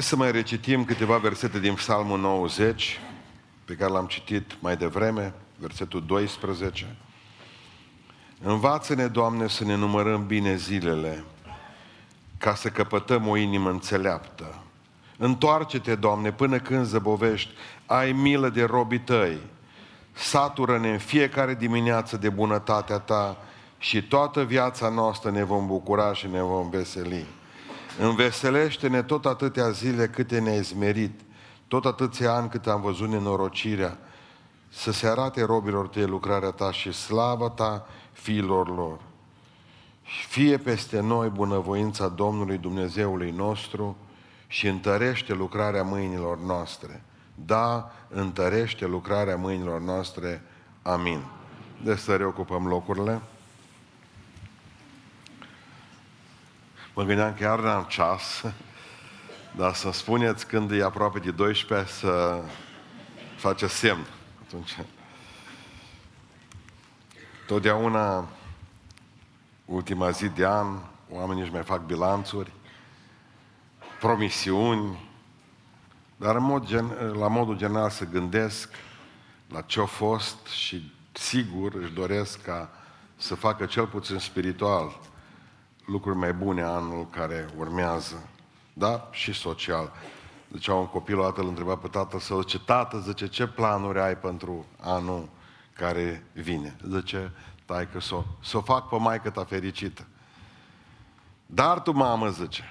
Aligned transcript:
Să 0.00 0.16
mai 0.16 0.32
recitim 0.32 0.84
câteva 0.84 1.16
versete 1.16 1.58
din 1.58 1.74
Psalmul 1.74 2.18
90, 2.18 3.00
pe 3.64 3.74
care 3.74 3.92
l-am 3.92 4.06
citit 4.06 4.56
mai 4.60 4.76
devreme, 4.76 5.34
versetul 5.56 6.04
12. 6.06 6.96
Învață-ne, 8.42 9.06
Doamne, 9.06 9.48
să 9.48 9.64
ne 9.64 9.74
numărăm 9.74 10.26
bine 10.26 10.56
zilele, 10.56 11.24
ca 12.38 12.54
să 12.54 12.68
căpătăm 12.68 13.28
o 13.28 13.36
inimă 13.36 13.70
înțeleaptă. 13.70 14.62
Întoarce-te, 15.18 15.94
Doamne, 15.94 16.32
până 16.32 16.58
când 16.58 16.84
zăbovești, 16.84 17.50
ai 17.86 18.12
milă 18.12 18.48
de 18.48 18.64
robii 18.64 19.00
tăi. 19.00 19.38
Satură-ne 20.12 20.90
în 20.90 20.98
fiecare 20.98 21.54
dimineață 21.54 22.16
de 22.16 22.28
bunătatea 22.28 22.98
ta 22.98 23.36
și 23.78 24.02
toată 24.02 24.42
viața 24.42 24.88
noastră 24.88 25.30
ne 25.30 25.44
vom 25.44 25.66
bucura 25.66 26.14
și 26.14 26.26
ne 26.26 26.42
vom 26.42 26.70
veseli. 26.70 27.26
Înveselește-ne 28.02 29.02
tot 29.02 29.26
atâtea 29.26 29.70
zile 29.70 30.08
câte 30.08 30.38
ne-ai 30.38 30.62
zmerit, 30.62 31.20
tot 31.68 31.84
atâția 31.84 32.32
ani 32.32 32.48
cât 32.48 32.66
am 32.66 32.80
văzut 32.80 33.08
nenorocirea, 33.08 33.98
să 34.68 34.92
se 34.92 35.06
arate 35.06 35.44
robilor 35.44 35.88
tăi 35.88 36.06
lucrarea 36.06 36.50
ta 36.50 36.72
și 36.72 36.92
slava 36.92 37.50
ta 37.50 37.86
fiilor 38.12 38.76
lor. 38.76 38.98
Fie 40.28 40.58
peste 40.58 41.00
noi 41.00 41.28
bunăvoința 41.28 42.08
Domnului 42.08 42.58
Dumnezeului 42.58 43.30
nostru 43.30 43.96
și 44.46 44.66
întărește 44.66 45.32
lucrarea 45.32 45.82
mâinilor 45.82 46.38
noastre. 46.38 47.04
Da, 47.34 47.92
întărește 48.08 48.86
lucrarea 48.86 49.36
mâinilor 49.36 49.80
noastre. 49.80 50.42
Amin. 50.82 51.22
De 51.84 51.96
să 51.96 52.16
reocupăm 52.16 52.66
locurile. 52.66 53.20
Mă 56.94 57.02
gândeam 57.02 57.34
că 57.34 57.42
iar 57.42 57.60
n-am 57.60 57.84
ceas, 57.88 58.44
dar 59.56 59.74
să 59.74 59.90
spuneți 59.92 60.46
când 60.46 60.70
e 60.70 60.82
aproape 60.82 61.18
de 61.18 61.30
12 61.30 61.88
să 61.92 62.42
face 63.36 63.66
semn. 63.66 64.06
Atunci, 64.46 64.76
totdeauna, 67.46 68.28
ultima 69.64 70.10
zi 70.10 70.28
de 70.28 70.46
an, 70.46 70.78
oamenii 71.10 71.42
își 71.42 71.52
mai 71.52 71.62
fac 71.62 71.84
bilanțuri, 71.84 72.52
promisiuni, 74.00 75.08
dar 76.16 76.34
în 76.36 76.42
mod 76.42 76.66
gen, 76.66 76.86
la 77.18 77.28
modul 77.28 77.56
general 77.56 77.90
să 77.90 78.04
gândesc 78.04 78.74
la 79.48 79.60
ce-a 79.60 79.84
fost 79.84 80.46
și 80.46 80.92
sigur 81.12 81.74
își 81.74 81.92
doresc 81.92 82.42
ca 82.42 82.70
să 83.16 83.34
facă 83.34 83.66
cel 83.66 83.86
puțin 83.86 84.18
spiritual 84.18 85.00
lucruri 85.90 86.16
mai 86.16 86.32
bune 86.32 86.62
anul 86.62 87.06
care 87.10 87.48
urmează, 87.56 88.28
da? 88.72 89.08
Și 89.10 89.32
social. 89.32 89.92
Zicea 90.52 90.74
un 90.74 90.86
copil 90.86 91.18
o 91.18 91.22
dată 91.22 91.40
îl 91.40 91.48
întreba 91.48 91.76
pe 91.76 91.88
tatăl 91.88 92.18
său, 92.18 92.40
zice, 92.40 92.58
tată, 92.58 92.98
zice, 92.98 93.28
ce 93.28 93.46
planuri 93.46 94.00
ai 94.00 94.16
pentru 94.16 94.66
anul 94.80 95.28
care 95.72 96.24
vine? 96.32 96.76
Zice, 96.88 97.32
tai 97.64 97.88
că 97.92 98.00
să 98.00 98.22
s-o, 98.40 98.58
o 98.58 98.60
fac 98.60 98.88
pe 98.88 98.96
maică 98.96 99.30
ta 99.30 99.44
fericită. 99.44 100.06
Dar 101.46 101.80
tu, 101.80 101.92
mamă, 101.92 102.28
zice, 102.28 102.64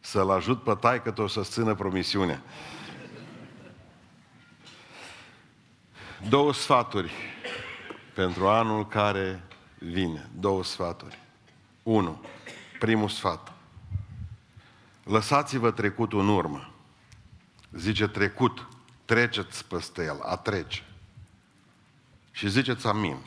să-l 0.00 0.30
ajut 0.30 0.62
pe 0.62 0.74
taică 0.74 1.14
o 1.16 1.26
să 1.26 1.40
țină 1.42 1.74
promisiunea. 1.74 2.42
Două 6.28 6.52
sfaturi 6.52 7.12
pentru 8.14 8.48
anul 8.48 8.86
care 8.86 9.42
vine. 9.78 10.30
Două 10.38 10.64
sfaturi. 10.64 11.27
1. 11.88 12.20
Primul 12.78 13.08
sfat. 13.08 13.52
Lăsați-vă 15.04 15.70
trecutul 15.70 16.20
în 16.20 16.28
urmă. 16.28 16.70
Zice 17.72 18.08
trecut, 18.08 18.66
treceți 19.04 19.64
peste 19.64 20.04
el, 20.04 20.20
a 20.22 20.36
trece. 20.36 20.84
Și 22.30 22.48
ziceți 22.48 22.86
amin. 22.86 23.10
amin. 23.10 23.22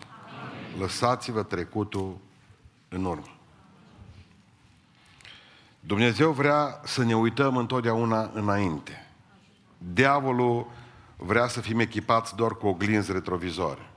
Lăsați-vă 0.80 1.44
trecutul 1.44 2.18
în 2.90 3.06
urmă. 3.06 3.35
Dumnezeu 5.80 6.31
vrea 6.31 6.81
să 6.84 7.03
ne 7.03 7.16
uităm 7.16 7.58
întotdeauna 7.58 8.31
înainte. 8.34 9.08
Diavolul 9.78 10.68
vrea 11.16 11.47
să 11.47 11.62
fim 11.62 11.80
echipați 11.80 12.35
doar 12.35 12.52
cu 12.52 12.68
oglinzi 12.68 13.12
retrovizoare. 13.12 13.90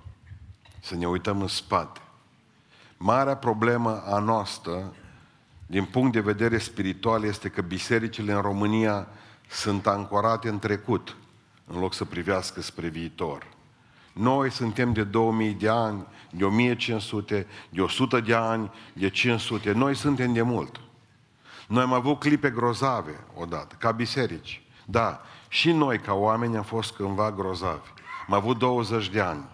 Să 0.80 0.94
ne 0.94 1.06
uităm 1.06 1.40
în 1.40 1.48
spate. 1.48 2.03
Marea 3.06 3.36
problemă 3.36 4.02
a 4.06 4.18
noastră, 4.18 4.92
din 5.66 5.84
punct 5.84 6.12
de 6.12 6.20
vedere 6.20 6.58
spiritual, 6.58 7.24
este 7.24 7.48
că 7.48 7.62
bisericile 7.62 8.32
în 8.32 8.40
România 8.40 9.06
sunt 9.48 9.86
ancorate 9.86 10.48
în 10.48 10.58
trecut, 10.58 11.16
în 11.66 11.80
loc 11.80 11.94
să 11.94 12.04
privească 12.04 12.60
spre 12.60 12.88
viitor. 12.88 13.46
Noi 14.12 14.50
suntem 14.50 14.92
de 14.92 15.02
2000 15.02 15.52
de 15.52 15.68
ani, 15.68 16.06
de 16.30 16.44
1500, 16.44 17.46
de 17.68 17.80
100 17.80 18.20
de 18.20 18.34
ani, 18.34 18.70
de 18.92 19.08
500. 19.08 19.72
Noi 19.72 19.94
suntem 19.94 20.32
de 20.32 20.42
mult. 20.42 20.80
Noi 21.68 21.82
am 21.82 21.92
avut 21.92 22.18
clipe 22.18 22.50
grozave 22.50 23.24
odată, 23.34 23.76
ca 23.78 23.90
biserici. 23.90 24.62
Da, 24.84 25.20
și 25.48 25.72
noi 25.72 25.98
ca 25.98 26.12
oameni 26.12 26.56
am 26.56 26.62
fost 26.62 26.94
cândva 26.94 27.32
grozavi. 27.32 27.88
Am 28.28 28.34
avut 28.34 28.58
20 28.58 29.08
de 29.08 29.20
ani 29.20 29.44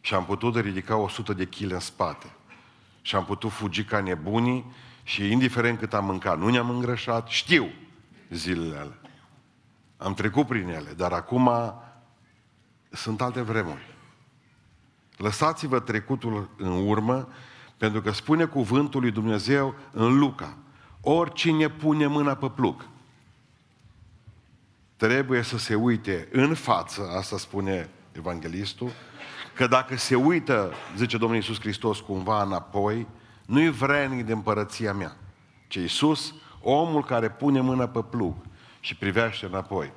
și 0.00 0.14
am 0.14 0.24
putut 0.24 0.56
ridica 0.56 0.96
100 0.96 1.32
de 1.32 1.44
kg 1.44 1.70
în 1.70 1.80
spate 1.80 2.35
și 3.06 3.16
am 3.16 3.24
putut 3.24 3.50
fugi 3.50 3.84
ca 3.84 4.00
nebunii 4.00 4.72
și 5.02 5.30
indiferent 5.30 5.78
cât 5.78 5.94
am 5.94 6.04
mâncat, 6.04 6.38
nu 6.38 6.48
ne-am 6.48 6.70
îngrășat, 6.70 7.28
știu 7.28 7.70
zilele 8.30 8.76
alea. 8.76 9.00
Am 9.96 10.14
trecut 10.14 10.46
prin 10.46 10.68
ele, 10.68 10.92
dar 10.96 11.12
acum 11.12 11.50
sunt 12.90 13.20
alte 13.20 13.40
vremuri. 13.40 13.96
Lăsați-vă 15.16 15.80
trecutul 15.80 16.50
în 16.56 16.86
urmă, 16.88 17.28
pentru 17.76 18.00
că 18.00 18.10
spune 18.10 18.44
cuvântul 18.44 19.00
lui 19.00 19.10
Dumnezeu 19.10 19.74
în 19.92 20.18
Luca, 20.18 20.56
oricine 21.00 21.68
pune 21.68 22.06
mâna 22.06 22.34
pe 22.34 22.50
plug, 22.50 22.88
trebuie 24.96 25.42
să 25.42 25.58
se 25.58 25.74
uite 25.74 26.28
în 26.32 26.54
față, 26.54 27.10
asta 27.16 27.38
spune 27.38 27.90
evanghelistul, 28.12 28.90
că 29.56 29.66
dacă 29.66 29.96
se 29.96 30.14
uită, 30.14 30.72
zice 30.96 31.16
Domnul 31.16 31.36
Iisus 31.36 31.60
Hristos, 31.60 32.00
cumva 32.00 32.42
înapoi, 32.42 33.06
nu-i 33.46 33.70
vrednic 33.70 34.26
de 34.26 34.32
împărăția 34.32 34.92
mea. 34.92 35.16
Ce 35.66 35.80
Iisus, 35.80 36.34
omul 36.60 37.04
care 37.04 37.30
pune 37.30 37.60
mâna 37.60 37.88
pe 37.88 38.02
plug 38.10 38.34
și 38.80 38.96
privește 38.96 39.46
înapoi. 39.46 39.92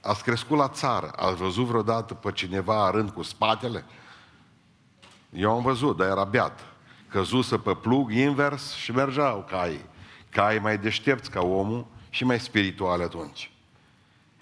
Ați 0.00 0.22
crescut 0.22 0.58
la 0.58 0.68
țară, 0.68 1.10
ați 1.16 1.36
văzut 1.36 1.66
vreodată 1.66 2.14
pe 2.14 2.32
cineva 2.32 2.90
rând 2.90 3.10
cu 3.10 3.22
spatele? 3.22 3.84
Eu 5.30 5.52
am 5.52 5.62
văzut, 5.62 5.96
dar 5.96 6.06
era 6.08 6.24
beat. 6.24 6.60
Căzusă 7.08 7.58
pe 7.58 7.74
plug, 7.74 8.12
invers 8.12 8.74
și 8.74 8.92
mergeau 8.92 9.46
caii. 9.50 9.84
Caii 10.30 10.58
mai 10.58 10.78
deștepți 10.78 11.30
ca 11.30 11.40
omul 11.40 11.86
și 12.10 12.24
mai 12.24 12.40
spirituale 12.40 13.02
atunci. 13.02 13.50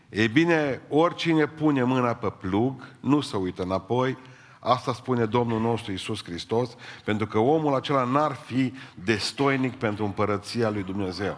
Ei 0.09 0.29
bine, 0.29 0.83
oricine 0.89 1.47
pune 1.47 1.83
mâna 1.83 2.15
pe 2.15 2.33
plug, 2.41 2.87
nu 3.01 3.21
se 3.21 3.37
uită 3.37 3.63
înapoi, 3.63 4.19
Asta 4.61 4.93
spune 4.93 5.25
Domnul 5.25 5.61
nostru 5.61 5.93
Isus 5.93 6.25
Hristos, 6.25 6.71
pentru 7.05 7.27
că 7.27 7.39
omul 7.39 7.75
acela 7.75 8.05
n-ar 8.05 8.33
fi 8.33 8.75
destoinic 8.95 9.77
pentru 9.77 10.05
împărăția 10.05 10.71
lui 10.71 10.83
Dumnezeu. 10.83 11.37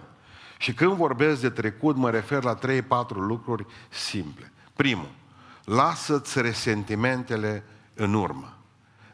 Și 0.58 0.74
când 0.74 0.92
vorbesc 0.92 1.40
de 1.40 1.50
trecut, 1.50 1.96
mă 1.96 2.10
refer 2.10 2.42
la 2.42 2.58
3-4 2.58 2.58
lucruri 3.14 3.66
simple. 3.88 4.52
Primul, 4.74 5.10
lasă-ți 5.64 6.40
resentimentele 6.40 7.64
în 7.94 8.14
urmă. 8.14 8.56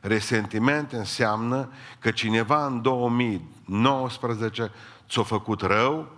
Resentimente 0.01 0.97
înseamnă 0.97 1.73
că 1.99 2.11
cineva 2.11 2.67
în 2.67 2.83
2019 2.83 4.71
ți-a 5.09 5.23
făcut 5.23 5.61
rău, 5.61 6.17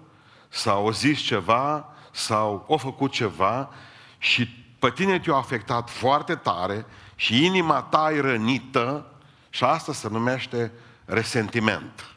sau 0.49 0.89
a 0.89 0.91
zis 0.91 1.19
ceva, 1.19 1.89
sau 2.11 2.67
a 2.71 2.77
făcut 2.77 3.11
ceva 3.11 3.71
și 4.19 4.49
pe 4.79 4.91
tine 4.91 5.19
te-a 5.19 5.35
afectat 5.35 5.91
foarte 5.91 6.35
tare 6.35 6.87
și 7.21 7.45
inima 7.45 7.83
ta 7.83 8.13
e 8.13 8.21
rănită 8.21 9.07
și 9.51 9.65
asta 9.65 9.93
se 9.93 10.09
numește 10.09 10.73
resentiment. 11.05 12.17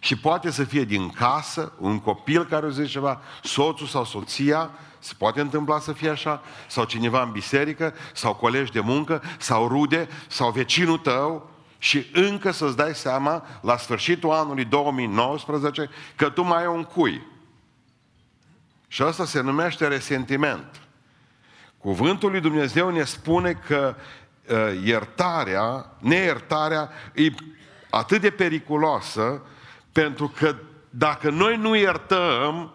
Și 0.00 0.16
poate 0.16 0.50
să 0.50 0.64
fie 0.64 0.84
din 0.84 1.10
casă, 1.10 1.72
un 1.78 1.98
copil 1.98 2.46
care 2.46 2.66
o 2.66 2.68
zice 2.68 2.90
ceva, 2.90 3.20
soțul 3.42 3.86
sau 3.86 4.04
soția, 4.04 4.70
se 4.98 5.12
poate 5.18 5.40
întâmpla 5.40 5.78
să 5.78 5.92
fie 5.92 6.08
așa, 6.08 6.42
sau 6.68 6.84
cineva 6.84 7.22
în 7.22 7.30
biserică, 7.30 7.94
sau 8.14 8.34
colegi 8.34 8.72
de 8.72 8.80
muncă, 8.80 9.22
sau 9.38 9.68
rude, 9.68 10.08
sau 10.28 10.50
vecinul 10.50 10.98
tău, 10.98 11.50
și 11.78 12.06
încă 12.12 12.50
să-ți 12.50 12.76
dai 12.76 12.94
seama, 12.94 13.46
la 13.60 13.76
sfârșitul 13.76 14.30
anului 14.30 14.64
2019, 14.64 15.90
că 16.16 16.30
tu 16.30 16.42
mai 16.42 16.60
ai 16.60 16.66
un 16.66 16.84
cui. 16.84 17.26
Și 18.88 19.02
asta 19.02 19.24
se 19.24 19.40
numește 19.40 19.86
resentiment. 19.86 20.83
Cuvântul 21.84 22.30
lui 22.30 22.40
Dumnezeu 22.40 22.90
ne 22.90 23.04
spune 23.04 23.52
că 23.52 23.94
uh, 24.48 24.56
iertarea, 24.84 25.96
neiertarea 25.98 26.90
e 27.14 27.28
atât 27.90 28.20
de 28.20 28.30
periculoasă 28.30 29.42
pentru 29.92 30.32
că 30.38 30.54
dacă 30.90 31.30
noi 31.30 31.56
nu 31.56 31.74
iertăm, 31.74 32.74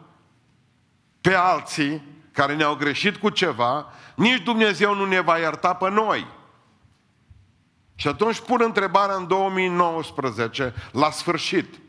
pe 1.21 1.33
alții 1.33 2.03
care 2.31 2.55
ne-au 2.55 2.75
greșit 2.75 3.17
cu 3.17 3.29
ceva, 3.29 3.85
nici 4.15 4.43
Dumnezeu 4.43 4.95
nu 4.95 5.05
ne 5.05 5.19
va 5.19 5.37
ierta 5.37 5.73
pe 5.73 5.89
noi. 5.89 6.27
Și 7.95 8.07
atunci 8.07 8.39
pun 8.39 8.61
întrebarea 8.63 9.15
în 9.15 9.27
2019, 9.27 10.73
la 10.91 11.11
sfârșit. 11.11 11.79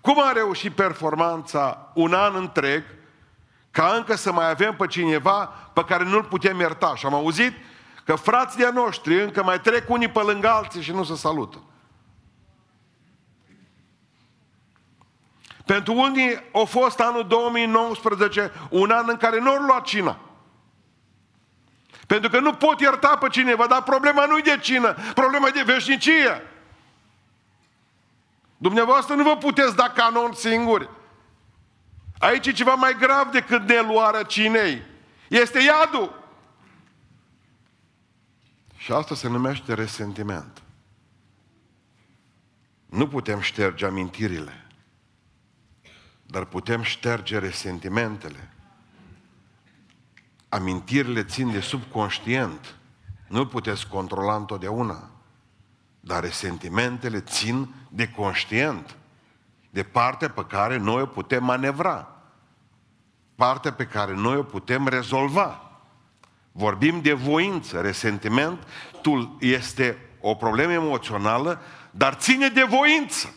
Cum 0.00 0.22
a 0.22 0.32
reușit 0.32 0.72
performanța 0.72 1.90
un 1.94 2.12
an 2.12 2.34
întreg 2.34 2.84
ca 3.78 3.92
încă 3.96 4.16
să 4.16 4.32
mai 4.32 4.50
avem 4.50 4.76
pe 4.76 4.86
cineva 4.86 5.46
pe 5.72 5.84
care 5.84 6.04
nu-l 6.04 6.24
putem 6.24 6.58
ierta? 6.58 6.94
Și 6.96 7.06
am 7.06 7.14
auzit 7.14 7.52
că 8.04 8.14
frații 8.14 8.58
de 8.64 8.70
noștri 8.70 9.22
încă 9.22 9.42
mai 9.42 9.60
trec 9.60 9.90
unii 9.90 10.08
pe 10.08 10.20
lângă 10.20 10.48
alții 10.48 10.82
și 10.82 10.92
nu 10.92 11.04
se 11.04 11.16
salută. 11.16 11.62
Pentru 15.66 15.92
unii 15.92 16.34
a 16.52 16.64
fost 16.64 17.00
anul 17.00 17.26
2019 17.26 18.52
un 18.70 18.90
an 18.90 19.04
în 19.08 19.16
care 19.16 19.40
nu 19.40 19.50
au 19.50 19.62
luat 19.62 19.84
cina. 19.84 20.18
Pentru 22.06 22.30
că 22.30 22.40
nu 22.40 22.52
pot 22.52 22.80
ierta 22.80 23.16
pe 23.16 23.28
cineva, 23.28 23.66
dar 23.66 23.82
problema 23.82 24.26
nu 24.26 24.38
e 24.38 24.40
de 24.40 24.58
cină, 24.60 24.94
problema 25.14 25.46
e 25.46 25.50
de 25.50 25.72
veșnicie. 25.72 26.42
Dumneavoastră 28.56 29.14
nu 29.14 29.22
vă 29.22 29.36
puteți 29.36 29.76
da 29.76 29.88
canon 29.88 30.32
singuri. 30.32 30.88
Aici 32.18 32.46
e 32.46 32.52
ceva 32.52 32.74
mai 32.74 32.96
grav 32.98 33.30
decât 33.30 33.62
neluarea 33.62 34.22
cinei. 34.22 34.82
Este 35.28 35.58
iadul. 35.58 36.26
Și 38.76 38.92
asta 38.92 39.14
se 39.14 39.28
numește 39.28 39.74
resentiment. 39.74 40.62
Nu 42.86 43.08
putem 43.08 43.40
șterge 43.40 43.86
amintirile, 43.86 44.66
dar 46.26 46.44
putem 46.44 46.82
șterge 46.82 47.38
resentimentele. 47.38 48.52
Amintirile 50.48 51.24
țin 51.24 51.50
de 51.50 51.60
subconștient. 51.60 52.76
Nu 53.28 53.46
puteți 53.46 53.88
controla 53.88 54.36
întotdeauna. 54.36 55.10
Dar 56.00 56.22
resentimentele 56.22 57.20
țin 57.20 57.74
de 57.90 58.10
conștient. 58.10 58.96
De 59.78 59.84
partea 59.84 60.30
pe 60.30 60.44
care 60.44 60.76
noi 60.76 61.02
o 61.02 61.06
putem 61.06 61.44
manevra. 61.44 62.08
Partea 63.34 63.72
pe 63.72 63.86
care 63.86 64.14
noi 64.14 64.36
o 64.36 64.42
putem 64.42 64.88
rezolva. 64.88 65.80
Vorbim 66.52 67.00
de 67.00 67.12
voință. 67.12 67.80
Resentimentul 67.80 69.36
este 69.40 69.98
o 70.20 70.34
problemă 70.34 70.72
emoțională, 70.72 71.60
dar 71.90 72.14
ține 72.14 72.48
de 72.48 72.62
voință. 72.62 73.34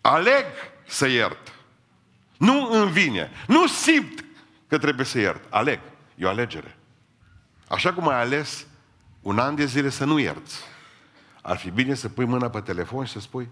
Aleg 0.00 0.44
să 0.86 1.06
iert. 1.06 1.54
Nu 2.36 2.70
îmi 2.70 2.90
vine. 2.90 3.30
Nu 3.46 3.66
simt 3.66 4.24
că 4.66 4.78
trebuie 4.78 5.06
să 5.06 5.18
iert. 5.18 5.52
Aleg. 5.52 5.80
E 6.14 6.24
o 6.24 6.28
alegere. 6.28 6.76
Așa 7.68 7.92
cum 7.92 8.08
ai 8.08 8.20
ales 8.20 8.66
un 9.20 9.38
an 9.38 9.54
de 9.54 9.64
zile 9.64 9.88
să 9.88 10.04
nu 10.04 10.18
ierți. 10.18 10.60
Ar 11.42 11.56
fi 11.56 11.70
bine 11.70 11.94
să 11.94 12.08
pui 12.08 12.24
mâna 12.24 12.50
pe 12.50 12.60
telefon 12.60 13.04
și 13.04 13.12
să 13.12 13.20
spui, 13.20 13.48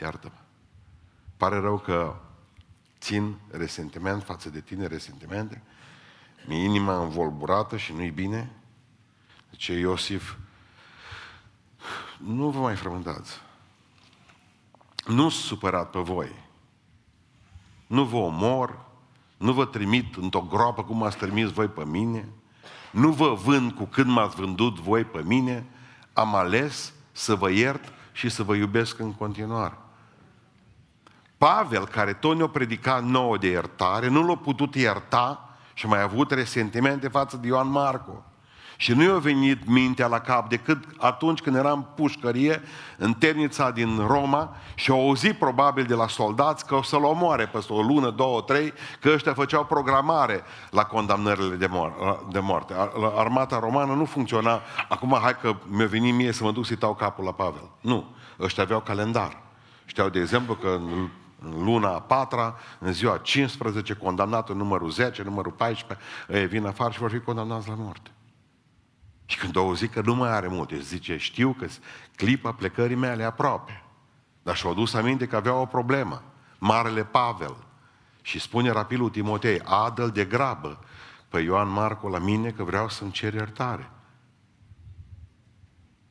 iartă-mă. 0.00 0.40
Pare 1.36 1.58
rău 1.58 1.78
că 1.78 2.16
țin 3.00 3.36
resentiment 3.50 4.22
față 4.22 4.50
de 4.50 4.60
tine, 4.60 4.86
resentimente. 4.86 5.62
Mi 6.46 6.64
inima 6.64 7.02
învolburată 7.02 7.76
și 7.76 7.92
nu-i 7.92 8.10
bine. 8.10 8.50
Zice 9.50 9.72
Iosif, 9.72 10.36
nu 12.18 12.50
vă 12.50 12.60
mai 12.60 12.76
frământați. 12.76 13.40
Nu 15.06 15.28
supărat 15.28 15.90
pe 15.90 15.98
voi. 15.98 16.44
Nu 17.86 18.04
vă 18.04 18.16
omor, 18.16 18.84
nu 19.36 19.52
vă 19.52 19.64
trimit 19.64 20.16
într-o 20.16 20.40
groapă 20.40 20.84
cum 20.84 21.02
ați 21.02 21.16
trimis 21.16 21.50
voi 21.50 21.68
pe 21.68 21.84
mine, 21.84 22.28
nu 22.90 23.12
vă 23.12 23.34
vând 23.34 23.72
cu 23.72 23.84
cât 23.84 24.06
m-ați 24.06 24.36
vândut 24.36 24.78
voi 24.78 25.04
pe 25.04 25.22
mine, 25.22 25.66
am 26.12 26.34
ales 26.34 26.92
să 27.12 27.34
vă 27.34 27.50
iert 27.50 27.92
și 28.12 28.28
să 28.28 28.42
vă 28.42 28.54
iubesc 28.54 28.98
în 28.98 29.12
continuare. 29.12 29.78
Pavel, 31.38 31.86
care 31.86 32.12
tot 32.12 32.36
ne-a 32.36 32.46
predicat 32.46 33.04
nouă 33.04 33.38
de 33.38 33.46
iertare, 33.48 34.08
nu 34.08 34.26
l-a 34.26 34.36
putut 34.36 34.74
ierta 34.74 35.48
și 35.74 35.86
mai 35.86 35.98
a 35.98 36.02
avut 36.02 36.30
resentimente 36.30 37.08
față 37.08 37.36
de 37.36 37.46
Ioan 37.46 37.70
Marco. 37.70 38.24
Și 38.78 38.92
nu 38.92 39.02
i-a 39.02 39.18
venit 39.18 39.66
mintea 39.66 40.06
la 40.06 40.20
cap 40.20 40.48
decât 40.48 40.84
atunci 40.98 41.40
când 41.40 41.56
eram 41.56 41.92
pușcărie 41.94 42.62
în 42.96 43.12
temnița 43.12 43.70
din 43.70 44.06
Roma 44.06 44.56
și 44.74 44.90
au 44.90 45.00
auzit 45.00 45.38
probabil 45.38 45.84
de 45.84 45.94
la 45.94 46.08
soldați 46.08 46.66
că 46.66 46.74
o 46.74 46.82
să-l 46.82 47.04
omoare 47.04 47.46
peste 47.46 47.72
o 47.72 47.82
lună, 47.82 48.10
două, 48.10 48.40
trei, 48.40 48.72
că 49.00 49.10
ăștia 49.14 49.34
făceau 49.34 49.64
programare 49.64 50.42
la 50.70 50.84
condamnările 50.84 51.54
de, 51.54 51.66
mor- 51.66 52.26
de 52.30 52.38
moarte. 52.38 52.74
Armata 53.16 53.58
romană 53.58 53.94
nu 53.94 54.04
funcționa, 54.04 54.60
acum 54.88 55.18
hai 55.22 55.36
că 55.40 55.56
mi-a 55.66 55.86
venit 55.86 56.14
mie 56.14 56.32
să 56.32 56.44
mă 56.44 56.52
duc 56.52 56.66
să-i 56.66 56.76
tau 56.76 56.94
capul 56.94 57.24
la 57.24 57.32
Pavel. 57.32 57.70
Nu, 57.80 58.04
ăștia 58.40 58.62
aveau 58.62 58.80
calendar. 58.80 59.42
Știau, 59.84 60.08
de 60.08 60.20
exemplu, 60.20 60.54
că 60.54 60.68
în 60.68 61.08
luna 61.38 61.88
a 61.88 62.00
patra, 62.00 62.56
în 62.78 62.92
ziua 62.92 63.18
15, 63.18 63.94
condamnatul 63.94 64.56
numărul 64.56 64.90
10, 64.90 65.22
numărul 65.22 65.52
14, 65.52 66.06
ei 66.28 66.46
vin 66.46 66.66
afară 66.66 66.92
și 66.92 66.98
vor 66.98 67.10
fi 67.10 67.20
condamnați 67.20 67.68
la 67.68 67.74
moarte. 67.74 68.10
Și 69.26 69.38
când 69.38 69.56
au 69.56 69.74
zis 69.74 69.88
că 69.88 70.00
nu 70.04 70.14
mai 70.14 70.30
are 70.30 70.46
multe, 70.46 70.78
zice, 70.78 71.16
știu 71.16 71.56
că 71.58 71.66
clipa 72.16 72.52
plecării 72.52 72.96
mele 72.96 73.24
aproape. 73.24 73.82
Dar 74.42 74.56
și-au 74.56 74.74
dus 74.74 74.94
aminte 74.94 75.26
că 75.26 75.36
avea 75.36 75.54
o 75.54 75.66
problemă. 75.66 76.22
Marele 76.58 77.04
Pavel. 77.04 77.56
Și 78.22 78.40
spune 78.40 78.70
rapidul 78.70 79.10
Timotei, 79.10 79.60
adă 79.64 80.06
de 80.06 80.24
grabă 80.24 80.78
pe 81.28 81.40
Ioan 81.40 81.68
Marco 81.68 82.08
la 82.08 82.18
mine 82.18 82.50
că 82.50 82.62
vreau 82.62 82.88
să-mi 82.88 83.10
cer 83.10 83.34
iertare. 83.34 83.90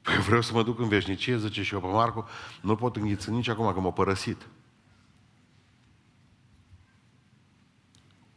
Păi 0.02 0.18
vreau 0.18 0.42
să 0.42 0.54
mă 0.54 0.64
duc 0.64 0.80
în 0.80 0.88
veșnicie, 0.88 1.38
zice 1.38 1.64
și 1.64 1.74
eu 1.74 1.80
pe 1.80 1.88
Marco, 1.88 2.26
nu 2.62 2.76
pot 2.76 2.96
înghiți 2.96 3.30
nici 3.30 3.48
acum 3.48 3.74
că 3.74 3.80
m-a 3.80 3.92
părăsit. 3.92 4.48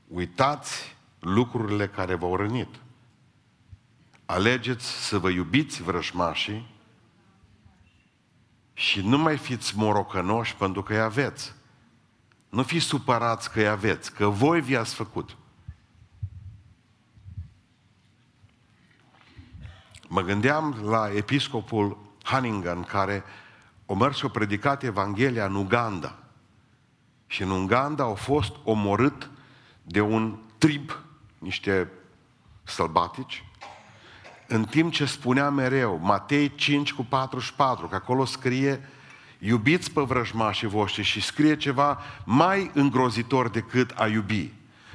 Uitați 0.08 0.96
lucrurile 1.18 1.88
care 1.88 2.14
v-au 2.14 2.36
rănit. 2.36 2.68
Alegeți 4.24 4.86
să 4.86 5.18
vă 5.18 5.28
iubiți 5.28 5.82
vrășmașii 5.82 6.76
și 8.72 9.00
nu 9.00 9.18
mai 9.18 9.36
fiți 9.36 9.76
morocănoși 9.76 10.56
pentru 10.56 10.82
că 10.82 10.92
îi 10.92 11.00
aveți. 11.00 11.54
Nu 12.48 12.62
fiți 12.62 12.84
supărați 12.84 13.50
că 13.50 13.58
îi 13.58 13.68
aveți, 13.68 14.12
că 14.12 14.26
voi 14.26 14.60
vi-ați 14.60 14.94
făcut. 14.94 15.36
Mă 20.08 20.20
gândeam 20.20 20.80
la 20.82 21.10
episcopul 21.14 21.98
Hanningan, 22.22 22.82
care 22.82 23.24
o 23.86 23.94
mers 23.94 24.16
și 24.16 24.24
a 24.24 24.28
predicat 24.28 24.82
Evanghelia 24.82 25.44
în 25.44 25.54
Uganda. 25.54 26.18
Și 27.26 27.42
în 27.42 27.50
Uganda 27.50 28.02
au 28.02 28.14
fost 28.14 28.56
omorât 28.64 29.30
de 29.88 30.00
un 30.00 30.38
trib, 30.58 30.98
niște 31.38 31.90
sălbatici, 32.62 33.44
în 34.46 34.64
timp 34.64 34.92
ce 34.92 35.04
spunea 35.04 35.50
mereu, 35.50 35.98
Matei 36.02 36.54
5 36.54 36.92
cu 36.92 37.04
44, 37.04 37.86
că 37.86 37.94
acolo 37.94 38.24
scrie, 38.24 38.88
iubiți 39.38 39.90
pe 39.90 40.00
vrăjmașii 40.00 40.68
voștri 40.68 41.02
și 41.02 41.20
scrie 41.20 41.56
ceva 41.56 41.98
mai 42.24 42.70
îngrozitor 42.74 43.48
decât 43.48 43.92
a 43.96 44.06
iubi. 44.06 44.52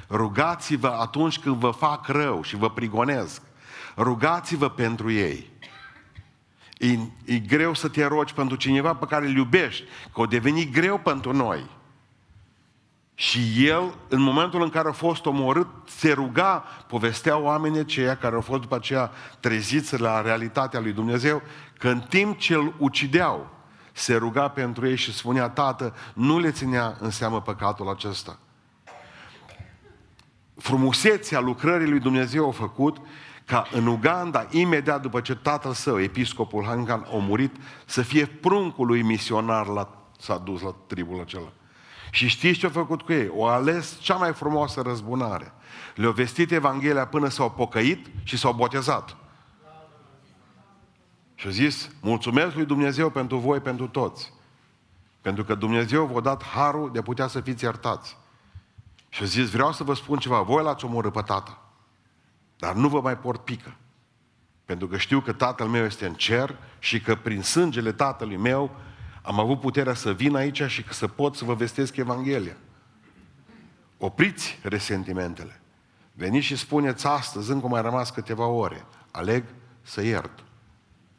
Rugați-vă 0.08 0.88
atunci 0.88 1.38
când 1.38 1.56
vă 1.56 1.70
fac 1.70 2.08
rău 2.08 2.42
și 2.42 2.56
vă 2.56 2.70
prigonesc. 2.70 3.42
Rugați-vă 3.96 4.68
pentru 4.68 5.10
ei. 5.10 5.50
E, 6.78 6.98
e 7.24 7.38
greu 7.38 7.74
să 7.74 7.88
te 7.88 8.04
rogi 8.04 8.34
pentru 8.34 8.56
cineva 8.56 8.94
pe 8.94 9.06
care 9.06 9.26
îl 9.26 9.36
iubești, 9.36 9.84
că 10.12 10.20
o 10.20 10.26
deveni 10.26 10.70
greu 10.70 10.98
pentru 10.98 11.32
noi. 11.32 11.66
Și 13.14 13.66
el, 13.66 13.94
în 14.08 14.20
momentul 14.20 14.62
în 14.62 14.68
care 14.68 14.88
a 14.88 14.92
fost 14.92 15.26
omorât, 15.26 15.68
se 15.86 16.12
ruga, 16.12 16.64
povestea 16.86 17.38
oamenii 17.38 17.80
aceia 17.80 18.16
care 18.16 18.34
au 18.34 18.40
fost 18.40 18.60
după 18.60 18.74
aceea 18.74 19.10
treziți 19.40 20.00
la 20.00 20.20
realitatea 20.20 20.80
lui 20.80 20.92
Dumnezeu, 20.92 21.42
că 21.78 21.88
în 21.88 22.00
timp 22.00 22.38
ce 22.38 22.54
îl 22.54 22.74
ucideau, 22.78 23.50
se 23.92 24.16
ruga 24.16 24.48
pentru 24.48 24.86
ei 24.86 24.96
și 24.96 25.14
spunea, 25.14 25.48
Tată, 25.48 25.94
nu 26.14 26.38
le 26.38 26.50
ținea 26.50 26.96
în 27.00 27.10
seamă 27.10 27.40
păcatul 27.42 27.88
acesta. 27.88 28.38
Frumusețea 30.56 31.40
lucrării 31.40 31.88
lui 31.88 32.00
Dumnezeu 32.00 32.48
a 32.48 32.52
făcut 32.52 32.96
ca 33.44 33.66
în 33.72 33.86
Uganda, 33.86 34.46
imediat 34.50 35.02
după 35.02 35.20
ce 35.20 35.34
tatăl 35.34 35.72
său, 35.72 36.00
episcopul 36.00 36.64
Hangan, 36.64 37.06
a 37.12 37.16
murit, 37.16 37.56
să 37.84 38.02
fie 38.02 38.26
pruncul 38.26 38.86
lui 38.86 39.02
misionar 39.02 39.66
la, 39.66 39.88
s-a 40.18 40.38
dus 40.38 40.60
la 40.60 40.74
tribul 40.86 41.20
acela. 41.20 41.52
Și 42.14 42.28
știți 42.28 42.58
ce 42.58 42.66
a 42.66 42.70
făcut 42.70 43.02
cu 43.02 43.12
ei? 43.12 43.30
O 43.32 43.46
ales 43.46 43.98
cea 44.00 44.14
mai 44.14 44.32
frumoasă 44.32 44.80
răzbunare. 44.80 45.52
Le-au 45.94 46.12
vestit 46.12 46.52
Evanghelia 46.52 47.06
până 47.06 47.28
s-au 47.28 47.50
pocăit 47.50 48.06
și 48.22 48.36
s-au 48.36 48.52
botezat. 48.52 49.16
Și 51.34 51.46
a 51.46 51.50
zis, 51.50 51.90
mulțumesc 52.00 52.54
lui 52.54 52.64
Dumnezeu 52.64 53.10
pentru 53.10 53.36
voi, 53.36 53.60
pentru 53.60 53.88
toți. 53.88 54.32
Pentru 55.20 55.44
că 55.44 55.54
Dumnezeu 55.54 56.04
v-a 56.06 56.20
dat 56.20 56.44
harul 56.44 56.92
de 56.92 56.98
a 56.98 57.02
putea 57.02 57.26
să 57.26 57.40
fiți 57.40 57.64
iertați. 57.64 58.16
Și 59.08 59.22
a 59.22 59.26
zis, 59.26 59.50
vreau 59.50 59.72
să 59.72 59.84
vă 59.84 59.94
spun 59.94 60.18
ceva, 60.18 60.40
voi 60.40 60.62
l-ați 60.62 60.84
omorât 60.84 61.12
pe 61.12 61.20
tata, 61.20 61.62
dar 62.58 62.74
nu 62.74 62.88
vă 62.88 63.00
mai 63.00 63.18
port 63.18 63.44
pică. 63.44 63.76
Pentru 64.64 64.86
că 64.86 64.96
știu 64.96 65.20
că 65.20 65.32
tatăl 65.32 65.66
meu 65.66 65.84
este 65.84 66.06
în 66.06 66.14
cer 66.14 66.56
și 66.78 67.00
că 67.00 67.14
prin 67.14 67.42
sângele 67.42 67.92
tatălui 67.92 68.36
meu 68.36 68.76
am 69.26 69.40
avut 69.40 69.60
puterea 69.60 69.94
să 69.94 70.12
vin 70.12 70.36
aici 70.36 70.62
și 70.62 70.82
că 70.82 70.92
să 70.92 71.08
pot 71.08 71.36
să 71.36 71.44
vă 71.44 71.54
vestesc 71.54 71.96
Evanghelia. 71.96 72.56
Opriți 73.98 74.58
resentimentele. 74.62 75.60
Veniți 76.12 76.46
și 76.46 76.56
spuneți 76.56 77.06
astăzi, 77.06 77.50
încă 77.50 77.66
mai 77.66 77.82
rămas 77.82 78.10
câteva 78.10 78.46
ore, 78.46 78.86
aleg 79.10 79.44
să 79.82 80.02
iert. 80.02 80.44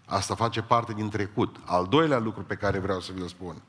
Asta 0.06 0.36
face 0.36 0.62
parte 0.62 0.94
din 0.94 1.10
trecut. 1.10 1.56
Al 1.66 1.88
doilea 1.88 2.18
lucru 2.18 2.44
pe 2.44 2.56
care 2.56 2.80
vreau 2.80 3.00
să 3.00 3.12
vi-l 3.16 3.28
spun. 3.28 3.62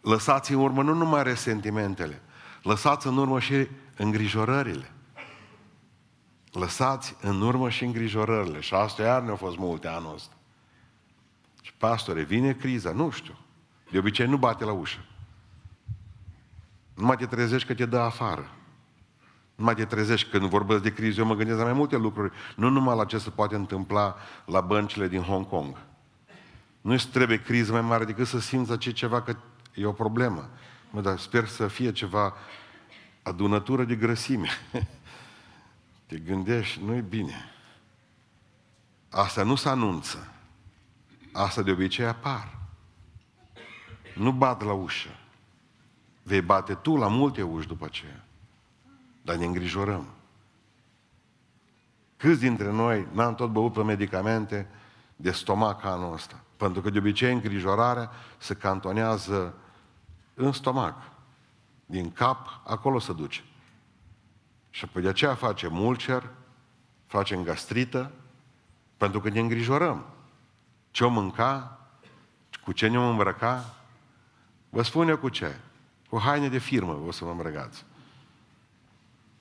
Lăsați 0.00 0.52
în 0.52 0.58
urmă 0.58 0.82
nu 0.82 0.94
numai 0.94 1.22
resentimentele, 1.22 2.22
lăsați 2.62 3.06
în 3.06 3.16
urmă 3.16 3.40
și 3.40 3.68
îngrijorările. 3.96 4.90
Lăsați 6.52 7.16
în 7.20 7.40
urmă 7.40 7.68
și 7.68 7.84
îngrijorările. 7.84 8.60
Și 8.60 8.74
asta 8.74 9.02
iar 9.02 9.22
ne-au 9.22 9.36
fost 9.36 9.56
multe 9.56 9.88
anul 9.88 10.14
ăsta. 10.14 10.34
Și 11.62 11.72
pastore, 11.72 12.22
vine 12.22 12.52
criza, 12.52 12.92
nu 12.92 13.10
știu. 13.10 13.38
De 13.90 13.98
obicei 13.98 14.26
nu 14.26 14.36
bate 14.36 14.64
la 14.64 14.72
ușă. 14.72 14.98
Nu 16.94 17.06
mai 17.06 17.16
te 17.16 17.26
trezești 17.26 17.66
că 17.66 17.74
te 17.74 17.86
dă 17.86 17.98
afară. 17.98 18.50
Nu 19.54 19.64
mai 19.64 19.74
te 19.74 19.84
trezești 19.84 20.30
când 20.30 20.44
vorbesc 20.44 20.82
de 20.82 20.92
criză. 20.92 21.20
Eu 21.20 21.26
mă 21.26 21.34
gândesc 21.34 21.58
la 21.58 21.64
mai 21.64 21.72
multe 21.72 21.96
lucruri. 21.96 22.32
Nu 22.56 22.68
numai 22.68 22.96
la 22.96 23.04
ce 23.04 23.18
se 23.18 23.30
poate 23.30 23.54
întâmpla 23.54 24.16
la 24.44 24.60
băncile 24.60 25.08
din 25.08 25.22
Hong 25.22 25.48
Kong. 25.48 25.76
Nu 26.80 26.92
îți 26.92 27.08
trebuie 27.08 27.42
criză 27.42 27.72
mai 27.72 27.80
mare 27.80 28.04
decât 28.04 28.26
să 28.26 28.40
simți 28.40 28.78
ce 28.78 28.92
ceva 28.92 29.22
că 29.22 29.36
e 29.74 29.86
o 29.86 29.92
problemă. 29.92 30.50
Mă, 30.90 31.00
dar 31.00 31.18
sper 31.18 31.46
să 31.46 31.68
fie 31.68 31.92
ceva 31.92 32.34
adunătură 33.22 33.84
de 33.84 33.94
grăsime. 33.94 34.48
te 36.06 36.18
gândești, 36.18 36.80
nu 36.84 36.94
e 36.94 37.00
bine. 37.00 37.52
Asta 39.10 39.42
nu 39.42 39.54
se 39.54 39.68
anunță. 39.68 40.32
Asta 41.32 41.62
de 41.62 41.70
obicei 41.70 42.06
apar. 42.06 42.59
Nu 44.20 44.32
bat 44.32 44.62
la 44.62 44.72
ușă. 44.72 45.08
Vei 46.22 46.40
bate 46.40 46.74
tu 46.74 46.96
la 46.96 47.08
multe 47.08 47.42
uși 47.42 47.66
după 47.66 47.84
aceea. 47.84 48.24
Dar 49.22 49.36
ne 49.36 49.44
îngrijorăm. 49.44 50.06
Câți 52.16 52.40
dintre 52.40 52.70
noi 52.70 53.06
n-am 53.12 53.34
tot 53.34 53.50
băut 53.50 53.72
pe 53.72 53.82
medicamente 53.82 54.70
de 55.16 55.30
stomac 55.30 55.84
anul 55.84 56.12
ăsta? 56.12 56.40
Pentru 56.56 56.82
că 56.82 56.90
de 56.90 56.98
obicei 56.98 57.32
îngrijorarea 57.32 58.10
se 58.38 58.54
cantonează 58.54 59.54
în 60.34 60.52
stomac. 60.52 61.02
Din 61.86 62.12
cap, 62.12 62.60
acolo 62.66 62.98
se 62.98 63.12
duce. 63.12 63.44
Și 64.70 64.86
pe 64.86 65.00
de 65.00 65.08
aceea 65.08 65.34
facem 65.34 65.80
ulcer, 65.80 66.30
facem 67.06 67.42
gastrită, 67.42 68.10
pentru 68.96 69.20
că 69.20 69.28
ne 69.28 69.40
îngrijorăm. 69.40 70.04
Ce 70.90 71.04
o 71.04 71.08
mânca, 71.08 71.80
cu 72.64 72.72
ce 72.72 72.88
ne 72.88 72.98
o 72.98 73.08
îmbrăca, 73.08 73.74
vă 74.70 74.82
spun 74.82 75.08
eu 75.08 75.18
cu 75.18 75.28
ce. 75.28 75.56
Cu 76.08 76.18
haine 76.18 76.48
de 76.48 76.58
firmă 76.58 77.00
o 77.06 77.10
să 77.10 77.24
vă 77.24 77.30
îmbrăcați. 77.30 77.84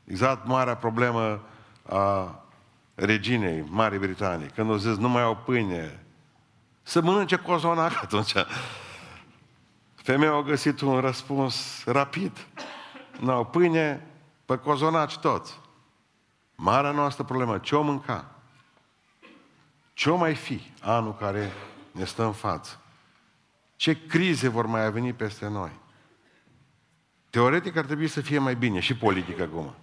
Exact 0.03 0.45
marea 0.45 0.75
problemă 0.75 1.41
a 1.89 2.35
reginei 2.95 3.65
Marii 3.69 3.99
Britanii, 3.99 4.49
când 4.49 4.69
o 4.69 4.77
zis 4.77 4.97
nu 4.97 5.09
mai 5.09 5.21
au 5.21 5.35
pâine, 5.35 6.03
să 6.81 7.01
mănânce 7.01 7.35
cozonac 7.35 8.03
atunci. 8.03 8.33
Femeia 9.95 10.33
a 10.33 10.41
găsit 10.41 10.81
un 10.81 10.99
răspuns 10.99 11.83
rapid. 11.85 12.47
Nu 13.19 13.31
au 13.31 13.45
pâine, 13.45 14.07
pe 14.45 14.57
cozonaci 14.57 15.17
toți. 15.17 15.59
Marea 16.55 16.91
noastră 16.91 17.23
problemă, 17.23 17.57
ce 17.57 17.75
o 17.75 17.81
mânca? 17.81 18.31
Ce 19.93 20.09
o 20.09 20.15
mai 20.15 20.35
fi 20.35 20.61
anul 20.81 21.15
care 21.15 21.51
ne 21.91 22.05
stă 22.05 22.23
în 22.23 22.31
față? 22.31 22.79
Ce 23.79 24.05
crize 24.07 24.47
vor 24.47 24.65
mai 24.65 24.91
veni 24.91 25.13
peste 25.13 25.47
noi? 25.47 25.71
Teoretic 27.29 27.75
ar 27.75 27.85
trebui 27.85 28.07
să 28.07 28.21
fie 28.21 28.37
mai 28.37 28.55
bine 28.55 28.79
și 28.79 28.95
politică 28.95 29.43
acum. 29.43 29.73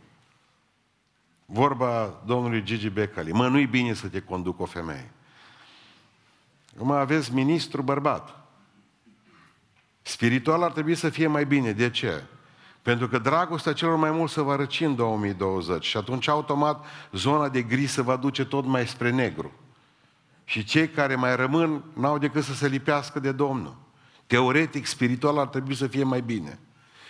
Vorba 1.46 2.22
domnului 2.26 2.62
Gigi 2.62 2.90
Becali. 2.90 3.32
Mă, 3.32 3.48
nu-i 3.48 3.66
bine 3.66 3.94
să 3.94 4.08
te 4.08 4.20
conduc 4.20 4.60
o 4.60 4.64
femeie. 4.64 5.10
Acum 6.74 6.90
aveți 6.90 7.34
ministru 7.34 7.82
bărbat. 7.82 8.46
Spiritual 10.02 10.62
ar 10.62 10.72
trebui 10.72 10.94
să 10.94 11.08
fie 11.08 11.26
mai 11.26 11.46
bine. 11.46 11.72
De 11.72 11.90
ce? 11.90 12.24
Pentru 12.82 13.08
că 13.08 13.18
dragostea 13.18 13.72
celor 13.72 13.96
mai 13.96 14.10
mult 14.10 14.30
se 14.30 14.40
va 14.40 14.56
răci 14.56 14.80
în 14.80 14.94
2020 14.94 15.84
și 15.84 15.96
atunci 15.96 16.28
automat 16.28 16.84
zona 17.12 17.48
de 17.48 17.62
gri 17.62 17.86
se 17.86 18.02
va 18.02 18.16
duce 18.16 18.44
tot 18.44 18.64
mai 18.64 18.86
spre 18.86 19.10
negru. 19.10 19.52
Și 20.44 20.64
cei 20.64 20.88
care 20.88 21.14
mai 21.14 21.36
rămân 21.36 21.84
n-au 21.92 22.18
decât 22.18 22.44
să 22.44 22.54
se 22.54 22.68
lipească 22.68 23.20
de 23.20 23.32
Domnul. 23.32 23.84
Teoretic, 24.26 24.87
spiritual 24.87 25.38
ar 25.38 25.47
trebui 25.47 25.75
să 25.75 25.87
fie 25.87 26.04
mai 26.04 26.21
bine 26.21 26.59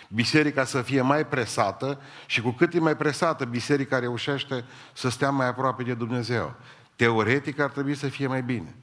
biserica 0.07 0.63
să 0.63 0.81
fie 0.81 1.01
mai 1.01 1.27
presată 1.27 2.01
și 2.25 2.41
cu 2.41 2.49
cât 2.49 2.73
e 2.73 2.79
mai 2.79 2.97
presată, 2.97 3.45
biserica 3.45 3.99
reușește 3.99 4.65
să 4.93 5.09
stea 5.09 5.29
mai 5.29 5.47
aproape 5.47 5.83
de 5.83 5.93
Dumnezeu. 5.93 6.55
Teoretic 6.95 7.59
ar 7.59 7.69
trebui 7.69 7.95
să 7.95 8.07
fie 8.07 8.27
mai 8.27 8.43
bine. 8.43 8.75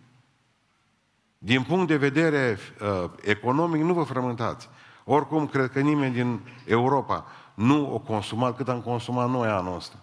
Din 1.39 1.63
punct 1.63 1.89
de 1.89 1.97
vedere 1.97 2.59
uh, 2.81 3.11
economic, 3.23 3.83
nu 3.83 3.95
vă 3.95 4.03
frământați. 4.03 4.69
Oricum, 5.05 5.47
cred 5.47 5.71
că 5.71 5.81
nimeni 5.81 6.15
din 6.15 6.41
Europa 6.65 7.27
nu 7.55 7.95
o 7.95 7.99
consumat 7.99 8.57
cât 8.57 8.69
am 8.69 8.81
consumat 8.81 9.31
noi 9.31 9.49
anul 9.49 9.77
ăsta. 9.77 9.97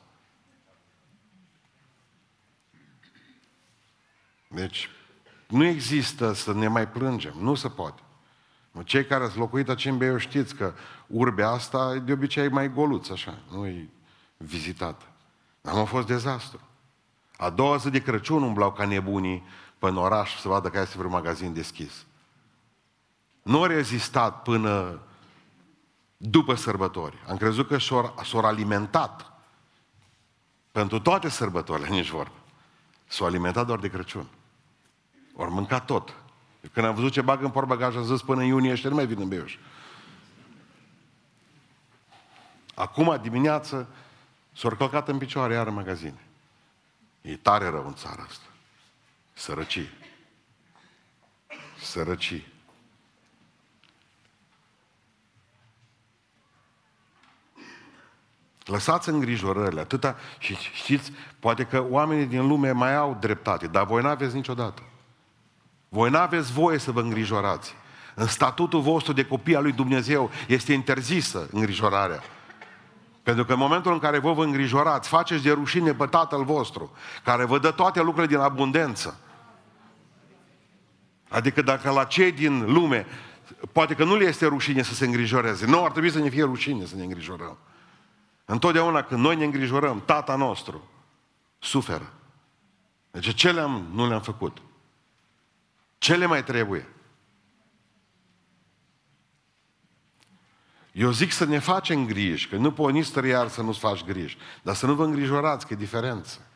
Deci, 4.47 4.89
nu 5.47 5.65
există 5.65 6.33
să 6.33 6.53
ne 6.53 6.67
mai 6.67 6.87
plângem. 6.87 7.33
Nu 7.39 7.55
se 7.55 7.69
poate. 7.69 8.01
Cei 8.83 9.05
care 9.05 9.23
ați 9.23 9.37
locuit 9.37 9.69
aici 9.69 9.85
în 9.85 9.97
Beiu 9.97 10.17
știți 10.17 10.55
că 10.55 10.73
urbea 11.07 11.49
asta 11.49 11.95
de 11.95 12.11
obicei 12.11 12.49
mai 12.49 12.73
goluț, 12.73 13.09
așa, 13.09 13.37
nu 13.51 13.65
e 13.65 13.89
vizitată. 14.37 15.05
Am 15.61 15.77
a 15.77 15.83
fost 15.83 16.07
dezastru. 16.07 16.59
A 17.37 17.49
doua 17.49 17.77
zi 17.77 17.89
de 17.89 18.01
Crăciun 18.01 18.43
umblau 18.43 18.71
ca 18.71 18.85
nebunii 18.85 19.43
în 19.79 19.97
oraș 19.97 20.39
să 20.39 20.47
vadă 20.47 20.69
că 20.69 20.79
este 20.79 20.97
vreun 20.97 21.11
magazin 21.11 21.53
deschis. 21.53 22.05
Nu 23.41 23.63
a 23.63 23.67
rezistat 23.67 24.41
până 24.41 25.01
după 26.17 26.55
sărbători. 26.55 27.23
Am 27.27 27.37
crezut 27.37 27.67
că 27.67 27.77
s-au 27.77 28.39
alimentat 28.45 29.31
pentru 30.71 30.99
toate 30.99 31.29
sărbătorile, 31.29 31.87
nici 31.97 32.09
vorba. 32.09 32.35
S-au 33.07 33.27
alimentat 33.27 33.65
doar 33.65 33.79
de 33.79 33.89
Crăciun. 33.89 34.27
Ori 35.35 35.51
mâncat 35.51 35.85
tot. 35.85 36.20
Când 36.73 36.85
am 36.85 36.95
văzut 36.95 37.11
ce 37.11 37.21
bagă 37.21 37.45
în 37.45 37.51
portbagaj, 37.51 37.95
am 37.95 38.03
zis 38.03 38.21
până 38.21 38.41
în 38.41 38.47
iunie 38.47 38.71
ăștia 38.71 38.89
nu 38.89 38.95
mai 38.95 39.05
vin 39.05 39.19
în 39.19 39.27
Beiuș. 39.27 39.57
Acum 42.75 43.19
dimineață 43.21 43.87
s-au 44.53 44.75
călcat 44.75 45.07
în 45.07 45.17
picioare 45.17 45.53
iar 45.53 45.67
în 45.67 45.73
magazine. 45.73 46.19
E 47.21 47.35
tare 47.35 47.69
rău 47.69 47.87
în 47.87 47.93
țara 47.93 48.23
asta. 48.27 48.45
Sărăcii. 49.33 49.89
Sărăcii. 51.81 52.47
Lăsați 58.65 59.09
îngrijorările, 59.09 59.79
atâta, 59.79 60.15
și 60.37 60.55
știți, 60.55 61.11
poate 61.39 61.65
că 61.65 61.85
oamenii 61.89 62.25
din 62.25 62.47
lume 62.47 62.71
mai 62.71 62.95
au 62.95 63.17
dreptate, 63.19 63.67
dar 63.67 63.85
voi 63.85 64.01
n-aveți 64.01 64.35
niciodată. 64.35 64.81
Voi 65.93 66.09
nu 66.09 66.17
aveți 66.17 66.51
voie 66.51 66.77
să 66.77 66.91
vă 66.91 67.01
îngrijorați. 67.01 67.75
În 68.15 68.27
statutul 68.27 68.81
vostru 68.81 69.13
de 69.13 69.25
copii 69.25 69.55
al 69.55 69.63
lui 69.63 69.71
Dumnezeu 69.71 70.29
este 70.47 70.73
interzisă 70.73 71.47
îngrijorarea. 71.51 72.21
Pentru 73.23 73.45
că 73.45 73.53
în 73.53 73.59
momentul 73.59 73.91
în 73.91 73.99
care 73.99 74.19
vă 74.19 74.33
vă 74.33 74.43
îngrijorați, 74.43 75.09
faceți 75.09 75.43
de 75.43 75.51
rușine 75.51 75.93
pe 75.93 76.05
Tatăl 76.05 76.43
vostru, 76.43 76.91
care 77.23 77.45
vă 77.45 77.59
dă 77.59 77.71
toate 77.71 78.01
lucrurile 78.01 78.35
din 78.35 78.43
abundență. 78.43 79.19
Adică 81.29 81.61
dacă 81.61 81.91
la 81.91 82.03
cei 82.03 82.31
din 82.31 82.73
lume, 82.73 83.05
poate 83.71 83.93
că 83.93 84.03
nu 84.03 84.15
le 84.15 84.25
este 84.25 84.45
rușine 84.45 84.81
să 84.81 84.93
se 84.93 85.05
îngrijoreze. 85.05 85.65
Nu, 85.65 85.83
ar 85.83 85.91
trebui 85.91 86.11
să 86.11 86.19
ne 86.19 86.29
fie 86.29 86.43
rușine 86.43 86.85
să 86.85 86.95
ne 86.95 87.03
îngrijorăm. 87.03 87.57
Întotdeauna 88.45 89.01
când 89.01 89.21
noi 89.21 89.35
ne 89.35 89.45
îngrijorăm, 89.45 90.01
tata 90.05 90.35
nostru 90.35 90.89
suferă. 91.59 92.13
Deci 93.11 93.33
ce 93.33 93.51
le-am, 93.51 93.87
nu 93.93 94.07
le-am 94.07 94.21
făcut? 94.21 94.61
Ce 96.01 96.15
le 96.15 96.25
mai 96.25 96.43
trebuie? 96.43 96.87
Eu 100.91 101.11
zic 101.11 101.31
să 101.31 101.45
ne 101.45 101.59
facem 101.59 102.05
griji, 102.05 102.47
că 102.47 102.55
nu 102.55 102.71
poți 102.71 102.93
nici 102.93 103.29
iar 103.29 103.47
să 103.47 103.61
nu-ți 103.61 103.79
faci 103.79 104.03
griji, 104.03 104.37
dar 104.61 104.75
să 104.75 104.85
nu 104.85 104.93
vă 104.93 105.03
îngrijorați, 105.03 105.67
că 105.67 105.73
e 105.73 105.75
diferență. 105.75 106.47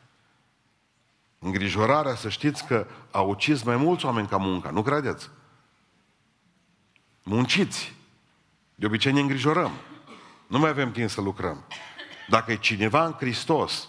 Îngrijorarea, 1.38 2.14
să 2.14 2.28
știți 2.28 2.66
că 2.66 2.86
a 3.10 3.20
ucis 3.20 3.62
mai 3.62 3.76
mulți 3.76 4.04
oameni 4.04 4.28
ca 4.28 4.36
munca, 4.36 4.70
nu 4.70 4.82
credeți? 4.82 5.30
Munciți. 7.22 7.94
De 8.74 8.86
obicei 8.86 9.12
ne 9.12 9.20
îngrijorăm. 9.20 9.72
Nu 10.46 10.58
mai 10.58 10.70
avem 10.70 10.92
timp 10.92 11.10
să 11.10 11.20
lucrăm. 11.20 11.64
Dacă 12.28 12.52
e 12.52 12.56
cineva 12.56 13.06
în 13.06 13.12
Hristos, 13.12 13.88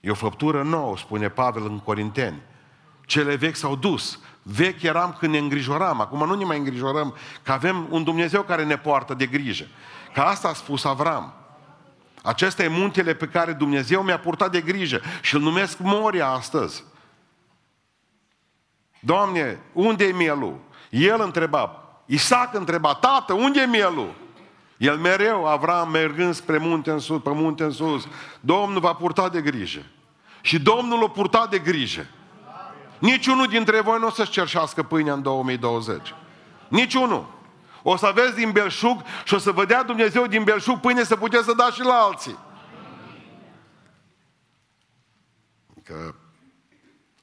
e 0.00 0.10
o 0.10 0.14
făptură 0.14 0.62
nouă, 0.62 0.96
spune 0.96 1.28
Pavel 1.28 1.64
în 1.64 1.78
Corinteni. 1.78 2.48
Cele 3.10 3.34
vechi 3.34 3.56
s-au 3.56 3.76
dus. 3.76 4.18
Vechi 4.42 4.82
eram 4.82 5.16
când 5.18 5.32
ne 5.32 5.38
îngrijoram, 5.38 6.00
acum 6.00 6.26
nu 6.26 6.34
ne 6.34 6.44
mai 6.44 6.58
îngrijorăm, 6.58 7.14
că 7.42 7.52
avem 7.52 7.86
un 7.90 8.04
Dumnezeu 8.04 8.42
care 8.42 8.64
ne 8.64 8.78
poartă 8.78 9.14
de 9.14 9.26
grijă. 9.26 9.66
Ca 10.14 10.24
asta 10.24 10.48
a 10.48 10.52
spus 10.52 10.84
Avram. 10.84 11.34
Acesta 12.22 12.62
e 12.62 12.68
muntele 12.68 13.14
pe 13.14 13.26
care 13.26 13.52
Dumnezeu 13.52 14.02
mi-a 14.02 14.18
purtat 14.18 14.50
de 14.50 14.60
grijă 14.60 15.00
și 15.22 15.34
îl 15.34 15.40
numesc 15.40 15.78
Moria 15.78 16.28
astăzi. 16.28 16.84
Doamne, 19.00 19.58
unde 19.72 20.04
e 20.04 20.12
mielul? 20.12 20.60
El 20.90 21.20
întreba, 21.20 21.82
Isaac 22.06 22.54
întreba, 22.54 22.94
tată, 22.94 23.32
unde 23.32 23.60
e 23.60 23.66
mielul? 23.66 24.14
El 24.76 24.96
mereu, 24.96 25.46
Avram, 25.46 25.90
mergând 25.90 26.34
spre 26.34 26.58
munte 26.58 26.90
în 26.90 26.98
sus, 26.98 27.22
pe 27.22 27.30
munte 27.32 27.64
în 27.64 27.70
sus, 27.70 28.08
Domnul 28.40 28.80
va 28.80 28.92
purta 28.92 29.28
de 29.28 29.40
grijă. 29.40 29.82
Și 30.40 30.58
Domnul 30.58 30.98
l-a 30.98 31.08
purtat 31.08 31.50
de 31.50 31.58
grijă. 31.58 32.06
Niciunul 33.00 33.46
dintre 33.46 33.80
voi 33.80 33.98
nu 33.98 34.06
o 34.06 34.10
să-și 34.10 34.30
cerșească 34.30 34.82
pâinea 34.82 35.12
în 35.12 35.22
2020. 35.22 36.14
Niciunul. 36.68 37.38
O 37.82 37.96
să 37.96 38.06
aveți 38.06 38.34
din 38.34 38.50
belșug 38.50 39.02
și 39.24 39.34
o 39.34 39.38
să 39.38 39.52
vă 39.52 39.64
dea 39.64 39.82
Dumnezeu 39.82 40.26
din 40.26 40.44
belșug 40.44 40.80
pâine 40.80 41.04
să 41.04 41.16
puteți 41.16 41.44
să 41.44 41.52
dați 41.52 41.74
și 41.74 41.82
la 41.82 41.94
alții. 41.94 42.38
Că 45.82 46.14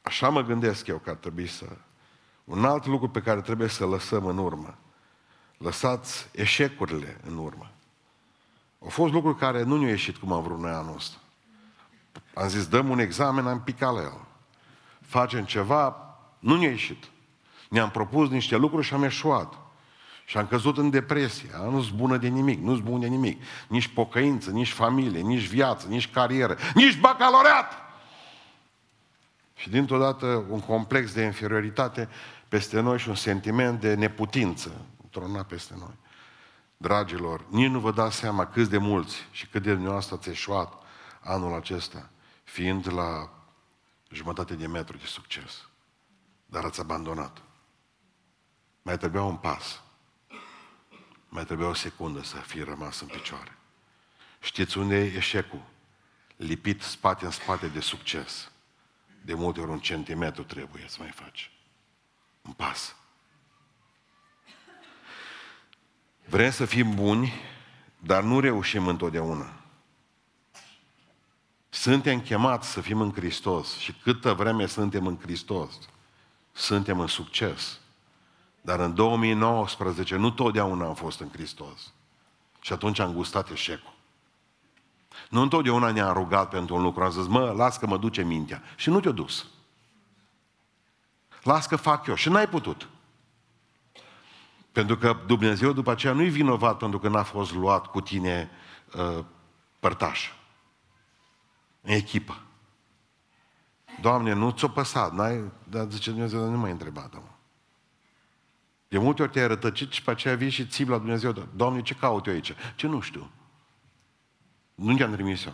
așa 0.02 0.30
mă 0.30 0.42
gândesc 0.42 0.88
eu 0.88 0.98
că 0.98 1.10
ar 1.10 1.16
trebui 1.16 1.48
să... 1.48 1.66
Un 2.44 2.66
alt 2.66 2.86
lucru 2.86 3.10
pe 3.10 3.22
care 3.22 3.42
trebuie 3.42 3.68
să 3.68 3.86
lăsăm 3.86 4.26
în 4.26 4.38
urmă. 4.38 4.78
Lăsați 5.58 6.28
eșecurile 6.32 7.22
în 7.28 7.38
urmă. 7.38 7.72
Au 8.84 8.90
fost 8.90 9.14
lucruri 9.14 9.38
care 9.38 9.64
nu 9.64 9.78
ne-au 9.78 9.90
ieșit 9.90 10.18
cum 10.18 10.32
am 10.32 10.44
vrut 10.44 10.60
noi 10.60 10.72
anul 10.72 10.96
ăsta. 10.96 11.18
Am 12.34 12.48
zis, 12.48 12.68
dăm 12.68 12.90
un 12.90 13.00
examen, 13.00 13.48
am 13.48 13.62
picat 13.62 13.94
la 13.94 14.02
el. 14.02 14.27
Facem 15.08 15.46
ceva, 15.46 15.96
nu 16.40 16.56
ne-a 16.58 16.70
ieșit. 16.70 17.04
Ne-am 17.70 17.92
propus 17.92 18.30
niște 18.30 18.56
lucruri 18.56 18.86
și 18.86 18.94
am 18.94 19.04
eșuat. 19.04 19.54
Și 20.26 20.38
am 20.38 20.48
căzut 20.48 20.78
în 20.78 20.90
depresie. 20.90 21.50
Nu-s 21.70 21.90
bună 21.90 22.18
de 22.18 22.28
nimic, 22.28 22.60
nu-s 22.60 22.80
bun 22.80 23.00
de 23.00 23.08
nimic. 23.08 23.42
Nici 23.68 23.88
pocăință, 23.88 24.52
nici 24.52 24.72
familie, 24.72 25.22
nici 25.22 25.48
viață, 25.48 25.88
nici 25.88 26.12
carieră, 26.12 26.58
nici 26.74 27.00
bacalaureat! 27.00 27.74
Și 29.56 29.70
dintr-o 29.70 29.98
dată 29.98 30.46
un 30.50 30.60
complex 30.60 31.14
de 31.14 31.22
inferioritate 31.22 32.10
peste 32.48 32.80
noi 32.80 32.98
și 32.98 33.10
un 33.10 33.16
sentiment 33.16 33.80
de 33.80 33.94
neputință 33.94 34.72
trona 35.10 35.44
peste 35.44 35.74
noi. 35.78 35.96
Dragilor, 36.78 37.46
nici 37.50 37.70
nu 37.70 37.80
vă 37.80 37.92
dați 37.92 38.16
seama 38.16 38.46
câți 38.46 38.70
de 38.70 38.78
mulți 38.78 39.28
și 39.32 39.48
cât 39.48 39.64
de 39.64 39.72
dumneavoastră 39.72 40.16
ați 40.16 40.30
eșuat 40.30 40.74
anul 41.20 41.56
acesta, 41.56 42.10
fiind 42.44 42.94
la 42.94 43.37
jumătate 44.18 44.56
de 44.56 44.68
metru 44.68 44.98
de 44.98 45.06
succes. 45.06 45.68
Dar 46.46 46.64
ați 46.64 46.80
abandonat. 46.80 47.42
Mai 48.82 48.98
trebuia 48.98 49.24
un 49.24 49.38
pas. 49.38 49.82
Mai 51.30 51.46
trebuia 51.46 51.68
o 51.68 51.74
secundă 51.74 52.24
să 52.24 52.36
fie 52.36 52.64
rămas 52.64 53.00
în 53.00 53.08
picioare. 53.08 53.58
Știți 54.42 54.78
unde 54.78 54.96
e 54.96 55.16
eșecul? 55.16 55.62
Lipit 56.36 56.82
spate 56.82 57.26
în 57.26 57.32
spate 57.32 57.68
de 57.68 57.80
succes. 57.80 58.52
De 59.22 59.34
multe 59.34 59.60
ori 59.60 59.72
un 59.72 59.80
centimetru 59.80 60.44
trebuie 60.44 60.86
să 60.88 60.98
mai 61.00 61.12
faci. 61.12 61.52
Un 62.42 62.52
pas. 62.52 62.96
Vrem 66.26 66.52
să 66.52 66.66
fim 66.66 66.96
buni, 66.96 67.34
dar 68.00 68.24
nu 68.24 68.40
reușim 68.40 68.88
întotdeauna. 68.88 69.54
Suntem 71.80 72.22
chemați 72.22 72.70
să 72.70 72.82
fim 72.82 73.02
în 73.02 73.12
Hristos 73.14 73.78
și 73.78 73.94
câtă 74.04 74.34
vreme 74.34 74.66
suntem 74.66 75.08
în 75.08 75.18
Hristos, 75.22 75.80
suntem 76.52 77.00
în 77.00 77.08
succes. 77.08 77.80
Dar 78.62 78.80
în 78.80 78.96
2019 78.96 80.16
nu 80.16 80.32
totdeauna 80.32 80.86
am 80.86 80.96
fost 80.96 81.20
în 81.20 81.30
Hristos. 81.32 81.94
Și 82.62 82.74
atunci 82.74 83.00
am 83.00 83.14
gustat 83.14 83.50
eșecul. 83.50 83.94
Nu 85.30 85.42
întotdeauna 85.42 85.92
ne-am 85.92 86.14
rugat 86.14 86.50
pentru 86.50 86.76
un 86.76 86.82
lucru. 86.82 87.04
Am 87.04 87.12
zis, 87.12 87.28
mă, 87.28 87.54
las 87.58 87.78
că 87.78 87.88
mă 87.88 87.98
duce 87.98 88.24
mintea. 88.24 88.62
Și 88.76 88.90
nu 88.90 89.00
te-a 89.00 89.12
dus. 89.12 89.46
Las 91.44 91.68
că 91.68 91.76
fac 91.76 92.08
eu. 92.08 92.16
Și 92.16 92.30
n-ai 92.30 92.48
putut. 92.48 92.88
Pentru 94.72 94.98
că 94.98 95.18
Dumnezeu 95.26 95.72
după 95.72 95.92
aceea 95.92 96.14
nu-i 96.14 96.30
vinovat 96.30 96.78
pentru 96.78 97.00
că 97.00 97.08
n-a 97.08 97.24
fost 97.24 97.54
luat 97.54 97.86
cu 97.86 98.02
tine 98.02 98.50
uh, 98.96 99.24
părtaș. 99.80 100.32
În 101.88 101.94
echipă. 101.94 102.42
Doamne, 104.02 104.34
nu 104.34 104.52
ți-o 104.52 104.68
păsat, 104.68 105.14
n-ai, 105.14 105.52
dar 105.70 105.88
zice 105.90 106.10
Dumnezeu, 106.10 106.50
nu 106.50 106.58
mai 106.58 106.72
întrebat, 106.72 107.14
mă. 107.14 107.22
De 108.88 108.98
multe 108.98 109.22
ori 109.22 109.32
te-ai 109.32 109.48
rătăcit 109.48 109.92
și 109.92 110.04
pe 110.04 110.12
aceea 110.12 110.36
vii 110.36 110.50
și 110.50 110.68
ții 110.68 110.86
la 110.86 110.98
Dumnezeu. 110.98 111.32
Doamne, 111.56 111.82
ce 111.82 111.96
caut 111.96 112.26
eu 112.26 112.34
aici? 112.34 112.54
Ce 112.76 112.88
nu 112.88 113.00
știu. 113.00 113.32
Nu 114.76 114.96
te-am 114.96 115.12
trimis 115.12 115.46
eu. 115.46 115.54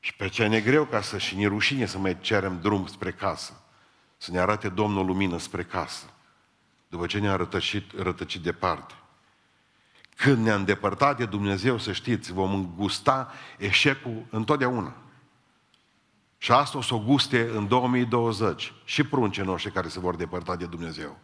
Și 0.00 0.14
pe 0.14 0.24
aceea 0.24 0.48
ne 0.48 0.60
greu 0.60 0.84
ca 0.84 1.00
să 1.00 1.18
și 1.18 1.36
ne 1.36 1.46
rușine 1.46 1.86
să 1.86 1.98
mai 1.98 2.20
cerem 2.20 2.60
drum 2.60 2.86
spre 2.86 3.12
casă. 3.12 3.62
Să 4.16 4.30
ne 4.30 4.38
arate 4.38 4.68
Domnul 4.68 5.06
lumină 5.06 5.38
spre 5.38 5.64
casă. 5.64 6.04
După 6.88 7.06
ce 7.06 7.18
ne-a 7.18 7.36
rătăcit, 7.36 7.92
rătăcit 7.92 8.42
departe. 8.42 8.94
Când 10.16 10.44
ne-a 10.44 10.54
îndepărtat 10.54 11.16
de 11.16 11.24
Dumnezeu, 11.24 11.78
să 11.78 11.92
știți, 11.92 12.32
vom 12.32 12.54
îngusta 12.54 13.32
eșecul 13.58 14.26
întotdeauna. 14.30 14.94
Și 16.38 16.52
asta 16.52 16.78
o 16.78 16.80
să 16.80 16.94
o 16.94 16.98
guste 16.98 17.50
în 17.54 17.68
2020 17.68 18.72
și 18.84 19.04
pruncii 19.04 19.42
noștri 19.42 19.72
care 19.72 19.88
se 19.88 20.00
vor 20.00 20.16
depărta 20.16 20.56
de 20.56 20.66
Dumnezeu. 20.66 21.18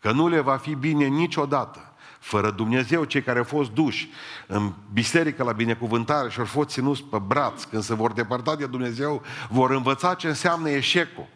Că 0.00 0.12
nu 0.12 0.28
le 0.28 0.40
va 0.40 0.56
fi 0.56 0.74
bine 0.74 1.06
niciodată. 1.06 1.92
Fără 2.18 2.50
Dumnezeu, 2.50 3.04
cei 3.04 3.22
care 3.22 3.38
au 3.38 3.44
fost 3.44 3.70
duși 3.70 4.08
în 4.46 4.72
biserică 4.92 5.42
la 5.42 5.52
binecuvântare 5.52 6.30
și 6.30 6.38
au 6.38 6.44
fost 6.44 6.68
ținuți 6.68 7.02
pe 7.02 7.18
braț, 7.18 7.64
când 7.64 7.82
se 7.82 7.94
vor 7.94 8.12
depărta 8.12 8.56
de 8.56 8.66
Dumnezeu, 8.66 9.22
vor 9.48 9.70
învăța 9.70 10.14
ce 10.14 10.28
înseamnă 10.28 10.68
eșecul. 10.68 11.26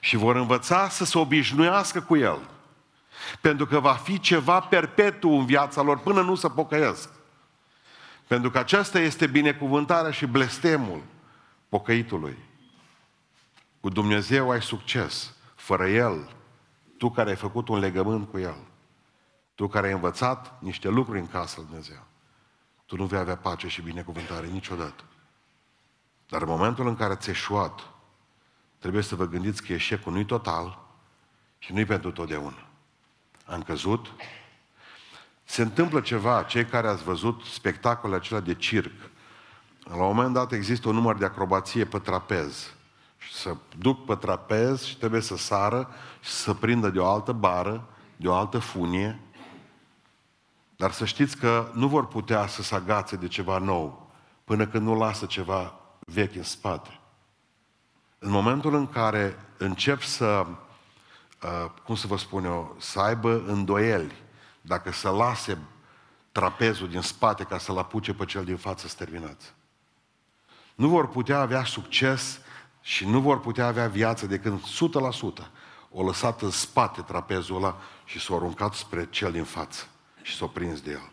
Și 0.00 0.16
vor 0.16 0.36
învăța 0.36 0.88
să 0.88 1.04
se 1.04 1.18
obișnuiască 1.18 2.00
cu 2.00 2.16
el. 2.16 2.38
Pentru 3.40 3.66
că 3.66 3.80
va 3.80 3.92
fi 3.92 4.20
ceva 4.20 4.60
perpetu 4.60 5.28
în 5.28 5.46
viața 5.46 5.82
lor 5.82 5.98
până 5.98 6.22
nu 6.22 6.34
se 6.34 6.48
pocăiesc. 6.48 7.08
Pentru 8.26 8.50
că 8.50 8.58
aceasta 8.58 8.98
este 8.98 9.26
binecuvântarea 9.26 10.10
și 10.10 10.26
blestemul 10.26 11.02
pocăitului. 11.68 12.36
Cu 13.80 13.88
Dumnezeu 13.88 14.50
ai 14.50 14.62
succes. 14.62 15.34
Fără 15.54 15.88
El, 15.88 16.30
tu 16.98 17.10
care 17.10 17.30
ai 17.30 17.36
făcut 17.36 17.68
un 17.68 17.78
legământ 17.78 18.30
cu 18.30 18.38
El, 18.38 18.56
tu 19.54 19.68
care 19.68 19.86
ai 19.86 19.92
învățat 19.92 20.62
niște 20.62 20.88
lucruri 20.88 21.18
în 21.18 21.28
casa 21.28 21.54
lui 21.56 21.66
Dumnezeu, 21.66 22.06
tu 22.86 22.96
nu 22.96 23.04
vei 23.04 23.18
avea 23.18 23.36
pace 23.36 23.68
și 23.68 23.82
binecuvântare 23.82 24.46
niciodată. 24.46 25.04
Dar 26.28 26.42
în 26.42 26.48
momentul 26.48 26.86
în 26.86 26.96
care 26.96 27.14
ți-ai 27.14 27.34
eșuat, 27.34 27.90
trebuie 28.78 29.02
să 29.02 29.14
vă 29.14 29.26
gândiți 29.26 29.62
că 29.62 29.72
eșecul 29.72 30.12
nu-i 30.12 30.24
total 30.24 30.78
și 31.58 31.72
nu-i 31.72 31.84
pentru 31.84 32.12
totdeauna. 32.12 32.65
Am 33.46 33.62
căzut, 33.62 34.06
se 35.44 35.62
întâmplă 35.62 36.00
ceva, 36.00 36.42
cei 36.42 36.64
care 36.64 36.88
ați 36.88 37.02
văzut 37.02 37.42
spectacolele 37.42 38.18
acelea 38.18 38.40
de 38.40 38.54
circ, 38.54 38.92
la 39.84 39.94
un 39.94 40.14
moment 40.14 40.32
dat 40.34 40.52
există 40.52 40.88
un 40.88 40.94
număr 40.94 41.16
de 41.16 41.24
acrobație 41.24 41.84
pe 41.84 41.98
trapez. 41.98 42.74
Și 43.18 43.32
să 43.32 43.56
duc 43.78 44.04
pe 44.04 44.14
trapez 44.14 44.82
și 44.82 44.96
trebuie 44.96 45.20
să 45.20 45.36
sară 45.36 45.88
și 46.20 46.30
să 46.30 46.54
prindă 46.54 46.90
de 46.90 46.98
o 46.98 47.06
altă 47.06 47.32
bară, 47.32 47.88
de 48.16 48.28
o 48.28 48.34
altă 48.34 48.58
funie. 48.58 49.20
Dar 50.76 50.92
să 50.92 51.04
știți 51.04 51.36
că 51.36 51.70
nu 51.72 51.88
vor 51.88 52.06
putea 52.06 52.46
să 52.46 52.62
se 52.62 52.74
agațe 52.74 53.16
de 53.16 53.28
ceva 53.28 53.58
nou 53.58 54.10
până 54.44 54.66
când 54.66 54.86
nu 54.86 54.94
lasă 54.94 55.26
ceva 55.26 55.74
vechi 55.98 56.34
în 56.34 56.42
spate. 56.42 57.00
În 58.18 58.30
momentul 58.30 58.74
în 58.74 58.86
care 58.86 59.36
încep 59.58 60.00
să, 60.02 60.24
uh, 60.24 60.56
cum 61.84 61.94
să 61.94 62.06
vă 62.06 62.16
spun 62.16 62.44
eu, 62.44 62.76
să 62.78 63.00
aibă 63.00 63.44
îndoieli 63.46 64.12
dacă 64.60 64.92
să 64.92 65.10
lase 65.10 65.58
trapezul 66.32 66.88
din 66.88 67.00
spate 67.00 67.44
ca 67.44 67.58
să-l 67.58 67.78
apuce 67.78 68.14
pe 68.14 68.24
cel 68.24 68.44
din 68.44 68.56
față, 68.56 68.88
să 68.88 68.94
terminați 68.98 69.54
nu 70.76 70.88
vor 70.88 71.08
putea 71.08 71.40
avea 71.40 71.64
succes 71.64 72.40
și 72.80 73.08
nu 73.08 73.20
vor 73.20 73.40
putea 73.40 73.66
avea 73.66 73.88
viață 73.88 74.26
decât 74.26 74.60
100% 75.42 75.46
o 75.90 76.04
lăsat 76.04 76.42
în 76.42 76.50
spate 76.50 77.00
trapezul 77.02 77.56
ăla 77.56 77.76
și 78.04 78.18
s-o 78.18 78.34
aruncat 78.34 78.74
spre 78.74 79.06
cel 79.10 79.32
din 79.32 79.44
față 79.44 79.86
și 80.22 80.34
s-o 80.34 80.46
prins 80.46 80.80
de 80.80 80.90
el. 80.90 81.10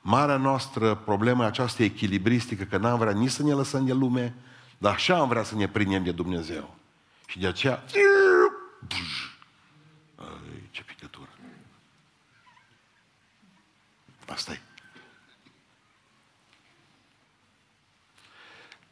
Marea 0.00 0.36
noastră 0.36 0.94
problemă 0.94 1.44
e 1.44 1.46
această 1.46 1.82
echilibristică, 1.82 2.64
că 2.64 2.76
n-am 2.76 2.98
vrea 2.98 3.12
nici 3.12 3.30
să 3.30 3.42
ne 3.42 3.52
lăsăm 3.52 3.84
de 3.84 3.92
lume, 3.92 4.34
dar 4.78 4.92
așa 4.92 5.18
am 5.18 5.28
vrea 5.28 5.42
să 5.42 5.54
ne 5.54 5.68
prindem 5.68 6.04
de 6.04 6.12
Dumnezeu. 6.12 6.74
Și 7.26 7.38
de 7.38 7.46
aceea... 7.46 7.84
Ai, 10.16 10.68
ce 10.70 10.84
picătură! 10.84 11.28
Asta 14.28 14.52
e. 14.52 14.60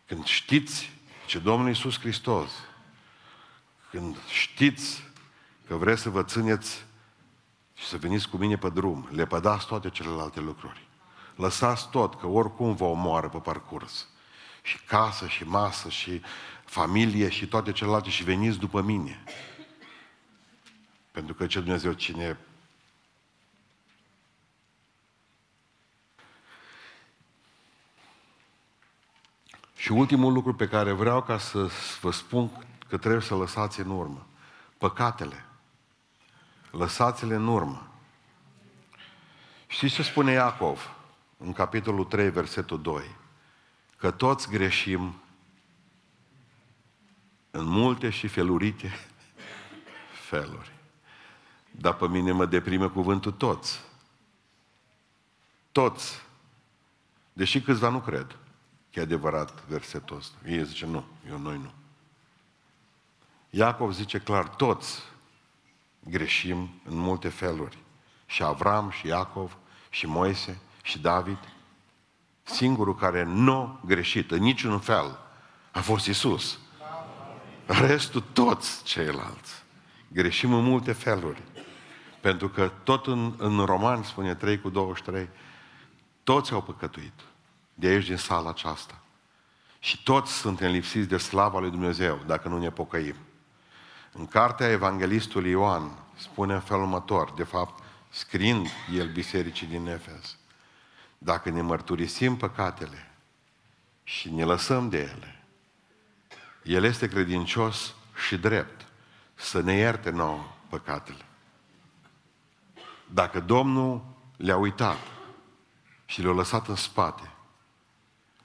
Când 0.06 0.24
știți 0.24 0.90
ce 1.26 1.38
Domnul 1.38 1.68
Iisus 1.68 1.98
Hristos, 1.98 2.50
când 3.90 4.16
știți 4.28 5.04
că 5.66 5.76
vreți 5.76 6.02
să 6.02 6.10
vă 6.10 6.22
țineți 6.22 6.84
și 7.74 7.84
să 7.84 7.96
veniți 7.96 8.28
cu 8.28 8.36
mine 8.36 8.56
pe 8.56 8.68
drum, 8.68 9.08
le 9.12 9.26
pădați 9.26 9.66
toate 9.66 9.90
celelalte 9.90 10.40
lucruri. 10.40 10.86
Lăsați 11.36 11.90
tot, 11.90 12.20
că 12.20 12.26
oricum 12.26 12.74
vă 12.74 12.84
omoară 12.84 13.28
pe 13.28 13.38
parcurs. 13.38 14.06
Și 14.62 14.78
casă, 14.78 15.26
și 15.26 15.44
masă, 15.44 15.88
și 15.88 16.22
familie, 16.64 17.28
și 17.28 17.46
toate 17.46 17.72
celelalte, 17.72 18.10
și 18.10 18.24
veniți 18.24 18.58
după 18.58 18.80
mine. 18.80 19.24
Pentru 21.10 21.34
că 21.34 21.46
ce 21.46 21.60
Dumnezeu 21.60 21.92
cine 21.92 22.38
Și 29.82 29.92
ultimul 29.92 30.32
lucru 30.32 30.54
pe 30.54 30.68
care 30.68 30.92
vreau 30.92 31.22
ca 31.22 31.38
să 31.38 31.70
vă 32.00 32.10
spun 32.10 32.50
că 32.88 32.96
trebuie 32.96 33.20
să 33.20 33.34
lăsați 33.34 33.80
în 33.80 33.90
urmă. 33.90 34.26
Păcatele. 34.78 35.44
Lăsați-le 36.70 37.34
în 37.34 37.46
urmă. 37.46 37.88
Știți 39.66 39.94
ce 39.94 40.02
spune 40.02 40.32
Iacov 40.32 40.94
în 41.36 41.52
capitolul 41.52 42.04
3, 42.04 42.30
versetul 42.30 42.82
2? 42.82 43.04
Că 43.96 44.10
toți 44.10 44.48
greșim 44.48 45.14
în 47.50 47.64
multe 47.64 48.10
și 48.10 48.26
felurite 48.26 48.92
feluri. 50.28 50.72
Dar 51.70 51.94
pe 51.94 52.08
mine 52.08 52.32
mă 52.32 52.46
deprime 52.46 52.88
cuvântul 52.88 53.32
toți. 53.32 53.80
Toți. 55.72 56.22
Deși 57.32 57.60
câțiva 57.60 57.88
nu 57.88 58.00
cred 58.00 58.36
că 58.92 58.98
e 58.98 59.02
adevărat 59.02 59.64
versetul 59.66 60.16
ăsta. 60.16 60.36
Ei 60.46 60.64
zice, 60.64 60.86
nu, 60.86 61.04
eu 61.28 61.38
noi 61.38 61.58
nu. 61.58 61.72
Iacov 63.50 63.92
zice 63.92 64.18
clar, 64.18 64.48
toți 64.48 65.02
greșim 66.00 66.70
în 66.84 66.96
multe 66.96 67.28
feluri. 67.28 67.78
Și 68.26 68.42
Avram, 68.42 68.90
și 68.90 69.06
Iacov, 69.06 69.56
și 69.90 70.06
Moise, 70.06 70.60
și 70.82 70.98
David. 70.98 71.38
Singurul 72.42 72.94
care 72.94 73.22
nu 73.22 73.52
a 73.52 73.80
greșit 73.86 74.30
în 74.30 74.42
niciun 74.42 74.78
fel 74.78 75.18
a 75.70 75.80
fost 75.80 76.06
Isus. 76.06 76.58
Restul 77.66 78.24
toți 78.32 78.84
ceilalți. 78.84 79.62
Greșim 80.08 80.52
în 80.52 80.64
multe 80.64 80.92
feluri. 80.92 81.42
Pentru 82.20 82.48
că 82.48 82.72
tot 82.82 83.06
în, 83.06 83.34
în 83.38 83.64
Roman, 83.64 84.02
spune 84.02 84.34
3 84.34 84.60
cu 84.60 84.68
23, 84.68 85.28
toți 86.22 86.52
au 86.52 86.62
păcătuit 86.62 87.12
de 87.74 87.86
aici 87.86 88.06
din 88.06 88.16
sala 88.16 88.48
aceasta. 88.48 89.02
Și 89.78 90.02
toți 90.02 90.32
suntem 90.32 90.70
lipsiți 90.70 91.08
de 91.08 91.16
slava 91.16 91.58
lui 91.58 91.70
Dumnezeu, 91.70 92.20
dacă 92.26 92.48
nu 92.48 92.58
ne 92.58 92.70
pocăim. 92.70 93.16
În 94.12 94.26
cartea 94.26 94.68
Evanghelistului 94.68 95.50
Ioan 95.50 95.90
spune 96.16 96.54
în 96.54 96.60
felul 96.60 96.82
următor, 96.82 97.32
de 97.32 97.42
fapt, 97.42 97.82
scriind 98.08 98.66
el 98.94 99.12
bisericii 99.12 99.66
din 99.66 99.86
Efes, 99.86 100.36
dacă 101.18 101.50
ne 101.50 101.60
mărturisim 101.60 102.36
păcatele 102.36 103.10
și 104.04 104.30
ne 104.30 104.44
lăsăm 104.44 104.88
de 104.88 104.98
ele, 104.98 105.44
el 106.62 106.84
este 106.84 107.08
credincios 107.08 107.94
și 108.26 108.36
drept 108.36 108.86
să 109.34 109.60
ne 109.60 109.72
ierte 109.72 110.10
nouă 110.10 110.44
păcatele. 110.68 111.24
Dacă 113.06 113.40
Domnul 113.40 114.04
le-a 114.36 114.56
uitat 114.56 114.98
și 116.04 116.22
le-a 116.22 116.32
lăsat 116.32 116.68
în 116.68 116.74
spate, 116.74 117.31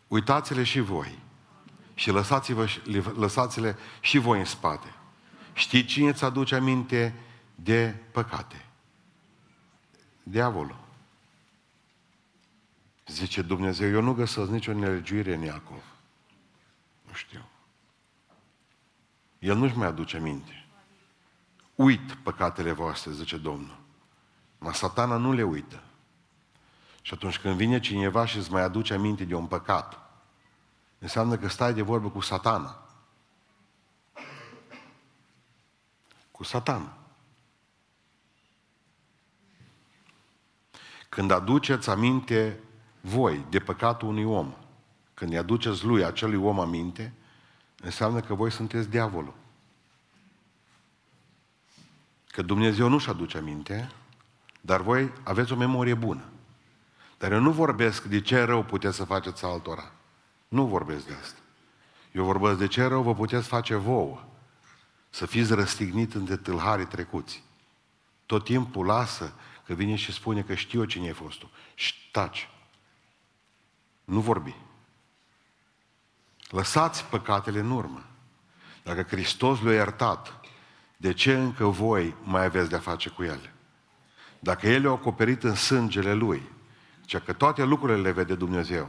uitați-le 0.08 0.64
și 0.64 0.80
voi 0.80 1.20
și 1.96 2.12
lăsați-vă, 2.12 2.68
lăsați-le 3.16 3.78
și 4.00 4.18
voi 4.18 4.40
în 4.40 4.46
spate. 4.46 4.94
Știți 5.54 5.88
cine 5.88 6.10
îți 6.10 6.24
aduce 6.24 6.56
aminte 6.56 7.16
de 7.56 7.96
păcate? 8.12 8.66
Diavolul. 10.24 10.78
Zice 13.08 13.42
Dumnezeu, 13.42 13.90
eu 13.90 14.02
nu 14.02 14.14
găsesc 14.14 14.50
nicio 14.50 14.74
nelegiuire 14.74 15.34
în 15.34 15.42
Iacov. 15.42 15.84
Nu 17.08 17.14
știu. 17.14 17.46
El 19.40 19.58
nu-și 19.58 19.78
mai 19.78 19.88
aduce 19.88 20.18
aminte. 20.18 20.66
Uit 21.76 22.12
păcatele 22.12 22.72
voastre, 22.72 23.12
zice 23.12 23.38
Domnul. 23.38 23.80
Ma 24.58 24.74
satana 24.74 25.18
nu 25.18 25.34
le 25.34 25.44
uită. 25.44 25.84
Și 27.08 27.14
atunci 27.14 27.40
când 27.40 27.56
vine 27.56 27.80
cineva 27.80 28.26
și 28.26 28.38
îți 28.38 28.52
mai 28.52 28.62
aduce 28.62 28.94
aminte 28.94 29.24
de 29.26 29.36
un 29.36 29.46
păcat, 29.46 30.00
înseamnă 31.00 31.38
că 31.38 31.48
stai 31.48 31.74
de 31.74 31.82
vorbă 31.82 32.10
cu 32.10 32.20
satana. 32.20 32.88
Cu 36.32 36.44
satana. 36.44 36.98
Când 41.10 41.32
aduceți 41.32 41.90
aminte 41.90 42.60
voi 43.02 43.46
de 43.50 43.60
păcatul 43.60 44.08
unui 44.08 44.24
om, 44.24 44.54
când 45.14 45.32
îi 45.32 45.38
aduceți 45.38 45.86
lui, 45.86 46.04
acelui 46.04 46.44
om 46.44 46.60
aminte, 46.60 47.14
înseamnă 47.82 48.20
că 48.20 48.34
voi 48.34 48.52
sunteți 48.52 48.90
diavolul. 48.90 49.34
Că 52.28 52.42
Dumnezeu 52.42 52.88
nu-și 52.88 53.10
aduce 53.10 53.38
aminte, 53.38 53.92
dar 54.62 54.82
voi 54.82 55.12
aveți 55.24 55.52
o 55.52 55.56
memorie 55.56 55.94
bună. 55.94 56.24
Dar 57.18 57.32
eu 57.32 57.40
nu 57.40 57.52
vorbesc 57.52 58.04
de 58.04 58.22
ce 58.22 58.44
rău 58.44 58.64
puteți 58.64 58.96
să 58.96 59.04
faceți 59.04 59.46
altora. 59.46 59.92
Nu 60.48 60.66
vorbesc 60.66 61.08
de 61.08 61.14
asta. 61.22 61.40
Eu 62.12 62.24
vorbesc 62.24 62.58
de 62.58 62.68
ce 62.68 62.84
rău 62.84 63.02
vă 63.02 63.14
puteți 63.14 63.48
face 63.48 63.76
vouă. 63.76 64.24
Să 65.10 65.26
fiți 65.26 65.54
răstignit 65.54 66.14
între 66.14 66.38
tâlharii 66.38 66.86
trecuți. 66.86 67.44
Tot 68.26 68.44
timpul 68.44 68.86
lasă 68.86 69.34
că 69.66 69.74
vine 69.74 69.96
și 69.96 70.14
spune 70.14 70.42
că 70.42 70.54
știu 70.54 70.84
cine 70.84 71.08
e 71.08 71.14
fostul. 71.14 71.50
Și 71.74 71.94
ștaci. 71.94 72.50
Nu 74.04 74.20
vorbi. 74.20 74.56
Lăsați 76.50 77.06
păcatele 77.06 77.60
în 77.60 77.72
urmă. 77.72 78.04
Dacă 78.84 79.04
Hristos 79.04 79.62
le-a 79.62 79.74
iertat, 79.74 80.40
de 80.98 81.14
ce 81.14 81.34
încă 81.34 81.66
voi 81.66 82.16
mai 82.24 82.44
aveți 82.44 82.70
de-a 82.70 82.80
face 82.80 83.10
cu 83.10 83.24
ele? 83.24 83.54
Dacă 84.40 84.68
El 84.68 84.82
le-a 84.82 84.92
acoperit 84.92 85.44
în 85.44 85.56
sângele 85.56 86.14
Lui, 86.14 86.50
cea 87.08 87.20
că 87.20 87.34
toate 87.34 87.64
lucrurile 87.64 88.02
le 88.02 88.12
vede 88.12 88.36
Dumnezeu, 88.36 88.88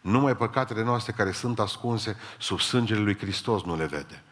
numai 0.00 0.36
păcatele 0.36 0.82
noastre 0.82 1.12
care 1.12 1.30
sunt 1.30 1.58
ascunse 1.58 2.16
sub 2.38 2.60
sângele 2.60 3.00
lui 3.00 3.18
Hristos 3.18 3.62
nu 3.62 3.76
le 3.76 3.86
vede. 3.86 4.22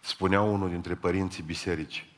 Spunea 0.00 0.40
unul 0.40 0.68
dintre 0.68 0.94
părinții 0.94 1.42
bisericii. 1.42 2.10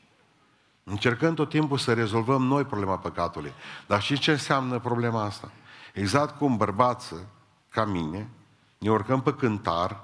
Încercăm 0.83 1.33
tot 1.33 1.49
timpul 1.49 1.77
să 1.77 1.93
rezolvăm 1.93 2.43
noi 2.43 2.63
problema 2.63 2.97
păcatului. 2.97 3.53
Dar 3.87 4.01
și 4.01 4.19
ce 4.19 4.31
înseamnă 4.31 4.79
problema 4.79 5.23
asta? 5.23 5.51
Exact 5.93 6.37
cum 6.37 6.57
bărbață, 6.57 7.27
ca 7.69 7.85
mine, 7.85 8.29
ne 8.77 8.89
urcăm 8.89 9.21
pe 9.21 9.33
cântar 9.33 10.03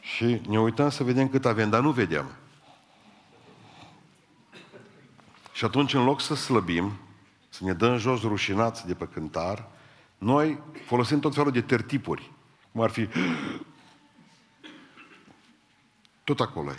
și 0.00 0.40
ne 0.48 0.60
uităm 0.60 0.90
să 0.90 1.04
vedem 1.04 1.28
cât 1.28 1.44
avem, 1.44 1.70
dar 1.70 1.80
nu 1.80 1.90
vedem. 1.90 2.30
Și 5.52 5.64
atunci, 5.64 5.94
în 5.94 6.04
loc 6.04 6.20
să 6.20 6.34
slăbim, 6.34 6.92
să 7.50 7.64
ne 7.64 7.72
dăm 7.72 7.96
jos 7.96 8.22
rușinați 8.22 8.86
de 8.86 8.94
pe 8.94 9.06
cântar, 9.06 9.68
noi 10.18 10.62
folosim 10.86 11.20
tot 11.20 11.34
felul 11.34 11.52
de 11.52 11.60
tertipuri, 11.60 12.32
cum 12.72 12.80
ar 12.80 12.90
fi 12.90 13.08
tot 16.24 16.40
acolo 16.40 16.70
e. 16.70 16.78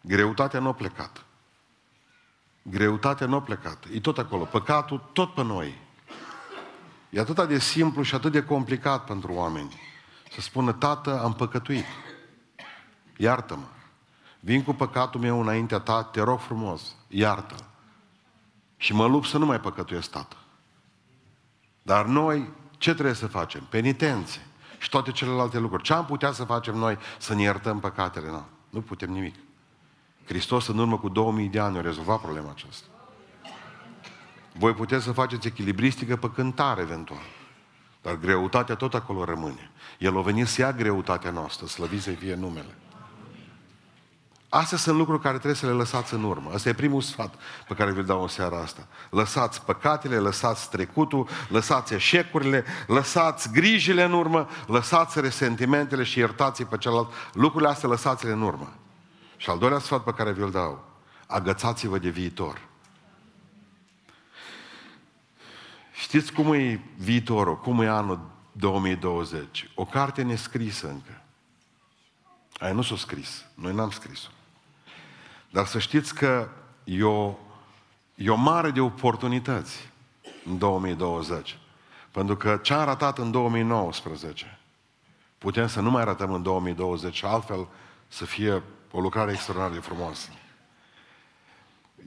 Greutatea 0.00 0.60
nu 0.60 0.68
a 0.68 0.74
plecat. 0.74 1.24
Greutatea 2.62 3.26
nu 3.26 3.36
a 3.36 3.42
plecat. 3.42 3.84
E 3.92 4.00
tot 4.00 4.18
acolo. 4.18 4.44
Păcatul 4.44 5.10
tot 5.12 5.34
pe 5.34 5.42
noi. 5.42 5.78
E 7.10 7.20
atât 7.20 7.48
de 7.48 7.58
simplu 7.58 8.02
și 8.02 8.14
atât 8.14 8.32
de 8.32 8.44
complicat 8.44 9.04
pentru 9.04 9.32
oameni. 9.32 9.80
Să 10.30 10.40
spună, 10.40 10.72
tată, 10.72 11.20
am 11.20 11.34
păcătuit. 11.34 11.84
Iartă-mă. 13.16 13.66
Vin 14.40 14.62
cu 14.62 14.72
păcatul 14.72 15.20
meu 15.20 15.40
înaintea 15.40 15.78
ta, 15.78 16.02
te 16.02 16.20
rog 16.20 16.40
frumos, 16.40 16.94
iartă 17.08 17.71
Și 18.82 18.94
mă 18.94 19.06
lupt 19.06 19.26
să 19.26 19.38
nu 19.38 19.46
mai 19.46 19.60
păcătuiesc, 19.60 20.10
tată. 20.10 20.36
Dar 21.82 22.06
noi 22.06 22.48
ce 22.78 22.92
trebuie 22.92 23.14
să 23.14 23.26
facem? 23.26 23.66
Penitențe 23.70 24.46
și 24.78 24.88
toate 24.88 25.10
celelalte 25.10 25.58
lucruri. 25.58 25.82
Ce 25.82 25.92
am 25.92 26.04
putea 26.04 26.32
să 26.32 26.44
facem 26.44 26.76
noi 26.76 26.98
să 27.18 27.34
ne 27.34 27.42
iertăm 27.42 27.80
păcatele? 27.80 28.30
Nu, 28.30 28.46
nu 28.70 28.80
putem 28.80 29.10
nimic. 29.10 29.34
Hristos 30.24 30.66
în 30.66 30.78
urmă 30.78 30.98
cu 30.98 31.08
2000 31.08 31.48
de 31.48 31.58
ani 31.58 31.78
a 31.78 31.80
rezolvat 31.80 32.20
problema 32.20 32.50
aceasta. 32.50 32.86
Voi 34.52 34.74
puteți 34.74 35.04
să 35.04 35.12
faceți 35.12 35.46
echilibristică 35.46 36.16
pe 36.16 36.30
cântare, 36.30 36.80
eventual. 36.80 37.22
Dar 38.02 38.16
greutatea 38.16 38.74
tot 38.74 38.94
acolo 38.94 39.24
rămâne. 39.24 39.70
El 39.98 40.18
a 40.18 40.20
venit 40.20 40.46
să 40.46 40.60
ia 40.60 40.72
greutatea 40.72 41.30
noastră, 41.30 41.66
slăvit 41.66 42.02
să 42.02 42.10
fie 42.10 42.34
numele. 42.34 42.76
Astea 44.54 44.78
sunt 44.78 44.96
lucruri 44.96 45.20
care 45.20 45.34
trebuie 45.34 45.54
să 45.54 45.66
le 45.66 45.72
lăsați 45.72 46.14
în 46.14 46.22
urmă. 46.22 46.50
Asta 46.54 46.68
e 46.68 46.72
primul 46.72 47.00
sfat 47.00 47.34
pe 47.68 47.74
care 47.74 47.92
vi-l 47.92 48.04
dau 48.04 48.22
în 48.22 48.28
seara 48.28 48.60
asta. 48.60 48.86
Lăsați 49.10 49.62
păcatele, 49.62 50.18
lăsați 50.18 50.70
trecutul, 50.70 51.28
lăsați 51.48 51.94
eșecurile, 51.94 52.64
lăsați 52.86 53.52
grijile 53.52 54.02
în 54.02 54.12
urmă, 54.12 54.48
lăsați 54.66 55.20
resentimentele 55.20 56.02
și 56.02 56.18
iertați 56.18 56.62
pe 56.62 56.78
celălalt. 56.78 57.12
Lucrurile 57.32 57.70
astea 57.70 57.88
lăsați-le 57.88 58.32
în 58.32 58.42
urmă. 58.42 58.72
Și 59.36 59.50
al 59.50 59.58
doilea 59.58 59.78
sfat 59.78 60.02
pe 60.02 60.12
care 60.12 60.32
vi-l 60.32 60.50
dau, 60.50 60.84
agățați-vă 61.26 61.98
de 61.98 62.08
viitor. 62.08 62.60
Știți 65.92 66.32
cum 66.32 66.52
e 66.52 66.80
viitorul, 66.96 67.58
cum 67.58 67.80
e 67.80 67.88
anul 67.88 68.30
2020? 68.52 69.70
O 69.74 69.84
carte 69.84 70.22
nescrisă 70.22 70.88
încă. 70.88 71.20
Aia 72.58 72.72
nu 72.72 72.82
s-a 72.82 72.96
scris. 72.96 73.44
Noi 73.54 73.74
n-am 73.74 73.90
scris-o. 73.90 74.28
Dar 75.52 75.66
să 75.66 75.78
știți 75.78 76.14
că 76.14 76.48
e 76.84 77.02
o, 77.02 77.34
e 78.14 78.30
o 78.30 78.36
mare 78.36 78.70
de 78.70 78.80
oportunități 78.80 79.90
în 80.44 80.58
2020. 80.58 81.58
Pentru 82.10 82.36
că 82.36 82.58
ce 82.62 82.74
am 82.74 82.84
ratat 82.84 83.18
în 83.18 83.30
2019, 83.30 84.58
putem 85.38 85.66
să 85.66 85.80
nu 85.80 85.90
mai 85.90 86.04
ratăm 86.04 86.32
în 86.32 86.42
2020 86.42 87.14
și 87.14 87.24
altfel 87.24 87.68
să 88.08 88.24
fie 88.24 88.62
o 88.90 89.00
lucrare 89.00 89.32
extraordinar 89.32 89.80
de 89.80 89.86
frumoasă. 89.86 90.28